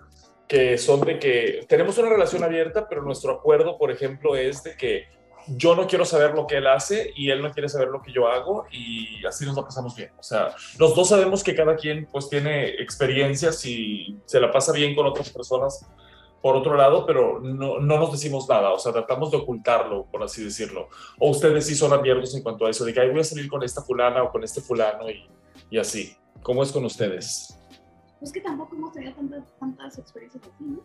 [0.47, 4.75] que son de que tenemos una relación abierta, pero nuestro acuerdo, por ejemplo, es de
[4.75, 5.05] que
[5.47, 8.11] yo no quiero saber lo que él hace y él no quiere saber lo que
[8.11, 10.11] yo hago y así nos la pasamos bien.
[10.17, 14.71] O sea, los dos sabemos que cada quien pues tiene experiencias y se la pasa
[14.71, 15.85] bien con otras personas
[16.41, 20.23] por otro lado, pero no, no nos decimos nada, o sea, tratamos de ocultarlo, por
[20.23, 20.89] así decirlo.
[21.19, 23.47] O ustedes sí son abiertos en cuanto a eso, de que "Ay, voy a salir
[23.47, 25.29] con esta fulana o con este fulano y,
[25.69, 26.15] y así.
[26.41, 27.55] ¿Cómo es con ustedes?
[28.21, 30.83] pues que tampoco hemos tenido tantas, tantas experiencias así, ¿no?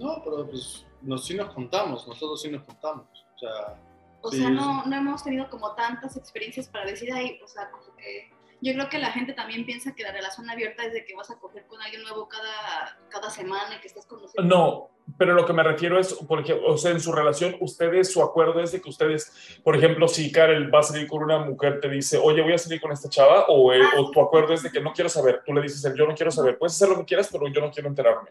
[0.00, 3.06] No, pero pues nos, sí nos contamos, nosotros sí nos contamos.
[3.38, 3.76] O sea,
[4.20, 4.54] O Sí, sea, sí.
[4.54, 8.28] no, no hemos tenido como tantas experiencias para decir, ay, o sea, como que
[8.60, 11.30] yo creo que la gente también piensa que la relación abierta es de que vas
[11.30, 14.42] a coger con alguien nuevo cada, cada semana y que estás conociendo.
[14.56, 18.12] No, pero lo que me refiero es, por ejemplo, o sea, en su relación, ustedes,
[18.12, 21.38] su acuerdo es de que ustedes, por ejemplo, si Karel va a salir con una
[21.38, 24.52] mujer, te dice, oye, voy a salir con esta chava, o, eh, o tu acuerdo
[24.52, 26.88] es de que no quiero saber, tú le dices, yo no quiero saber, puedes hacer
[26.88, 28.30] lo que quieras, pero yo no quiero enterarme.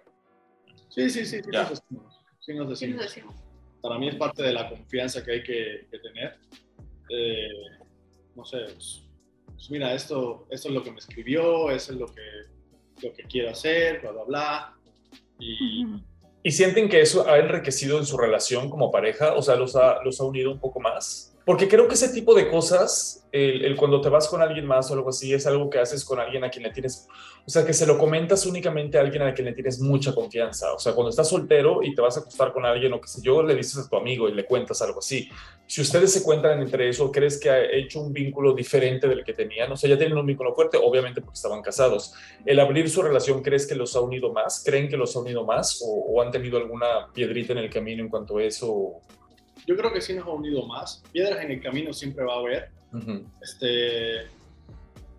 [0.89, 1.61] Sí, sí, sí, sí, Ya.
[1.61, 2.21] nos decimos.
[2.41, 2.95] Sí nos Sí, decimos.
[2.97, 3.35] nos decimos.
[3.81, 6.37] Para mí es parte de la confianza que hay que, tener.
[7.09, 7.47] Eh,
[8.35, 9.03] no sé, pues,
[9.45, 12.21] pues mira, esto, esto es lo que me escribió, eso es lo que,
[13.01, 14.77] lo que quiero hacer, bla, bla, bla.
[15.39, 15.85] Y.
[16.43, 19.33] ¿Y sienten que eso ha enriquecido en su relación como pareja?
[19.33, 21.35] O sea, los ha, los ha unido un poco más.
[21.45, 24.89] Porque creo que ese tipo de cosas, el, el cuando te vas con alguien más
[24.89, 27.07] o algo así, es algo que haces con alguien a quien le tienes,
[27.47, 30.73] o sea, que se lo comentas únicamente a alguien a quien le tienes mucha confianza.
[30.73, 33.21] O sea, cuando estás soltero y te vas a acostar con alguien o qué sé
[33.21, 35.29] yo, le dices a tu amigo y le cuentas algo así.
[35.65, 39.31] Si ustedes se cuentan entre eso, ¿crees que ha hecho un vínculo diferente del que
[39.31, 39.71] tenían?
[39.71, 42.13] O sea, ya tienen un vínculo fuerte, obviamente porque estaban casados.
[42.45, 44.61] El abrir su relación, ¿crees que los ha unido más?
[44.65, 45.81] ¿Creen que los ha unido más?
[45.81, 48.99] ¿O, o han tenido alguna piedrita en el camino en cuanto a eso?
[49.65, 51.03] yo creo que sí nos ha unido más.
[51.11, 52.71] Piedras en el camino siempre va a haber.
[52.93, 53.25] Ujú.
[53.41, 54.27] este,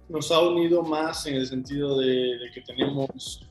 [0.09, 3.49] nos ha unido más en el sentido de, de que tenemos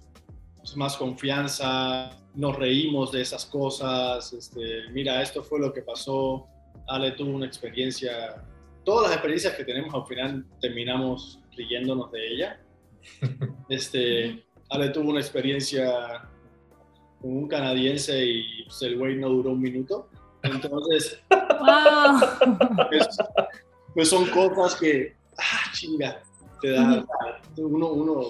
[0.76, 6.48] más confianza, nos reímos de esas cosas, este, mira, esto fue lo que pasó,
[6.88, 8.44] Ale tuvo una experiencia,
[8.84, 12.60] todas las experiencias que tenemos al final terminamos riéndonos de ella.
[13.70, 16.30] Este, Ale tuvo una experiencia
[17.22, 20.10] con un canadiense y pues, el güey no duró un minuto.
[20.44, 22.20] Entonces, Wow.
[22.90, 23.08] pues,
[23.94, 26.22] pues son cosas que, ah, chinga,
[26.62, 27.06] te da,
[27.58, 28.22] uno, uno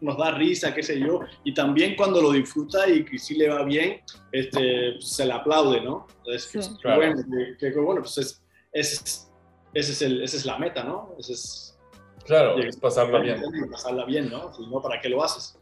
[0.00, 3.48] nos da risa, qué sé yo, y también cuando lo disfruta y que sí le
[3.48, 4.00] va bien,
[4.32, 6.06] este, pues, se le aplaude, ¿no?
[6.18, 6.58] Entonces, Sí.
[6.58, 6.96] pues, Claro.
[6.98, 7.22] bueno,
[7.58, 8.42] que, que bueno, pues es,
[8.72, 9.28] es-
[9.74, 11.14] ese es el, esa es la meta, ¿no?
[11.18, 11.78] Ese es
[12.24, 13.42] Claro, es pasarla bien.
[13.70, 14.52] pasarla bien, ¿no?
[14.54, 15.58] Si no, ¿para qué lo haces?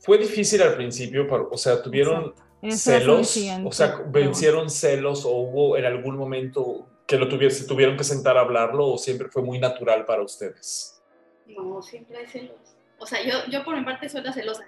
[0.00, 2.34] Fue difícil al principio, pero, o sea, tuvieron
[2.70, 8.04] celos, o sea, vencieron celos o hubo en algún momento que lo tuviese, tuvieron que
[8.04, 10.95] sentar a hablarlo o siempre fue muy natural para ustedes.
[11.48, 12.56] No, siempre hay celos.
[12.98, 14.64] O sea, yo, yo por mi parte soy la celosa.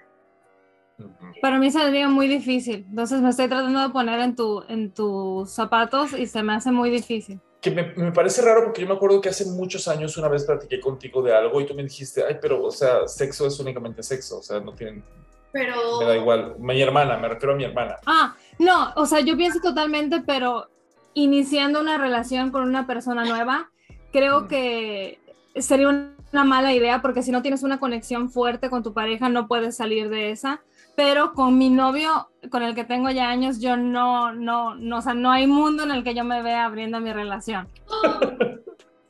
[1.41, 2.85] Para mí sería muy difícil.
[2.89, 6.71] Entonces me estoy tratando de poner en, tu, en tus zapatos y se me hace
[6.71, 7.39] muy difícil.
[7.61, 10.45] Que me, me parece raro porque yo me acuerdo que hace muchos años una vez
[10.45, 14.03] platiqué contigo de algo y tú me dijiste, ay, pero, o sea, sexo es únicamente
[14.03, 15.03] sexo, o sea, no tienen,
[15.51, 16.55] Pero me da igual.
[16.59, 17.95] Mi hermana, me refiero a mi hermana.
[18.05, 20.69] Ah, no, o sea, yo pienso totalmente, pero
[21.13, 23.69] iniciando una relación con una persona nueva,
[24.11, 24.47] creo Mm.
[24.47, 25.19] que
[25.55, 29.47] sería una mala idea porque si no tienes una conexión fuerte con tu pareja no
[29.47, 30.61] puedes salir de esa.
[30.95, 35.01] Pero con mi novio, con el que tengo ya años, yo no, no, no, o
[35.01, 37.67] sea, no hay mundo en el que yo me vea abriendo mi relación.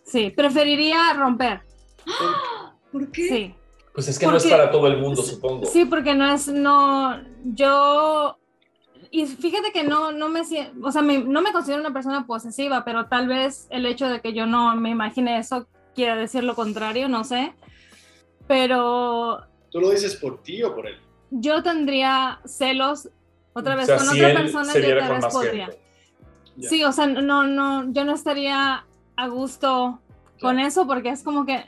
[0.04, 1.62] Sí, preferiría romper.
[2.91, 3.28] ¿por qué?
[3.28, 3.56] Sí.
[3.94, 5.66] Pues es que no es para todo el mundo, supongo.
[5.66, 8.38] Sí, porque no es, no, yo,
[9.12, 10.41] y fíjate que no, no me,
[10.82, 14.22] o sea, me- no me considero una persona posesiva, pero tal vez el hecho de
[14.22, 15.68] que yo no me imagine eso
[16.00, 17.54] quiere decir lo contrario, no sé,
[18.48, 20.98] pero ¿Tú lo dices por ti o por él?
[21.32, 23.10] yo tendría celos
[23.54, 25.70] otra vez o sea, con si otra persona, tal con vez podría.
[26.62, 28.86] Sí, o sea, no, no, yo no estaría
[29.16, 30.00] a gusto
[30.42, 31.66] con eso porque es como que,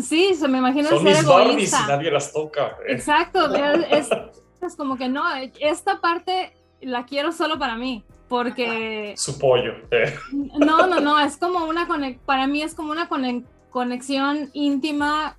[0.00, 1.80] sí, se me imagina Son ser mis Barbies egoísta.
[1.84, 2.76] y nadie las toca.
[2.86, 2.92] eh.
[2.92, 3.52] Exacto,
[3.90, 4.18] es, es-
[4.62, 5.22] es como que no,
[5.60, 9.72] esta parte la quiero solo para mí, porque Su pollo.
[9.90, 10.14] eh.
[10.32, 11.86] no, no, no, es como una
[12.24, 13.44] para mí es como una conex-
[13.74, 15.36] conexión íntima,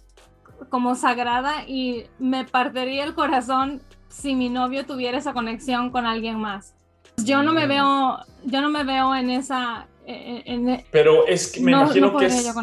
[0.68, 6.38] como sagrada y me partiría el corazón si mi novio tuviera esa conexión con alguien
[6.38, 6.76] más.
[7.24, 7.70] Yo no me Mm.
[7.70, 12.12] veo, yo no me veo en esa, en- en- Pero es que me no, imagino
[12.12, 12.54] no que es,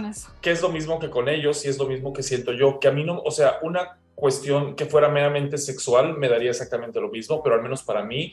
[0.43, 2.89] que es lo mismo que con ellos y es lo mismo que siento yo, que
[2.89, 7.09] a mí no, o sea, una cuestión que fuera meramente sexual me daría exactamente lo
[7.09, 8.31] mismo, pero al menos para mí,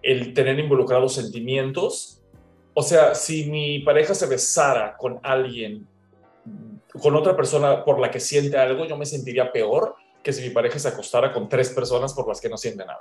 [0.00, 2.22] el tener involucrados sentimientos,
[2.72, 5.86] o sea, si mi pareja se besara con alguien,
[7.00, 10.50] con otra persona por la que siente algo, yo me sentiría peor que si mi
[10.50, 12.98] pareja se acostara con tres personas por las que no siente nada.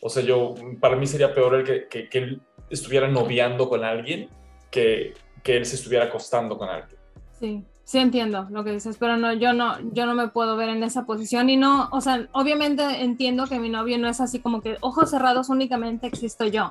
[0.00, 3.84] O sea, yo, para mí sería peor el que, que, que él estuviera noviando con
[3.84, 4.28] alguien
[4.70, 6.98] que, que él se estuviera acostando con alguien.
[7.38, 10.70] Sí, sí entiendo lo que dices, pero no, yo no, yo no me puedo ver
[10.70, 14.40] en esa posición y no, o sea, obviamente entiendo que mi novio no es así
[14.40, 16.70] como que ojos cerrados únicamente existo yo,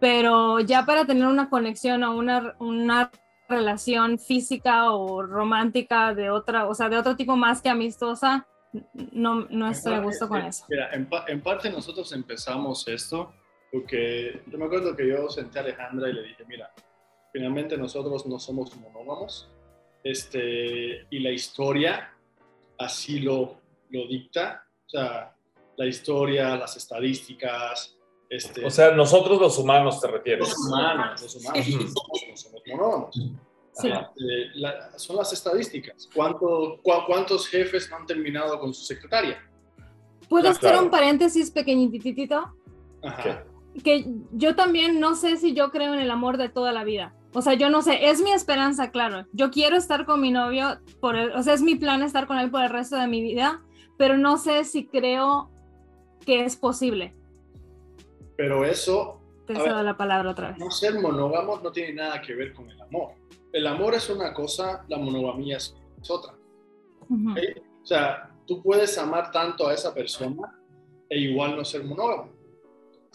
[0.00, 3.10] pero ya para tener una conexión o una, una
[3.56, 8.46] relación física o romántica de otra, o sea, de otro tipo más que amistosa,
[9.12, 10.64] no, no estoy a gusto con Eh, eso.
[10.68, 13.32] Mira, en, en parte nosotros empezamos esto
[13.70, 16.72] porque yo me acuerdo que yo senté a Alejandra y le dije, mira,
[17.32, 19.48] finalmente nosotros no somos monógamos,
[20.04, 22.12] este, y la historia
[22.78, 23.60] así lo,
[23.90, 24.64] lo dicta.
[24.86, 25.34] O sea,
[25.76, 27.96] la historia, las estadísticas.
[28.30, 30.48] Este, O sea, nosotros los humanos te refieres.
[30.48, 33.16] los humanos, los humanos, somos, somos monógamos.
[33.72, 33.88] Sí.
[33.88, 36.08] Eh, la- son las estadísticas.
[36.14, 39.38] ¿Cuánto, cua- ¿Cuántos jefes no han terminado con su secretaria?
[40.28, 40.84] ¿Puedo Ah, hacer claro.
[40.84, 42.54] un paréntesis pequeñititito?
[43.02, 43.44] Ajá.
[43.82, 47.12] que yo también no sé si yo creo en el amor de toda la vida.
[47.32, 49.26] O sea, yo no sé, es mi esperanza, claro.
[49.32, 52.38] Yo quiero estar con mi novio, por el- o sea, es mi plan estar con
[52.38, 53.62] él por el resto de mi vida,
[53.98, 55.50] pero no sé si creo
[56.24, 57.14] que es posible.
[58.36, 59.84] Pero eso, Te ver.
[59.84, 60.58] la palabra otra vez.
[60.58, 63.12] no ser monógamo no tiene nada que ver con el amor.
[63.52, 65.74] El amor es una cosa, la monogamia es
[66.08, 66.34] otra.
[67.08, 67.30] Ujú.
[67.30, 67.38] ¿ok?
[67.82, 70.58] O sea, tú puedes amar tanto a esa persona
[71.08, 72.32] e igual no ser monógamo.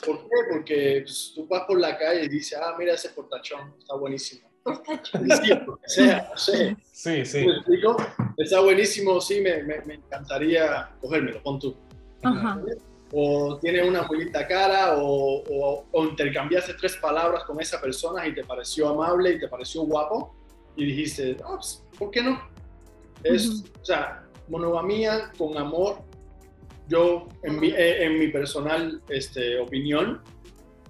[0.06, 0.36] ¿Por qué?
[0.52, 4.48] Porque pues, tú vas por la calle y dices, ah, mira ese portachón, está buenísimo.
[5.86, 6.78] Sí, sea, sé.
[6.92, 7.46] Sí, sí.
[7.46, 7.98] ¿Me explico?
[8.38, 11.76] Está buenísimo, sí, me, me, me encantaría cogérmelo, pon tú.
[12.24, 12.62] Ajá.
[13.12, 18.36] O tiene una bonita cara, o, o, o intercambiaste tres palabras con esa persona y
[18.36, 20.36] te pareció amable y te pareció guapo,
[20.76, 22.40] y dijiste, "Ah, pues, ¿por qué no?
[23.24, 23.68] Es, Ujú.
[23.82, 25.98] o sea, monogamía con amor,
[26.88, 30.22] yo, en mi, eh, en mi personal este, opinión,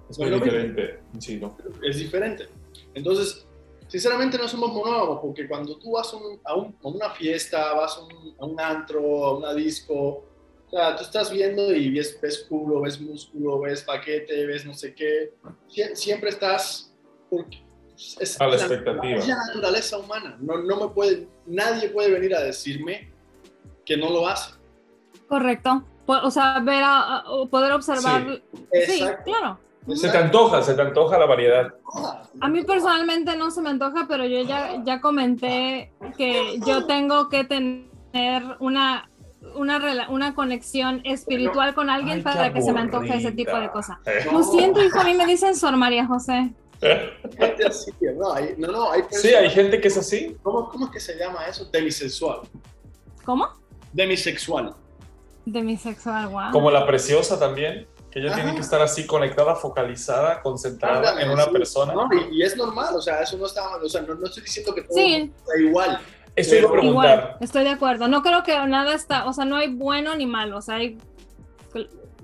[0.09, 0.99] Es muy diferente.
[1.19, 1.55] Sí, ¿no?
[1.83, 2.47] es diferente.
[2.95, 3.45] Entonces,
[3.87, 7.97] sinceramente no somos monógamos porque cuando tú vas un- a, un- a una fiesta, vas
[7.97, 10.25] a un, a un antro, a una disco,
[10.71, 14.73] o sea, tú estás viendo y ves, ves culo, ves músculo, ves paquete, ves no
[14.75, 15.33] sé qué.
[15.67, 16.93] Sie- siempre estás...
[17.27, 17.63] Porque
[18.19, 19.17] es A la expectativa.
[19.17, 20.37] Es la naturaleza humana.
[20.39, 23.11] No, no me puede, nadie puede venir a decirme
[23.83, 24.53] que no lo hace.
[25.27, 25.83] Correcto.
[26.05, 28.41] O sea, ver a, poder observar.
[28.71, 29.23] Sí, Exacto.
[29.25, 29.59] claro.
[29.95, 31.73] Se te antoja, se te antoja la variedad.
[32.41, 37.27] A mí personalmente no se me antoja, pero yo ya, ya comenté que yo tengo
[37.27, 39.09] que tener una,
[39.55, 43.57] una, rela- una conexión espiritual con alguien Ay, para que se me antoje ese tipo
[43.59, 43.97] de cosas.
[44.05, 44.25] Eh.
[44.31, 46.51] Lo siento, hijo, a mí me dicen Sor María José.
[46.81, 50.37] Gente así, no, hay, no, no, hay Sí, hay gente que es así.
[50.43, 51.65] ¿Cómo, ¿Cómo es que se llama eso?
[51.65, 52.39] Demisexual.
[53.25, 53.47] ¿Cómo?
[53.91, 54.73] Demisexual.
[55.45, 56.51] Demisexual, wow.
[56.51, 58.37] Como la preciosa también, que ella Ajá.
[58.41, 61.51] tiene que estar así conectada, focalizada, concentrada Ándale, en una sí.
[61.51, 61.93] persona.
[61.93, 64.43] No, y, y es normal, o sea, eso no está, o sea, no, no estoy
[64.43, 65.31] diciendo que todo Sí.
[65.45, 65.99] sea igual.
[66.39, 68.07] Iba a Igual, estoy de acuerdo.
[68.07, 70.97] No creo que nada está, o sea, no hay bueno ni malo, o sea, hay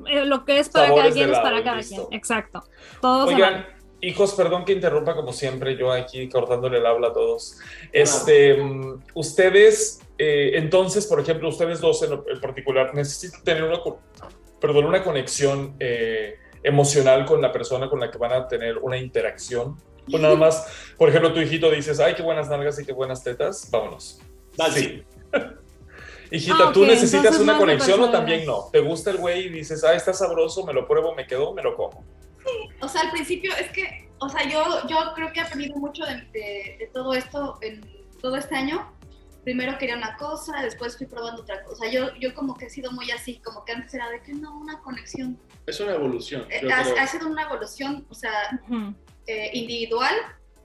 [0.07, 2.07] eh, lo que es para Sabores cada quien es para cada listo.
[2.07, 2.19] quien.
[2.19, 2.63] Exacto.
[3.01, 3.65] Todos Oigan,
[4.01, 7.59] hijos, perdón que interrumpa como siempre, yo aquí cortándole el habla a todos.
[7.91, 13.79] Este, mm, ustedes, eh, entonces, por ejemplo, ustedes dos en, particular, necesitan tener una,
[14.59, 18.97] perdón, una conexión eh, emocional con la persona con la que van a tener una
[18.97, 19.77] interacción.
[20.11, 20.67] O nada más,
[20.97, 24.19] por ejemplo, tu hijito dices, ay, qué buenas nalgas y qué buenas tetas, vámonos.
[24.57, 24.79] Dale.
[24.79, 25.03] Sí.
[26.31, 28.69] Hijita, Ah, ¿tú necesitas entonces una conexión o también no?
[28.71, 31.61] ¿Te gusta el güey y dices, ah, está sabroso, me lo pruebo, me quedo, me
[31.61, 32.03] lo como?
[32.81, 36.03] O sea, al principio es que, o sea, yo, yo creo que he aprendido mucho
[36.03, 37.81] de, de- de todo esto en
[38.21, 38.91] todo este año.
[39.43, 41.87] Primero quería una cosa, después fui probando otra cosa.
[41.91, 44.57] Yo, yo como que he sido muy así, como que antes era de que no,
[44.57, 45.39] una conexión.
[45.67, 46.45] Es una evolución.
[46.49, 48.31] Eh, ha, ha sido una evolución, o sea,
[48.67, 48.95] Ujú.
[49.27, 50.13] Eh, individual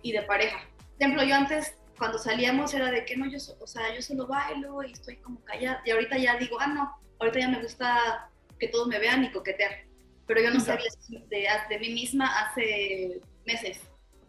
[0.02, 0.58] y de pareja.
[0.96, 4.26] Por ejemplo, yo antes cuando salíamos era de que no, yo, o sea, yo solo
[4.26, 5.82] bailo y estoy como callada.
[5.84, 9.30] Y ahorita ya digo, ah, no, ahorita ya me gusta que todos me vean y
[9.30, 9.84] coquetear.
[10.26, 10.88] Pero yo no sabía
[11.28, 13.80] de, de mí misma hace meses.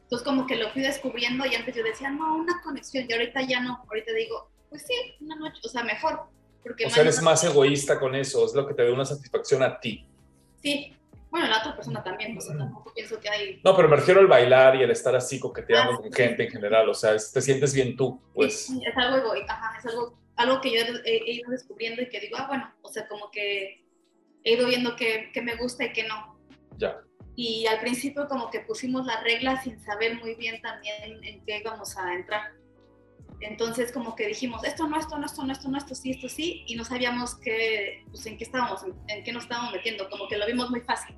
[0.04, 3.06] Entonces como que lo fui descubriendo y antes yo decía, no, una conexión.
[3.08, 3.84] Y ahorita ya no.
[3.88, 6.24] Ahorita digo, pues sí, una noche, o sea, mejor.
[6.64, 9.64] Porque O sea, eres más egoísta con eso, es lo que te da una satisfacción
[9.64, 10.06] a ti.
[10.62, 10.96] Sí.
[11.32, 13.62] Bueno, la otra persona también, o sea, tampoco pienso que hay...
[13.64, 16.22] No, pero me refiero al bailar y el estar así coqueteando Ah, con sí.
[16.22, 18.66] gente en general, o sea, es- te sientes bien tú, pues.
[18.68, 22.10] Sí, es algo egoísta, ajá, es algo, algo que yo he, he ido descubriendo y
[22.10, 23.82] que digo, ah, bueno, o sea, como que
[24.44, 26.38] he ido viendo que, que me gusta y que no.
[26.78, 26.98] Ya.
[27.38, 31.60] Y al principio como que pusimos las reglas sin saber muy bien también en qué
[31.60, 32.52] íbamos a entrar.
[33.42, 36.30] Entonces como que dijimos, esto no, esto no, esto no, esto no, esto sí, esto
[36.30, 40.10] sí, y no sabíamos qué, pues, en qué estábamos, en, en qué nos estábamos metiendo,
[40.10, 41.16] como que lo vimos muy fácil,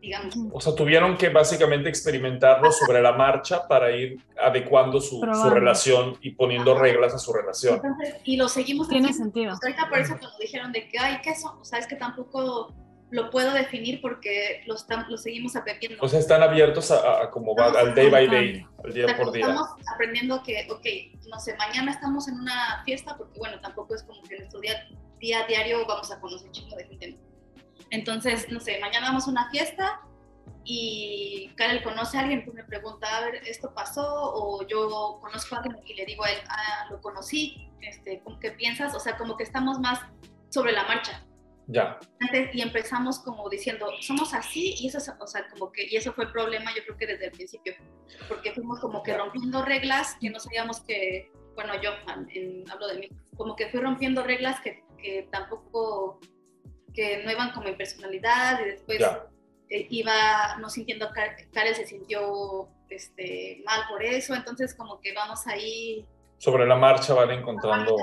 [0.00, 0.34] digamos.
[0.52, 6.30] O sea, tuvieron que básicamente experimentarlo sobre la marcha para ir adecuando su, relación y
[6.30, 6.82] poniendo Ajá.
[6.82, 7.74] reglas a su relación.
[7.76, 9.24] Entonces, y lo seguimos Tiene haciendo.
[9.24, 9.50] sentido.
[9.50, 11.58] Pues ahorita por eso cuando dijeron de que, ay, ¿qué son?
[11.60, 12.74] O sea, es que tampoco
[13.10, 15.98] lo puedo definir porque lo, estam- lo seguimos aprendiendo.
[16.02, 19.06] O sea, están abiertos a, a- como va, al day by day, al O día
[19.06, 19.46] sea, por día.
[19.48, 24.02] estamos aprendiendo que, ok, no sé, mañana estamos en una fiesta porque, bueno, tampoco es
[24.04, 24.86] como que nuestro día,
[25.18, 27.18] día a diario vamos a conocer chingo de gente.
[27.90, 30.00] Entonces, no sé, mañana vamos a una fiesta
[30.64, 34.04] y Karel conoce a alguien, pues me pregunta, a ver, ¿esto pasó?
[34.06, 38.38] O yo conozco a alguien y le digo a él, ah, lo conocí, este, ¿cómo
[38.38, 38.94] que piensas?
[38.94, 40.00] O sea, como que estamos más
[40.50, 41.24] sobre la marcha.
[41.72, 45.86] Ya, Antes, y empezamos como diciendo, somos así, y eso, es- o sea, como que,
[45.88, 47.74] y eso fue el problema, yo creo que desde el principio,
[48.28, 51.90] porque fuimos como que rompiendo reglas que no sabíamos que, bueno, yo
[52.34, 56.18] en- hablo de mí, como que fui rompiendo reglas que, que tampoco,
[56.92, 59.26] que no iban como en personalidad, y después ya,
[59.68, 61.10] eh, iba no sintiendo,
[61.52, 66.04] Karel se sintió este, mal por eso, entonces como que vamos ahí
[66.40, 67.96] sobre la marcha van encontrando,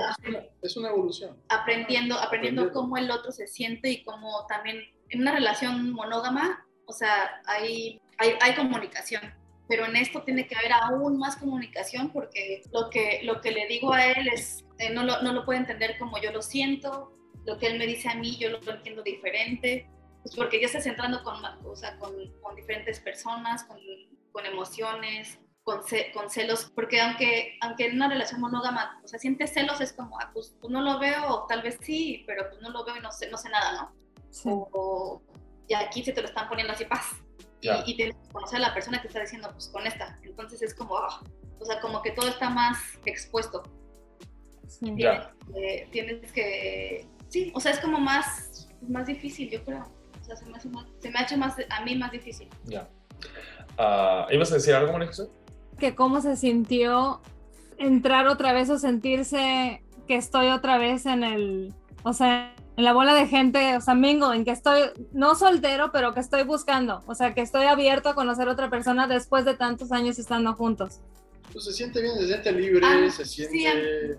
[0.62, 1.36] Es una evolución.
[1.48, 2.72] aprendiendo, aprendiendo Aprendiendo.
[2.72, 8.00] cómo el otro se siente y cómo también en una relación monógama, o sea, hay,
[8.18, 9.22] hay, hay comunicación,
[9.68, 13.66] pero en esto tiene que haber aún más comunicación porque lo que, lo que le
[13.66, 17.12] digo a él es, eh, no, lo, no lo puede entender como yo lo siento,
[17.44, 19.90] lo que él me dice a mí yo lo entiendo diferente,
[20.22, 23.78] pues porque ya estás entrando con, o sea, con, con diferentes personas, con,
[24.30, 29.18] con emociones, con, ce- con celos, porque aunque, aunque en una relación monógama, o sea,
[29.18, 32.48] sientes celos, es como, ah, pues, pues no lo veo, o tal vez sí, pero
[32.48, 33.92] pues no lo veo y no sé, no sé nada, ¿no?
[34.30, 34.48] Sí.
[34.50, 35.20] O,
[35.66, 37.08] y aquí se te lo están poniendo así, paz.
[37.60, 40.18] Y, y tienes que conocer a la persona que está diciendo, pues con esta.
[40.22, 41.20] Entonces es como, ah,
[41.60, 43.62] o sea, como que todo está más expuesto.
[44.66, 44.94] Sí.
[44.96, 45.34] ya.
[45.54, 49.84] Eh, tienes que, sí, o sea, es como más, más difícil, yo creo.
[50.18, 52.48] O sea, se me hace más, se me ha hecho más, a mí más difícil.
[52.64, 52.88] Ya.
[53.76, 55.28] Ah, ¿Ibas a decir algo, María José?
[55.78, 57.20] Que cómo se sintió
[57.78, 62.92] entrar otra vez o sentirse que estoy otra vez en el, o sea, en la
[62.92, 64.82] bola de gente, o sea, mingo, en que estoy,
[65.12, 68.70] no soltero, pero que estoy buscando, o sea, que estoy abierto a conocer a otra
[68.70, 71.00] persona después de tantos años estando juntos.
[71.52, 74.18] Pues se siente bien, se siente libre, Ah, se sí, siente...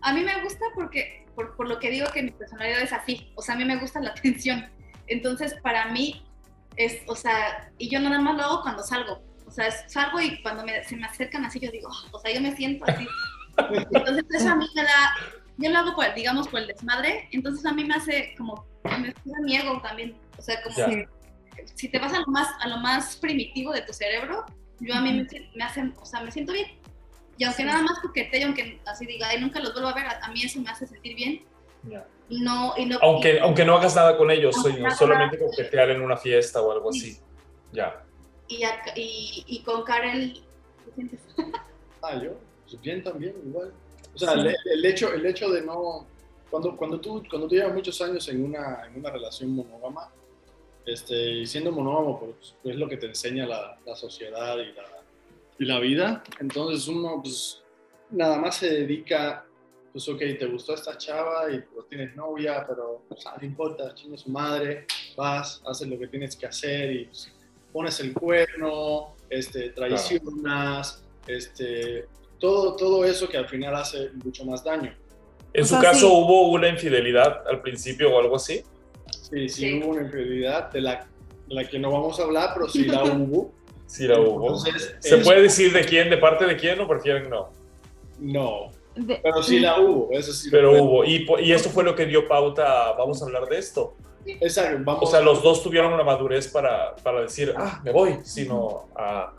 [0.00, 3.32] A mí me gusta porque, por, por lo que digo que mi personalidad es así,
[3.34, 4.64] o sea, a mí me gusta la atención.
[5.06, 6.22] Entonces, para mí
[6.76, 9.27] es, o sea, y yo nada más lo hago cuando salgo.
[9.48, 12.32] O sea, salgo y cuando me, se me acercan así, yo digo, "Ah", o sea,
[12.34, 13.06] yo me siento así.
[13.92, 15.14] Entonces, eso a mí me da,
[15.56, 19.12] yo lo hago, por, digamos, por el desmadre, entonces a mí me hace como, me
[19.24, 20.16] sube mi ego también.
[20.38, 21.08] O sea, como que
[21.74, 24.44] si te vas a lo más, a lo más primitivo de tu cerebro,
[24.80, 25.26] yo a mí me,
[25.56, 26.66] me hacen, o sea, me siento bien.
[27.38, 27.68] Y aunque Sí.
[27.68, 30.42] nada más coqueteo, aunque así diga, ay, nunca los vuelvo a ver, a, a mí
[30.42, 31.42] eso me hace sentir bien.
[32.28, 35.90] Y no, y no, Aunque, aunque no hagas nada con ellos, no solamente haga- coquetear
[35.90, 37.18] en una fiesta o algo así.
[37.72, 38.04] Ya.
[38.48, 40.40] Y, acá- y, y con Karel,
[40.84, 41.20] ¿qué sientes?
[42.02, 42.30] Ah, yo,
[42.68, 43.72] pues bien también, igual.
[44.14, 44.38] O sea, Sí.
[44.40, 46.06] el, el hecho, el hecho de no...
[46.48, 50.08] Cuando, cuando, tú, cuando tú llevas muchos años en una, en una relación monógama,
[50.86, 54.84] este, y siendo monógamo, pues, es lo que te enseña la, la sociedad y la,
[55.58, 57.60] y la vida, entonces uno, pues,
[58.10, 59.44] nada más se dedica,
[59.92, 63.92] pues, ok, te gustó esta chava y pues, tienes novia, pero pues, ah, no importa,
[63.94, 67.30] chinga su madre, vas, haces lo que tienes que hacer y pues,
[67.72, 72.06] pones el cuerno, este, traicionas, este,
[72.38, 74.94] todo, todo eso que al final hace mucho más daño.
[75.52, 76.12] En O su sea, caso, sí.
[76.14, 78.62] ¿hubo una infidelidad al principio o algo así?
[79.10, 79.80] Sí, sí, Sí.
[79.82, 81.06] hubo una infidelidad de la,
[81.48, 83.52] de la que no vamos a hablar, pero sí la hubo.
[83.88, 84.42] Sí, la hubo.
[84.42, 87.48] Entonces, ¿Se puede decir de quién, de parte de quién o prefieren no?
[88.18, 90.50] No, De- pero sí la hubo, eso sí.
[90.50, 91.04] lo Pero hubo.
[91.06, 93.94] Y, y esto fue lo que dio pauta vamos a hablar de esto.
[94.40, 95.02] Exacto, vamos.
[95.02, 99.32] O sea, los dos tuvieron una madurez para, para decir, ah, me voy, sino a,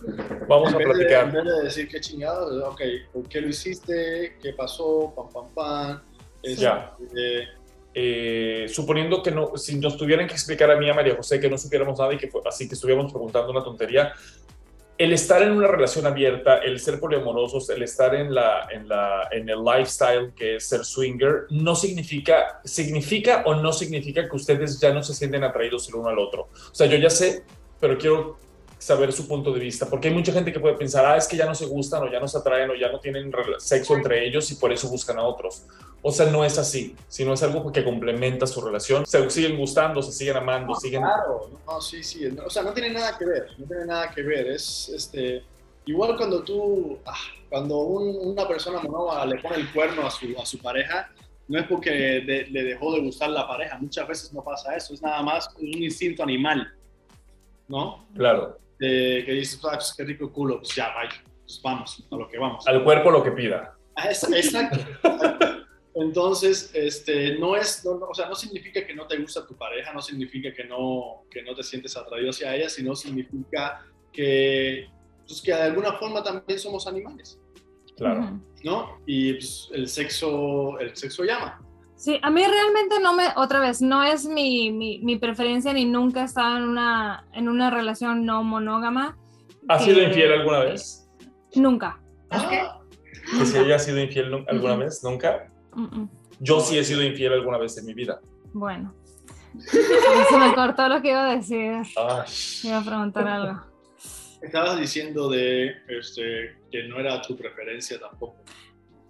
[0.47, 1.31] vamos a de, en platicar.
[1.31, 2.81] vez de decir qué chingados, ok,
[3.13, 4.37] ¿por qué lo hiciste?
[4.41, 5.13] ¿Qué pasó?
[5.15, 6.01] Pam, pam, pam.
[6.41, 6.93] Este, Ya.
[7.15, 7.47] eh,
[7.95, 11.49] Eh, suponiendo que no, si nos tuvieran que explicar a mí, a María José, que
[11.49, 14.13] no supiéramos nada y que fue- así que estuviéramos preguntando una tontería,
[14.99, 18.31] el estar en una relación abierta, el ser poliamorosos, el estar en,
[19.31, 24.77] en el lifestyle que es ser swinger, no significa, significa o no significa que ustedes
[24.77, 26.49] ya no se sienten atraídos el uno al otro.
[26.53, 27.45] O sea, yo ya sé,
[27.79, 28.37] pero quiero
[28.79, 31.35] saber su punto de vista, porque hay mucha gente que puede pensar, ah, es que
[31.37, 33.29] ya no se gustan o ya no se atraen o ya no tienen
[33.59, 35.63] sexo entre ellos y por eso buscan a otros.
[36.01, 39.05] O sea, no es así, sino es algo que complementa su relación.
[39.05, 41.01] Se siguen gustando, se siguen amando, siguen...
[41.01, 42.29] Claro, no, sí, sí.
[42.33, 44.47] no, o sea, no tiene nada que ver, no tiene nada que ver.
[44.47, 45.43] Es este,
[45.85, 47.13] igual cuando tú, ah,
[47.49, 51.11] cuando un- una persona monógama le pone el cuerno a su, a su pareja,
[51.49, 53.77] no es porque de- le dejó de gustar la pareja.
[53.77, 56.71] Muchas veces no pasa eso, es nada más un instinto animal,
[57.67, 58.05] ¿no?
[58.15, 62.15] Claro, De, que dices, ah, pues, qué rico culo, pues ya, vaya, pues vamos, a
[62.15, 62.65] lo que vamos.
[62.67, 63.75] al cuerpo lo que pida.
[63.95, 64.77] Ah, Exacto.
[65.95, 69.57] Entonces, este, no es, no, no, o sea, no significa que no te gusta tu
[69.57, 74.87] pareja, no significa que no, que no te sientes atraído hacia ella, sino significa que,
[75.27, 77.39] pues, que de alguna forma también somos animales,
[77.97, 78.39] Claro.
[78.63, 79.01] ¿no?
[79.05, 81.61] Y pues, el sexo, el sexo llama.
[81.99, 85.83] Sí, a mí realmente no me, otra vez, no es mi, mi, mi preferencia ni
[85.83, 89.17] nunca he estado en una, en una relación no monógama.
[89.67, 91.09] ¿Has que- sido infiel alguna vez?
[91.55, 91.99] Nunca.
[92.29, 92.79] Ah,
[93.37, 95.51] Que si haya sido infiel alguna vez, nunca.
[96.39, 98.21] Yo sí he sido infiel alguna vez en mi vida.
[98.53, 98.95] Bueno.
[99.59, 101.73] Se me cortó lo que iba a decir.
[101.97, 102.25] Ay,
[102.63, 103.61] Iba a preguntar algo.
[104.41, 108.37] Estabas diciendo de este, que no era tu preferencia tampoco.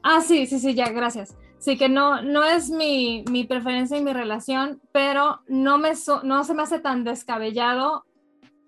[0.02, 1.38] Ah, sí, sí, sí, ya, gracias.
[1.60, 5.92] Sí, que no, no es mi, mi preferencia y mi relación, pero no, me
[6.24, 8.06] no se me hace tan descabellado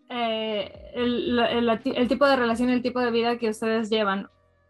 [0.09, 4.27] eh, el, el- tipo de relación y el tipo de vida que ustedes llevan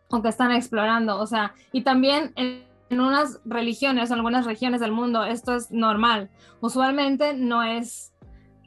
[0.10, 1.20] o que están explorando.
[1.20, 6.30] O sea, y también en, unas religiones, en algunas regiones del mundo, esto es normal.
[6.60, 8.14] Usualmente no es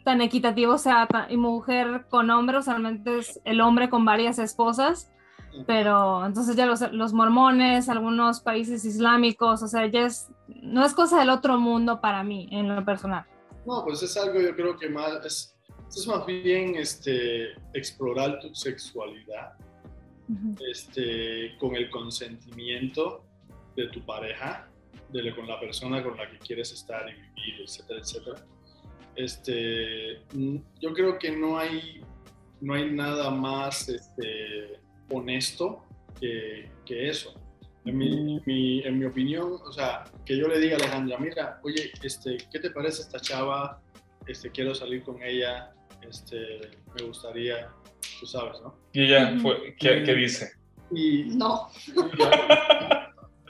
[0.05, 5.13] tan equitativo, o sea, y mujer con hombre, usualmente es el hombre con varias esposas
[5.67, 10.95] pero entonces ya los, los mormones, algunos países islámicos, o sea, ya es, no es
[10.95, 13.25] cosa del otro mundo para mí, en lo personal.
[13.67, 15.57] No, pues es algo yo creo que más es,
[15.89, 19.55] es más bien este, explorar tu sexualidad
[20.29, 20.55] Ujú.
[20.71, 23.25] este, con el consentimiento
[23.77, 24.69] de tu pareja,
[25.11, 28.47] de con la persona con la que quieres estar y vivir, etcétera, etcétera.
[29.17, 30.23] Este,
[30.81, 32.03] yo creo que no hay,
[32.61, 34.81] no hay nada más este,
[35.17, 35.85] honesto
[36.21, 37.35] que, que eso.
[37.87, 41.61] En mi, mi- en mi opinión, o sea, que yo le diga a Alejandra, mira,
[41.63, 43.81] oye, este, ¿qué te parece esta chava?
[44.27, 45.71] Este, quiero salir con ella,
[46.09, 46.37] este,
[46.99, 47.69] me gustaría,
[48.19, 48.75] tú sabes, ¿no?
[48.95, 50.53] y ella fue, ¿qué, qué dice?
[50.93, 51.69] Y No,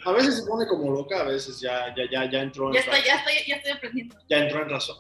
[0.04, 2.80] a veces se pone como loca, a veces ya, ya, ya, ya entró en ya
[2.80, 4.16] estoy, ra- ya estoy, ya estoy aprendiendo.
[4.28, 4.96] ya entró en razón.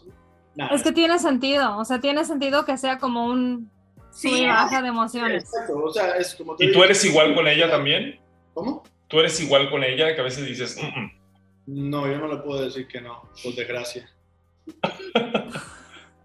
[0.56, 3.70] Nada, Es que tiene sentido, o sea, tiene sentido que sea como un
[4.14, 5.44] Sí, baja de emociones.
[5.44, 8.20] Exacto, o sea, es como ¿Y tú eres igual con ella también?
[8.54, 8.84] ¿Cómo?
[9.08, 11.90] ¿Tú eres igual con ella que a veces dices, "Mm, mm"?
[11.90, 14.08] No, yo no le puedo decir que no, por desgracia.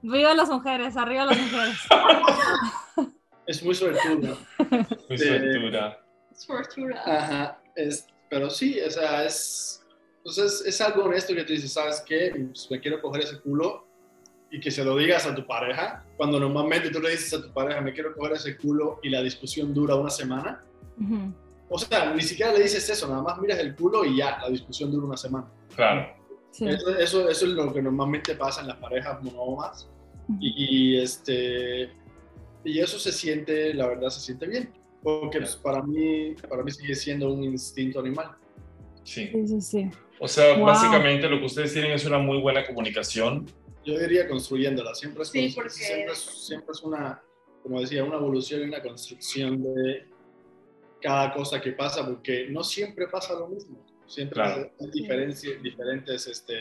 [0.02, 1.78] Viva las mujeres, arriba las mujeres.
[3.48, 4.38] Es muy suertudo.
[5.10, 6.00] muy suertuda.
[6.46, 7.02] Fortuna.
[7.04, 9.84] Ajá, es, pero sí, o sea, es,
[10.24, 12.32] pues es, es algo honesto que tú dices, ¿sabes qué?
[12.54, 13.88] Pues me quiero coger ese culo
[14.52, 17.52] y que se lo digas a tu pareja, cuando normalmente tú le dices a tu
[17.54, 20.64] pareja, me quiero coger ese culo y la discusión dura una semana.
[21.00, 21.34] Ujú.
[21.70, 24.50] O sea, ni siquiera le dices eso, nada más miras el culo y ya, la
[24.50, 25.48] discusión dura una semana.
[25.76, 26.16] Claro.
[26.52, 26.68] Sí.
[26.68, 29.88] Eso, eso, eso es lo que normalmente pasa en las parejas monógamas.
[30.40, 31.92] Y, y, este,
[32.64, 34.72] y eso se siente, la verdad, se siente bien.
[35.04, 38.32] Porque pues, para, mí, para mí sigue siendo un instinto animal.
[39.04, 39.30] Sí.
[39.32, 39.90] Sí, sí, sí.
[40.20, 40.66] O sea, Wow.
[40.66, 43.46] básicamente lo que ustedes tienen es una muy buena comunicación.
[43.86, 44.94] Yo diría construyéndola.
[44.94, 47.22] Siempre es, Sí, porque- siempre, es, siempre es una,
[47.64, 50.08] como decía, una evolución y una construcción de
[51.02, 53.86] cada cosa que pasa, porque no siempre pasa lo mismo.
[54.06, 54.72] Siempre Claro.
[54.80, 56.60] hay diferencia- diferentes este,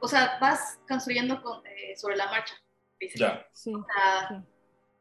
[0.00, 2.54] O sea, vas construyendo con- eh, sobre la marcha.
[3.00, 3.18] dice.
[3.18, 3.46] Ya.
[3.52, 3.72] Sí.
[3.74, 4.34] O sea, Sí.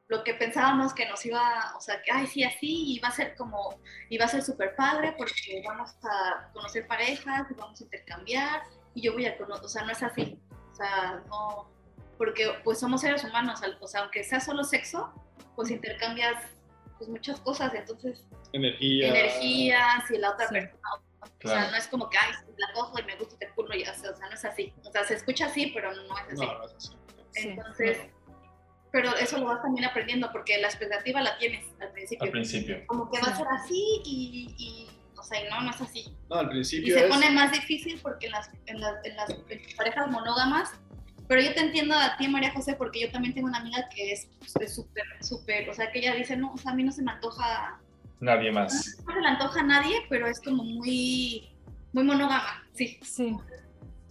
[0.10, 3.12] lo que pensábamos que nos iba, o sea, que, ay, sí, así, y va a
[3.12, 3.80] ser como,
[4.10, 8.64] y va a ser súper padre porque vamos a conocer parejas y vamos a intercambiar,
[8.96, 10.38] y yo voy a conocer, o sea, no es así,
[10.74, 11.70] o sea, no,
[12.18, 15.14] porque pues somos seres humanos, al- o sea, aunque sea solo sexo,
[15.56, 16.44] pues intercambias
[16.98, 19.08] pues muchas cosas, entonces, energía.
[19.10, 20.54] energías y la otra Sí.
[20.56, 20.80] persona,
[21.22, 23.84] o sea, no es como que, ay, la cojo y me gusta este culo y
[23.84, 26.46] así, o sea, no es así, o sea, se escucha así, pero no es así.
[26.46, 26.98] No, no es así.
[27.32, 27.48] Sí.
[27.50, 27.98] Entonces,
[28.92, 32.24] pero eso lo vas también aprendiendo porque la expectativa la tienes al principio.
[32.26, 32.84] Al principio.
[32.88, 34.90] Como que va a ser así y, y,
[35.24, 36.06] o sea, y no, no es así.
[36.30, 37.10] No, al Y principio se es...
[37.10, 39.30] pone más difícil porque en las, en las, en las
[39.78, 40.72] parejas monógamas,
[41.28, 44.12] pero yo te entiendo a ti, María José, porque yo también tengo una amiga que
[44.12, 44.28] es
[44.60, 47.02] es súper, súper, o sea, que ella dice, no, o sea, a mí no se
[47.02, 47.80] me antoja,
[48.20, 48.98] Nadie más.
[49.08, 51.50] no se le antoja a nadie, pero es como muy,
[51.94, 53.00] muy monógama, sí.
[53.02, 53.36] Sí.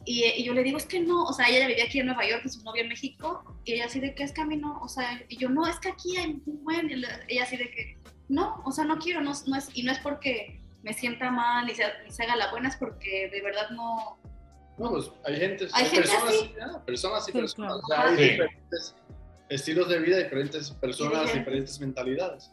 [0.04, 2.26] Y, y yo le digo, es que no, o sea, ella vivía aquí en Nueva
[2.26, 4.56] York, y su novio en México, y ella así de que es que a mí
[4.56, 7.44] no, o sea, y yo no, es que aquí hay un buen, y la- ella
[7.44, 7.98] así de que,
[8.28, 11.68] no, o sea, no quiero, no, no es, y no es porque me sienta mal
[11.70, 14.18] y se, y se haga la buena, es porque de verdad no,
[14.78, 16.54] No, pues hay gente, Hay gente personas, así.
[16.86, 17.72] personas y Sí, personas.
[17.72, 17.82] claro.
[17.84, 18.22] O sea, hay Sí.
[18.32, 18.94] diferentes
[19.50, 21.38] estilos de vida, diferentes personas, diferentes.
[21.44, 22.50] diferentes mentalidades.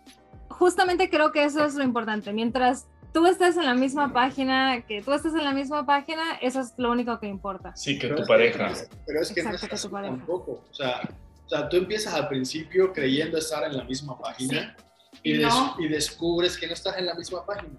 [0.49, 2.33] Justamente creo que eso es lo importante.
[2.33, 6.59] Mientras tú estés en la misma página, que tú estés en la misma página, eso
[6.59, 7.73] es lo único que importa.
[7.75, 8.73] Sí, que Pero tu pareja.
[9.07, 10.15] Pero es que no Exacto, es que tu así pareja.
[10.17, 10.65] tampoco.
[10.69, 11.01] O sea,
[11.45, 14.75] o sea, tú empiezas al principio creyendo estar en la misma página
[15.23, 15.75] y, Y des- no.
[15.79, 17.73] y descubres que no estás en la misma página.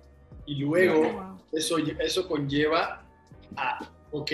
[0.50, 1.38] Y luego Wow.
[1.52, 3.04] eso, eso conlleva
[3.56, 4.32] a, ok,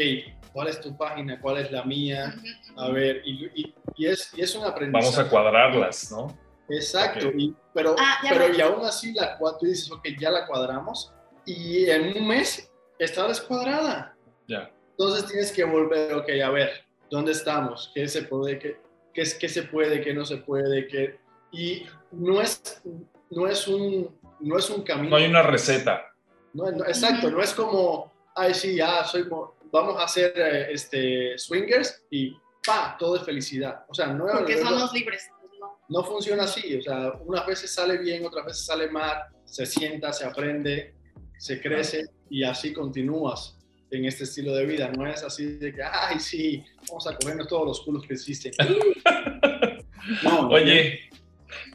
[0.51, 1.39] ¿cuál es tu página?
[1.39, 2.35] ¿Cuál es la mía?
[2.75, 5.15] A ver, y, y- y es, y es un aprendizaje.
[5.15, 6.35] Vamos a cuadrarlas, ¿no?
[6.71, 7.35] Exacto, Ok.
[7.37, 11.13] y, pero, Ah, ya pero y aún así la, tú dices, ok, ya la cuadramos
[11.45, 12.67] y en un mes
[12.99, 14.17] está descuadrada.
[14.49, 14.71] Ya.
[14.93, 16.71] Entonces tienes que volver, ok, a ver,
[17.11, 17.91] ¿dónde estamos?
[17.95, 18.81] ¿Qué se puede, qué,
[19.13, 20.87] qué, es, qué se puede, qué no se puede?
[20.89, 21.19] Qué...
[21.53, 22.81] Y no es,
[23.31, 25.11] no, es un, no es un camino.
[25.11, 26.03] No hay una receta.
[26.53, 30.69] No, no, exacto, no es como, ay, sí, ya soy, mo- vamos a hacer eh,
[30.73, 32.35] este, swingers y
[32.67, 33.85] pa, todo es felicidad.
[33.89, 35.29] O sea, no, Porque no- somos libres.
[35.41, 35.79] pues no.
[35.89, 36.77] no funciona así.
[36.79, 40.95] O sea, unas veces sale bien, otras veces sale mal, se sienta, se aprende,
[41.39, 43.59] se crece y así continúas
[43.91, 44.91] en este estilo de vida.
[44.97, 48.53] No es así de que, ay, sí, vamos a comernos todos los culos que existen.
[50.23, 51.01] No, Oye,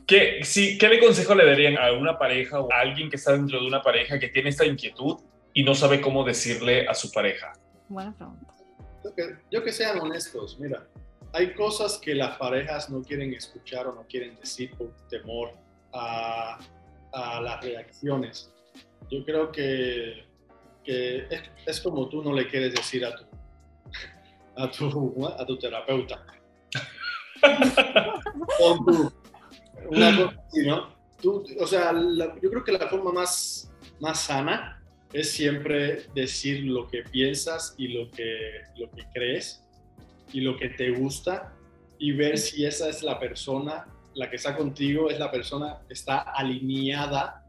[0.05, 3.33] ¿qué, sí, ¿qué le consejo le darían a una pareja o a alguien que está
[3.33, 5.17] dentro de una pareja que tiene esta inquietud
[5.53, 7.53] y no sabe cómo decirle a su pareja?
[7.89, 8.53] Buena pregunta.
[9.03, 10.87] Yo que, yo que sean honestos, mira,
[11.33, 15.53] hay cosas que las parejas no quieren escuchar o no quieren decir por temor
[15.93, 16.59] a,
[17.13, 18.53] a las reacciones.
[19.09, 20.25] Yo creo que,
[20.83, 23.25] que es, es como tú no le quieres decir a tu,
[24.55, 26.25] a tu, a tu terapeuta.
[28.57, 29.11] Tú,
[29.89, 30.95] una cosa así, ¿no?
[31.21, 34.81] Tú, o sea, la- yo creo que la forma más, más sana
[35.13, 39.63] es siempre decir lo que piensas y lo que, lo que crees
[40.33, 41.53] y lo que te gusta
[41.99, 43.85] y ver si esa es la persona,
[44.15, 47.43] la que está contigo, es la persona que está alineada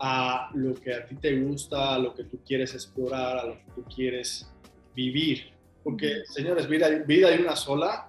[0.00, 3.54] a lo que a ti te gusta, a lo que tú quieres explorar, a lo
[3.58, 4.50] que tú quieres
[4.96, 5.52] vivir.
[5.84, 8.08] Porque, señores, vida, vida hay una sola.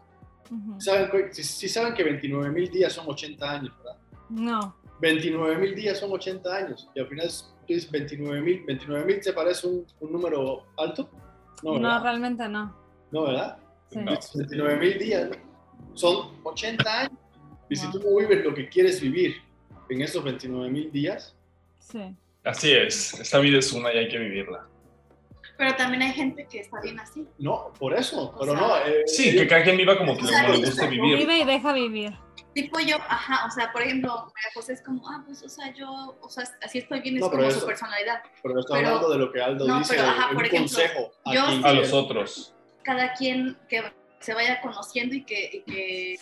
[0.80, 3.98] ¿Saben, si, si saben que 29 mil días son 80 años, ¿verdad?
[4.30, 8.64] No, 29 mil días son 80 años y al final tú dices 29 mil.
[8.66, 11.10] 29 mil te parece un, un número alto?
[11.64, 12.76] No, no, realmente no.
[13.12, 13.58] No, ¿verdad?
[13.90, 14.00] Sí.
[14.00, 14.12] No.
[14.12, 15.30] 29 mil días
[15.94, 17.20] son 80 años.
[17.70, 19.36] Y si tú no vives lo que quieres vivir
[19.90, 21.36] en esos 29 mil días,
[21.80, 22.16] Sí.
[22.44, 24.68] Así es, esta vida es una y hay que vivirla.
[25.58, 27.28] Pero también hay gente que está bien así.
[27.38, 28.32] no, por eso.
[28.32, 28.78] O Pero sea, no.
[28.78, 31.18] eh, Sí, que cada quien viva como, que, como le guste vivir.
[31.18, 32.14] Vive y deja vivir.
[32.54, 35.74] Tipo yo, ajá, o sea, por ejemplo, María José es como, ah, pues, o sea,
[35.74, 38.22] yo, o sea, así estoy bien, es No, pero como eso- su personalidad.
[38.44, 40.78] Pero está pero- hablando de lo que Aldo no, dice, pero, ajá, un por ejemplo,
[40.78, 42.56] consejo a, yo quien A los otros.
[42.84, 43.84] Cada quien que
[44.20, 46.20] se vaya conociendo y que, y que,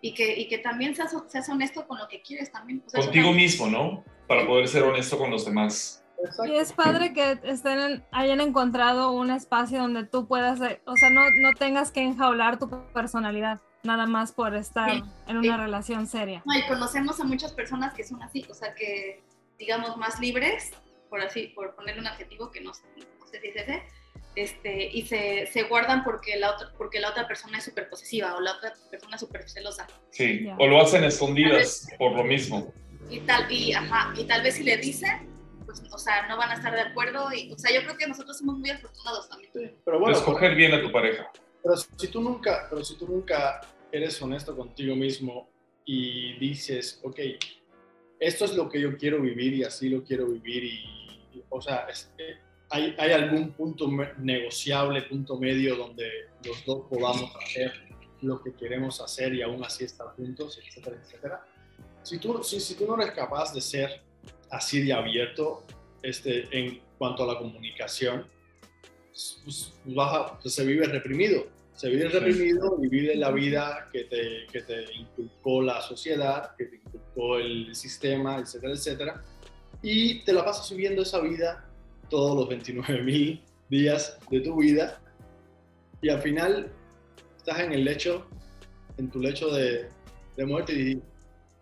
[0.00, 2.82] y que, y que también seas, seas honesto con lo que quieres también.
[2.86, 4.04] O sea, eso Contigo también- mismo, ¿no?
[4.26, 5.99] Para poder ser honesto con los demás.
[6.24, 6.46] Exacto.
[6.52, 11.10] Y es padre que estén, hayan encontrado un espacio donde tú puedas, eh, o sea,
[11.10, 15.60] no, no tengas que enjaular tu personalidad, nada más por estar Sí, en una sí.
[15.62, 16.42] relación seria.
[16.44, 19.22] No, y conocemos a muchas personas que son así, o sea, que,
[19.58, 20.70] digamos, más libres,
[21.08, 22.84] por así, por ponerle un adjetivo que no, sé-
[23.18, 23.82] no sé si es ese,
[24.36, 28.36] este, y se, se guardan porque la, otra, porque la otra persona es súper posesiva
[28.36, 29.86] o la otra persona es súper celosa.
[30.10, 30.44] Sí.
[30.44, 30.56] Ya.
[30.58, 32.72] O lo hacen escondidas por lo mismo.
[33.10, 35.28] Y tal, y, ajá, y tal vez si le dicen,
[35.78, 37.32] pues, o sea, no van a estar de acuerdo.
[37.32, 39.50] Y, o sea, yo creo que nosotros somos muy afortunados también.
[39.52, 41.30] Sí, Pero bueno, Escoger bien a tu pareja.
[41.62, 43.60] Pero si tú nunca, pero si tú nunca
[43.92, 45.48] eres honesto contigo mismo
[45.84, 47.18] y dices, ok,
[48.18, 51.60] esto es lo que yo quiero vivir y así lo quiero vivir y, y, o
[51.60, 52.38] sea, es- eh,
[52.70, 56.08] hay, hay algún punto me- negociable, punto medio donde
[56.44, 57.72] los dos podamos hacer
[58.22, 61.44] lo que queremos hacer y aún así estar juntos, etcétera, etcétera.
[62.02, 64.02] Si tú, si, si tú no eres capaz de ser
[64.50, 65.64] así de abierto
[66.02, 68.26] este, en cuanto a la comunicación,
[69.44, 71.46] pues, vas a- pues, se vive reprimido.
[71.74, 76.66] Se vive reprimido y vive la vida que te, que te inculcó la sociedad, que
[76.66, 79.24] te inculcó el sistema, etcétera, etcétera.
[79.82, 81.64] Y te la pasas viviendo esa vida
[82.10, 85.00] todos los 29 mil días de tu vida.
[86.02, 86.70] Y al final
[87.38, 88.26] estás en el lecho,
[88.98, 89.88] en tu lecho de,
[90.36, 91.02] de muerte y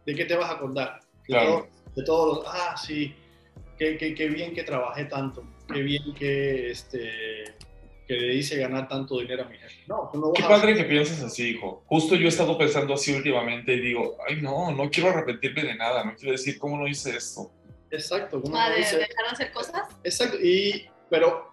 [0.05, 1.01] ¿de qué te vas a acordar?
[1.01, 1.69] De, Claro.
[1.97, 3.15] De todos los, ah, sí,
[3.79, 7.45] qué, qué, qué bien que trabajé tanto, qué bien que, este,
[8.07, 9.83] que le hice ganar tanto dinero a mi jefe.
[9.87, 11.83] No, tú no vas Qué a- padre que pienses así, hijo.
[11.87, 15.75] Justo yo he estado pensando así últimamente y digo, ay, no, no quiero arrepentirme de
[15.75, 16.05] nada.
[16.05, 17.51] No quiero decir cómo no hice esto.
[17.91, 19.83] Exacto, uno Ah, no de dice- dejar de hacer cosas.
[20.05, 21.53] exacto, y, pero,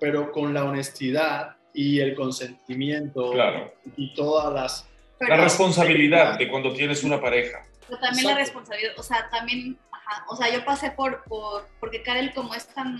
[0.00, 3.72] pero con la honestidad y el consentimiento Claro.
[3.96, 4.88] y todas las...
[5.20, 7.64] La responsabilidad de cuando tienes una pareja.
[7.88, 8.44] Pero también la Exacto.
[8.44, 12.66] responsabilidad, o sea, también, ajá, o sea, yo pasé por, por, porque Karel como es
[12.68, 12.96] tan,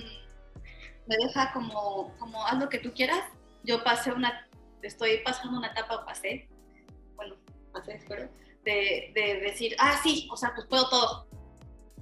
[1.07, 3.23] me deja como, como haz lo que tú quieras,
[3.65, 4.49] yo pasé una,
[4.83, 6.49] estoy pasando una etapa, pasé,
[7.17, 7.37] bueno,
[7.73, 8.29] pasé, espero,
[8.65, 11.29] de, de decir, ah, sí, o sea, pues puedo todo,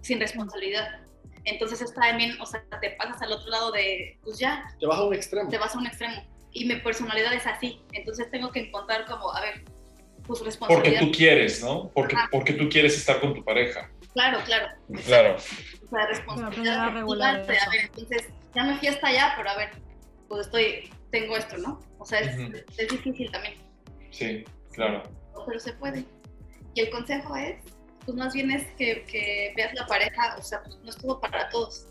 [0.03, 1.01] sin responsabilidad.
[1.45, 4.99] Entonces está también, o sea, te pasas al otro lado de, pues ya, Te vas
[4.99, 5.49] a un extremo.
[5.49, 6.25] te vas a un extremo.
[6.51, 7.83] Y mi personalidad es así.
[7.93, 9.65] Entonces tengo que encontrar como, a ver,
[10.27, 11.91] pues Porque tú quieres, ¿no?
[11.95, 13.91] Porque, porque tú quieres estar con tu pareja.
[14.13, 14.67] Claro, claro.
[15.05, 15.37] Claro.
[15.37, 16.97] O sea, responsabilidad.
[16.97, 17.23] eso.
[17.23, 19.71] a ver, entonces, ya me fui hasta allá, pero a ver,
[20.29, 21.81] pues estoy, tengo esto, ¿no?
[21.99, 23.55] O sea, es, es difícil también,
[24.11, 25.03] Sí, claro.
[25.47, 26.05] pero se puede.
[26.75, 27.57] Y el consejo es,
[28.05, 31.21] pues más bien es que, que veas la pareja, o sea, pues no es todo
[31.21, 31.87] para todos.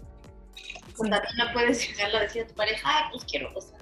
[0.96, 3.78] Sea, también no puedes llegarle a decir a tu pareja, ay, pues quiero, o sea,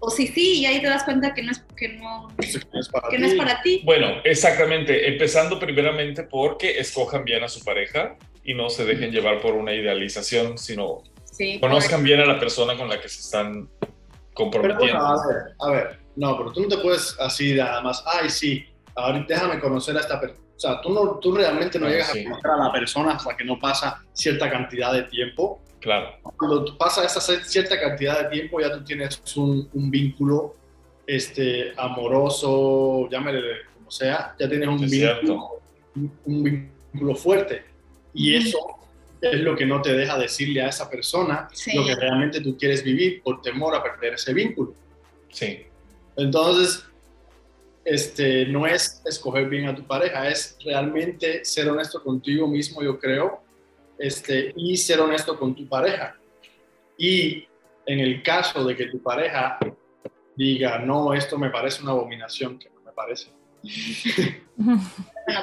[0.00, 3.08] o sí, sí, y ahí te das cuenta que no es, que no, es para
[3.08, 3.22] que ti.
[3.22, 3.82] no es para ti.
[3.84, 5.08] Bueno, exactamente.
[5.08, 9.72] Empezando primeramente porque escojan bien a su pareja y no se dejen llevar por una
[9.74, 13.92] idealización, sino Sí, conozcan bien a la persona con la que se están Pero
[14.34, 14.98] comprometiendo.
[14.98, 18.28] bueno, a ver, a ver, no, pero tú no te puedes así nada más, ay,
[18.30, 18.64] sí,
[18.96, 20.40] ahorita déjame conocer a esta persona.
[20.56, 22.20] O sea, tú, no, tú realmente no Ah, llegas sí.
[22.20, 25.62] a conocer a la persona hasta que no pasa cierta cantidad de tiempo.
[25.80, 30.56] Claro, Cuando pasa esa cierta cantidad de tiempo, ya tú tienes un, un vínculo
[31.06, 33.40] este, amoroso, llámele
[33.76, 35.60] como sea, ya tienes un es vínculo, cierto.
[35.94, 36.42] un, un
[36.92, 37.64] vínculo fuerte.
[38.12, 38.58] Y eso
[39.20, 41.76] es lo que no te deja decirle a esa persona Sí.
[41.76, 44.74] lo que realmente tú quieres vivir por temor a perder ese vínculo.
[45.30, 45.64] Sí,
[46.16, 46.84] Entonces,
[47.84, 52.98] este, no es escoger bien a tu pareja, es realmente ser honesto contigo mismo, yo
[52.98, 53.40] creo,
[53.98, 56.16] este, y ser honesto con tu pareja.
[56.96, 57.46] Y
[57.86, 59.58] en el caso de que tu pareja
[60.36, 63.30] diga, no, esto me parece una abominación, que no me parece,
[64.56, 64.80] Bueno,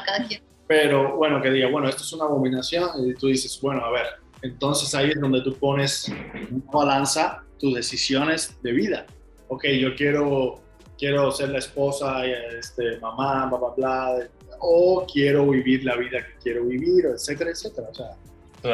[0.05, 0.41] cada quien.
[0.67, 4.05] pero bueno, que diga, bueno, esto es una abominación, y tú dices, bueno, a ver,
[4.41, 6.07] entonces ahí es donde tú pones
[6.51, 9.05] una balanza tus decisiones de vida.
[9.47, 10.61] Ok, yo quiero,
[10.97, 14.29] quiero ser la esposa, este, mamá, bla, bla, bla,
[14.59, 17.87] o quiero vivir la vida que quiero vivir, etcétera, etcétera.
[17.91, 18.11] O sea,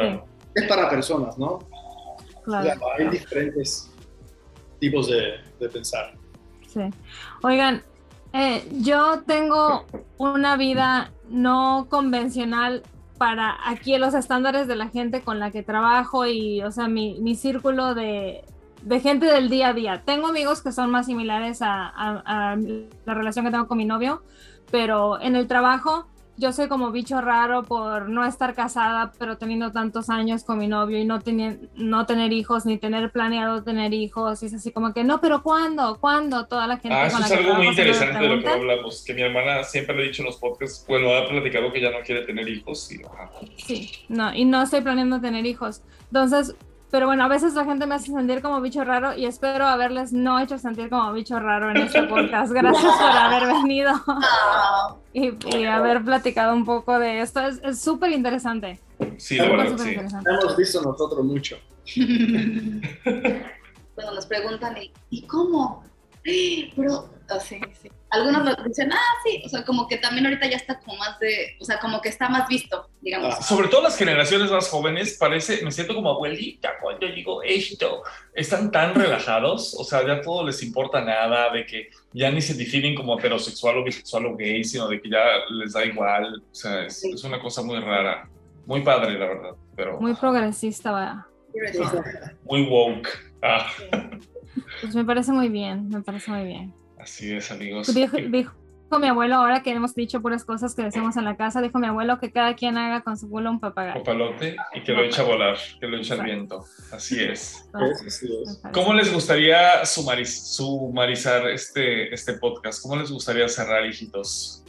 [0.00, 0.24] claro.
[0.54, 1.60] es para personas, ¿no?
[2.44, 2.80] Claro.
[2.98, 3.90] Hay diferentes
[4.80, 6.12] tipos de, de pensar.
[6.66, 6.80] Sí.
[7.42, 7.82] Oigan,
[8.32, 9.84] eh, yo tengo
[10.18, 12.82] una vida no convencional
[13.18, 17.20] para aquí los estándares de la gente con la que trabajo y, o sea, mi,
[17.20, 18.44] mi círculo de,
[18.82, 20.02] de gente del día a día.
[20.04, 22.56] Tengo amigos que son más similares a, a- a
[23.04, 24.22] la relación que tengo con mi novio,
[24.72, 29.70] pero en el trabajo yo soy como bicho raro por no estar casada, pero teniendo
[29.70, 33.92] tantos años con mi novio y no, teni- no tener hijos, ni tener planeado tener
[33.92, 34.42] hijos.
[34.42, 35.98] Y es así como que, no, pero ¿cuándo?
[36.00, 36.46] ¿Cuándo?
[36.46, 38.48] Toda la gente Ah, eso con la es que algo muy interesante de lo que
[38.48, 41.80] hablamos, que mi hermana siempre le ha dicho en los podcasts, bueno, ha platicado que
[41.80, 43.30] ya no quiere tener hijos y ajá.
[43.56, 45.82] Sí, no, y no estoy planeando tener hijos.
[46.06, 46.54] Entonces,
[46.92, 50.12] pero bueno, a veces la gente me hace sentir como bicho raro y espero haberles
[50.12, 52.52] no hecho sentir como bicho raro en este podcast.
[52.52, 53.92] Gracias por haber venido
[55.14, 57.40] y, y haber platicado un poco de esto.
[57.40, 58.78] Es es súper interesante.
[59.16, 59.94] Sí, la verdad, sí.
[59.94, 61.56] Hemos visto nosotros mucho.
[63.94, 65.82] Cuando nos preguntan, ¿y, ¿y cómo?
[66.22, 67.90] Pero, ah, sí, sí.
[68.10, 71.18] Algunos lo dicen, ah, sí, o sea, como que también ahorita ya está como más
[71.18, 73.34] de, o sea, como que está más visto, digamos.
[73.38, 73.42] Ah.
[73.42, 78.02] Sobre todo las generaciones más jóvenes, parece, me siento como abuelita cuando digo esto.
[78.34, 82.54] Están tan relajados, o sea, ya todo les importa nada, de que ya ni se
[82.54, 86.42] definen como heterosexual o bisexual o gay, sino de que ya les da igual.
[86.50, 88.28] O sea, es, es una cosa muy rara.
[88.66, 91.26] Muy padre, la verdad, pero Muy progresista, va.
[92.44, 93.08] Muy woke.
[93.42, 93.66] Ah,
[94.82, 96.74] Pues me parece muy bien, me parece muy bien.
[96.98, 97.86] así es, amigos.
[97.86, 98.52] Pues Dijo, dijo
[99.00, 101.86] mi abuelo, ahora que hemos dicho puras cosas que decimos en la casa, dijo mi
[101.86, 104.00] abuelo que cada quien haga con su culo un papagayo.
[104.04, 106.64] Papalote y que lo echa a volar, que lo echa al viento.
[106.92, 107.64] Así es.
[107.72, 108.62] Entonces, Sí, sí, me es.
[108.74, 112.82] ¿Cómo les gustaría sumariz- sumarizar este, este podcast?
[112.82, 114.62] ¿Cómo les gustaría cerrar, hijitos?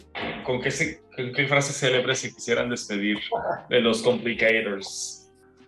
[0.45, 3.17] ¿Con qué, se- con qué frase célebre se quisieran despedir
[3.69, 5.19] de los complicators?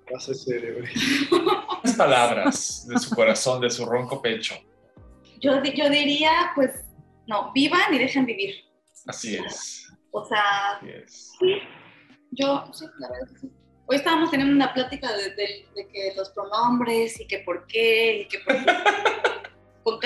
[0.07, 0.13] Güey.
[0.13, 0.29] Las
[1.95, 4.55] palabras de su corazón, de su ronco pecho.
[5.41, 6.71] Yo, yo diría, pues,
[7.27, 8.55] no, vivan y dejen vivir.
[9.07, 9.87] Así es.
[10.11, 11.31] O sea, Así es.
[12.31, 13.51] yo, sí, la verdad que sí.
[13.87, 18.21] Hoy estábamos teniendo una plática de, de- de que los pronombres y que por qué
[18.21, 18.65] y que por qué.
[19.83, 19.99] Con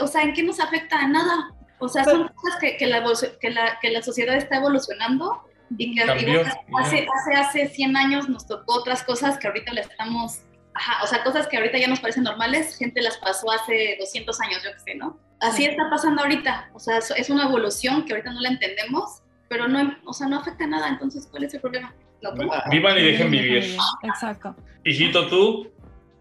[0.00, 1.52] o sea, ¿en qué nos afecta a nada?
[1.80, 3.02] O sea, son cosas que, que, la,
[3.40, 5.42] que, la, que la sociedad está evolucionando
[5.76, 6.42] y que Cambió,
[6.78, 10.42] hace, hace, hace 100 años nos tocó otras cosas que ahorita le estamos,
[10.76, 14.40] ajá, o sea, cosas que ahorita ya nos parecen normales, gente las pasó hace 200
[14.40, 15.18] años, yo qué sé, ¿no?
[15.40, 15.68] Así Sí.
[15.70, 19.96] está pasando ahorita, o sea, es- una evolución que ahorita no la entendemos, pero no,
[20.04, 21.94] o sea, no afecta a nada, entonces, ¿cuál es el problema?
[22.22, 22.32] ¿No?
[22.70, 23.76] Vivan y dejen vivir.
[24.02, 24.56] Exacto.
[24.84, 25.70] Hijito, tú.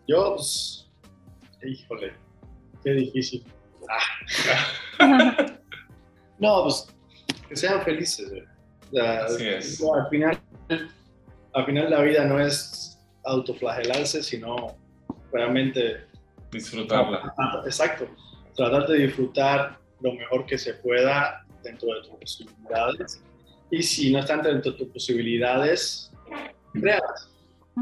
[0.08, 0.90] Yo, pues,
[1.64, 2.14] híjole,
[2.84, 3.44] qué difícil.
[6.38, 6.88] No, pues,
[7.48, 8.30] que sean felices.
[8.30, 8.42] güey.
[8.42, 9.82] O sea, Así es.
[9.82, 10.42] no, al, final,
[11.54, 12.95] al final la vida no es
[13.26, 14.76] autoflagelarse, sino
[15.32, 16.06] realmente,
[16.52, 17.34] Disfrutarla.
[17.66, 18.08] exacto,
[18.56, 23.22] tratar de disfrutar lo mejor que se pueda dentro de tus posibilidades.
[23.72, 26.12] Y si no están dentro de tus posibilidades,
[26.74, 27.32] créalas.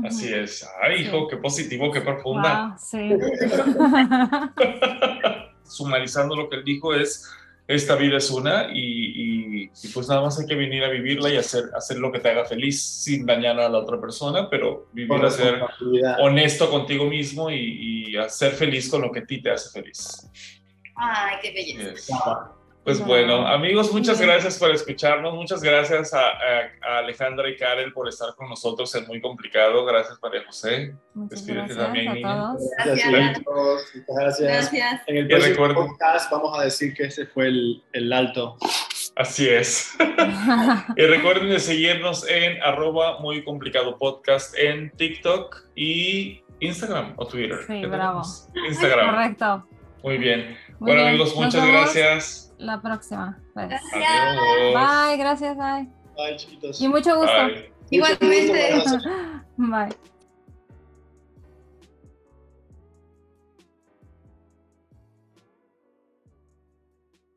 [0.03, 0.67] Así es.
[0.81, 2.69] Ay, hijo, qué positivo, qué profunda.
[2.69, 3.09] Wow, sí.
[5.63, 7.29] Sumarizando lo que él dijo es,
[7.67, 9.42] esta vida es una y, y-
[9.83, 12.29] y pues nada más hay que venir a vivirla y hacer, hacer lo que te
[12.29, 15.61] haga feliz sin dañar a la otra persona, pero vivir a ser
[16.19, 19.69] honesto contigo mismo y, y a ser feliz con lo que a ti te hace
[19.69, 20.29] feliz.
[20.95, 21.91] Ay, qué belleza.
[21.91, 22.09] Yes.
[22.83, 25.33] Pues bueno, amigos, muchas gracias por escucharnos.
[25.33, 29.85] Muchas gracias a, a- a Alejandra y Karen por estar con nosotros en Muy Complicado.
[29.85, 30.93] Gracias, María José.
[31.13, 32.27] Muchas Despídete gracias también, a niña.
[32.33, 32.69] todos.
[32.83, 33.39] Gracias Gracias.
[33.39, 33.81] a todos.
[33.95, 34.51] Muchas gracias.
[34.73, 35.01] Gracias.
[35.07, 38.57] En el próximo podcast vamos a decir que ese fue el, el alto.
[39.15, 39.95] Así es.
[40.97, 47.59] y recuerden de seguirnos en arroba Muy Complicado Podcast en TikTok y Instagram o Twitter.
[47.67, 48.21] Sí, ¿Qué bravo.
[48.21, 48.49] tenemos?
[48.67, 49.09] Instagram.
[49.11, 49.67] Correcto.
[50.03, 50.57] Muy bien.
[50.79, 51.07] Muy bueno, bien.
[51.09, 52.53] amigos, Nos muchas vemos gracias.
[52.57, 53.39] La próxima.
[53.55, 53.81] Gracias.
[53.93, 55.07] Adiós.
[55.07, 55.87] Bye, gracias, bye.
[56.15, 56.81] Bye, chiquitos.
[56.81, 57.31] Y mucho gusto.
[57.31, 57.71] Bye.
[57.89, 58.75] Igualmente.
[58.75, 59.43] Mucho gusto, abrazo.
[59.57, 60.12] Bye.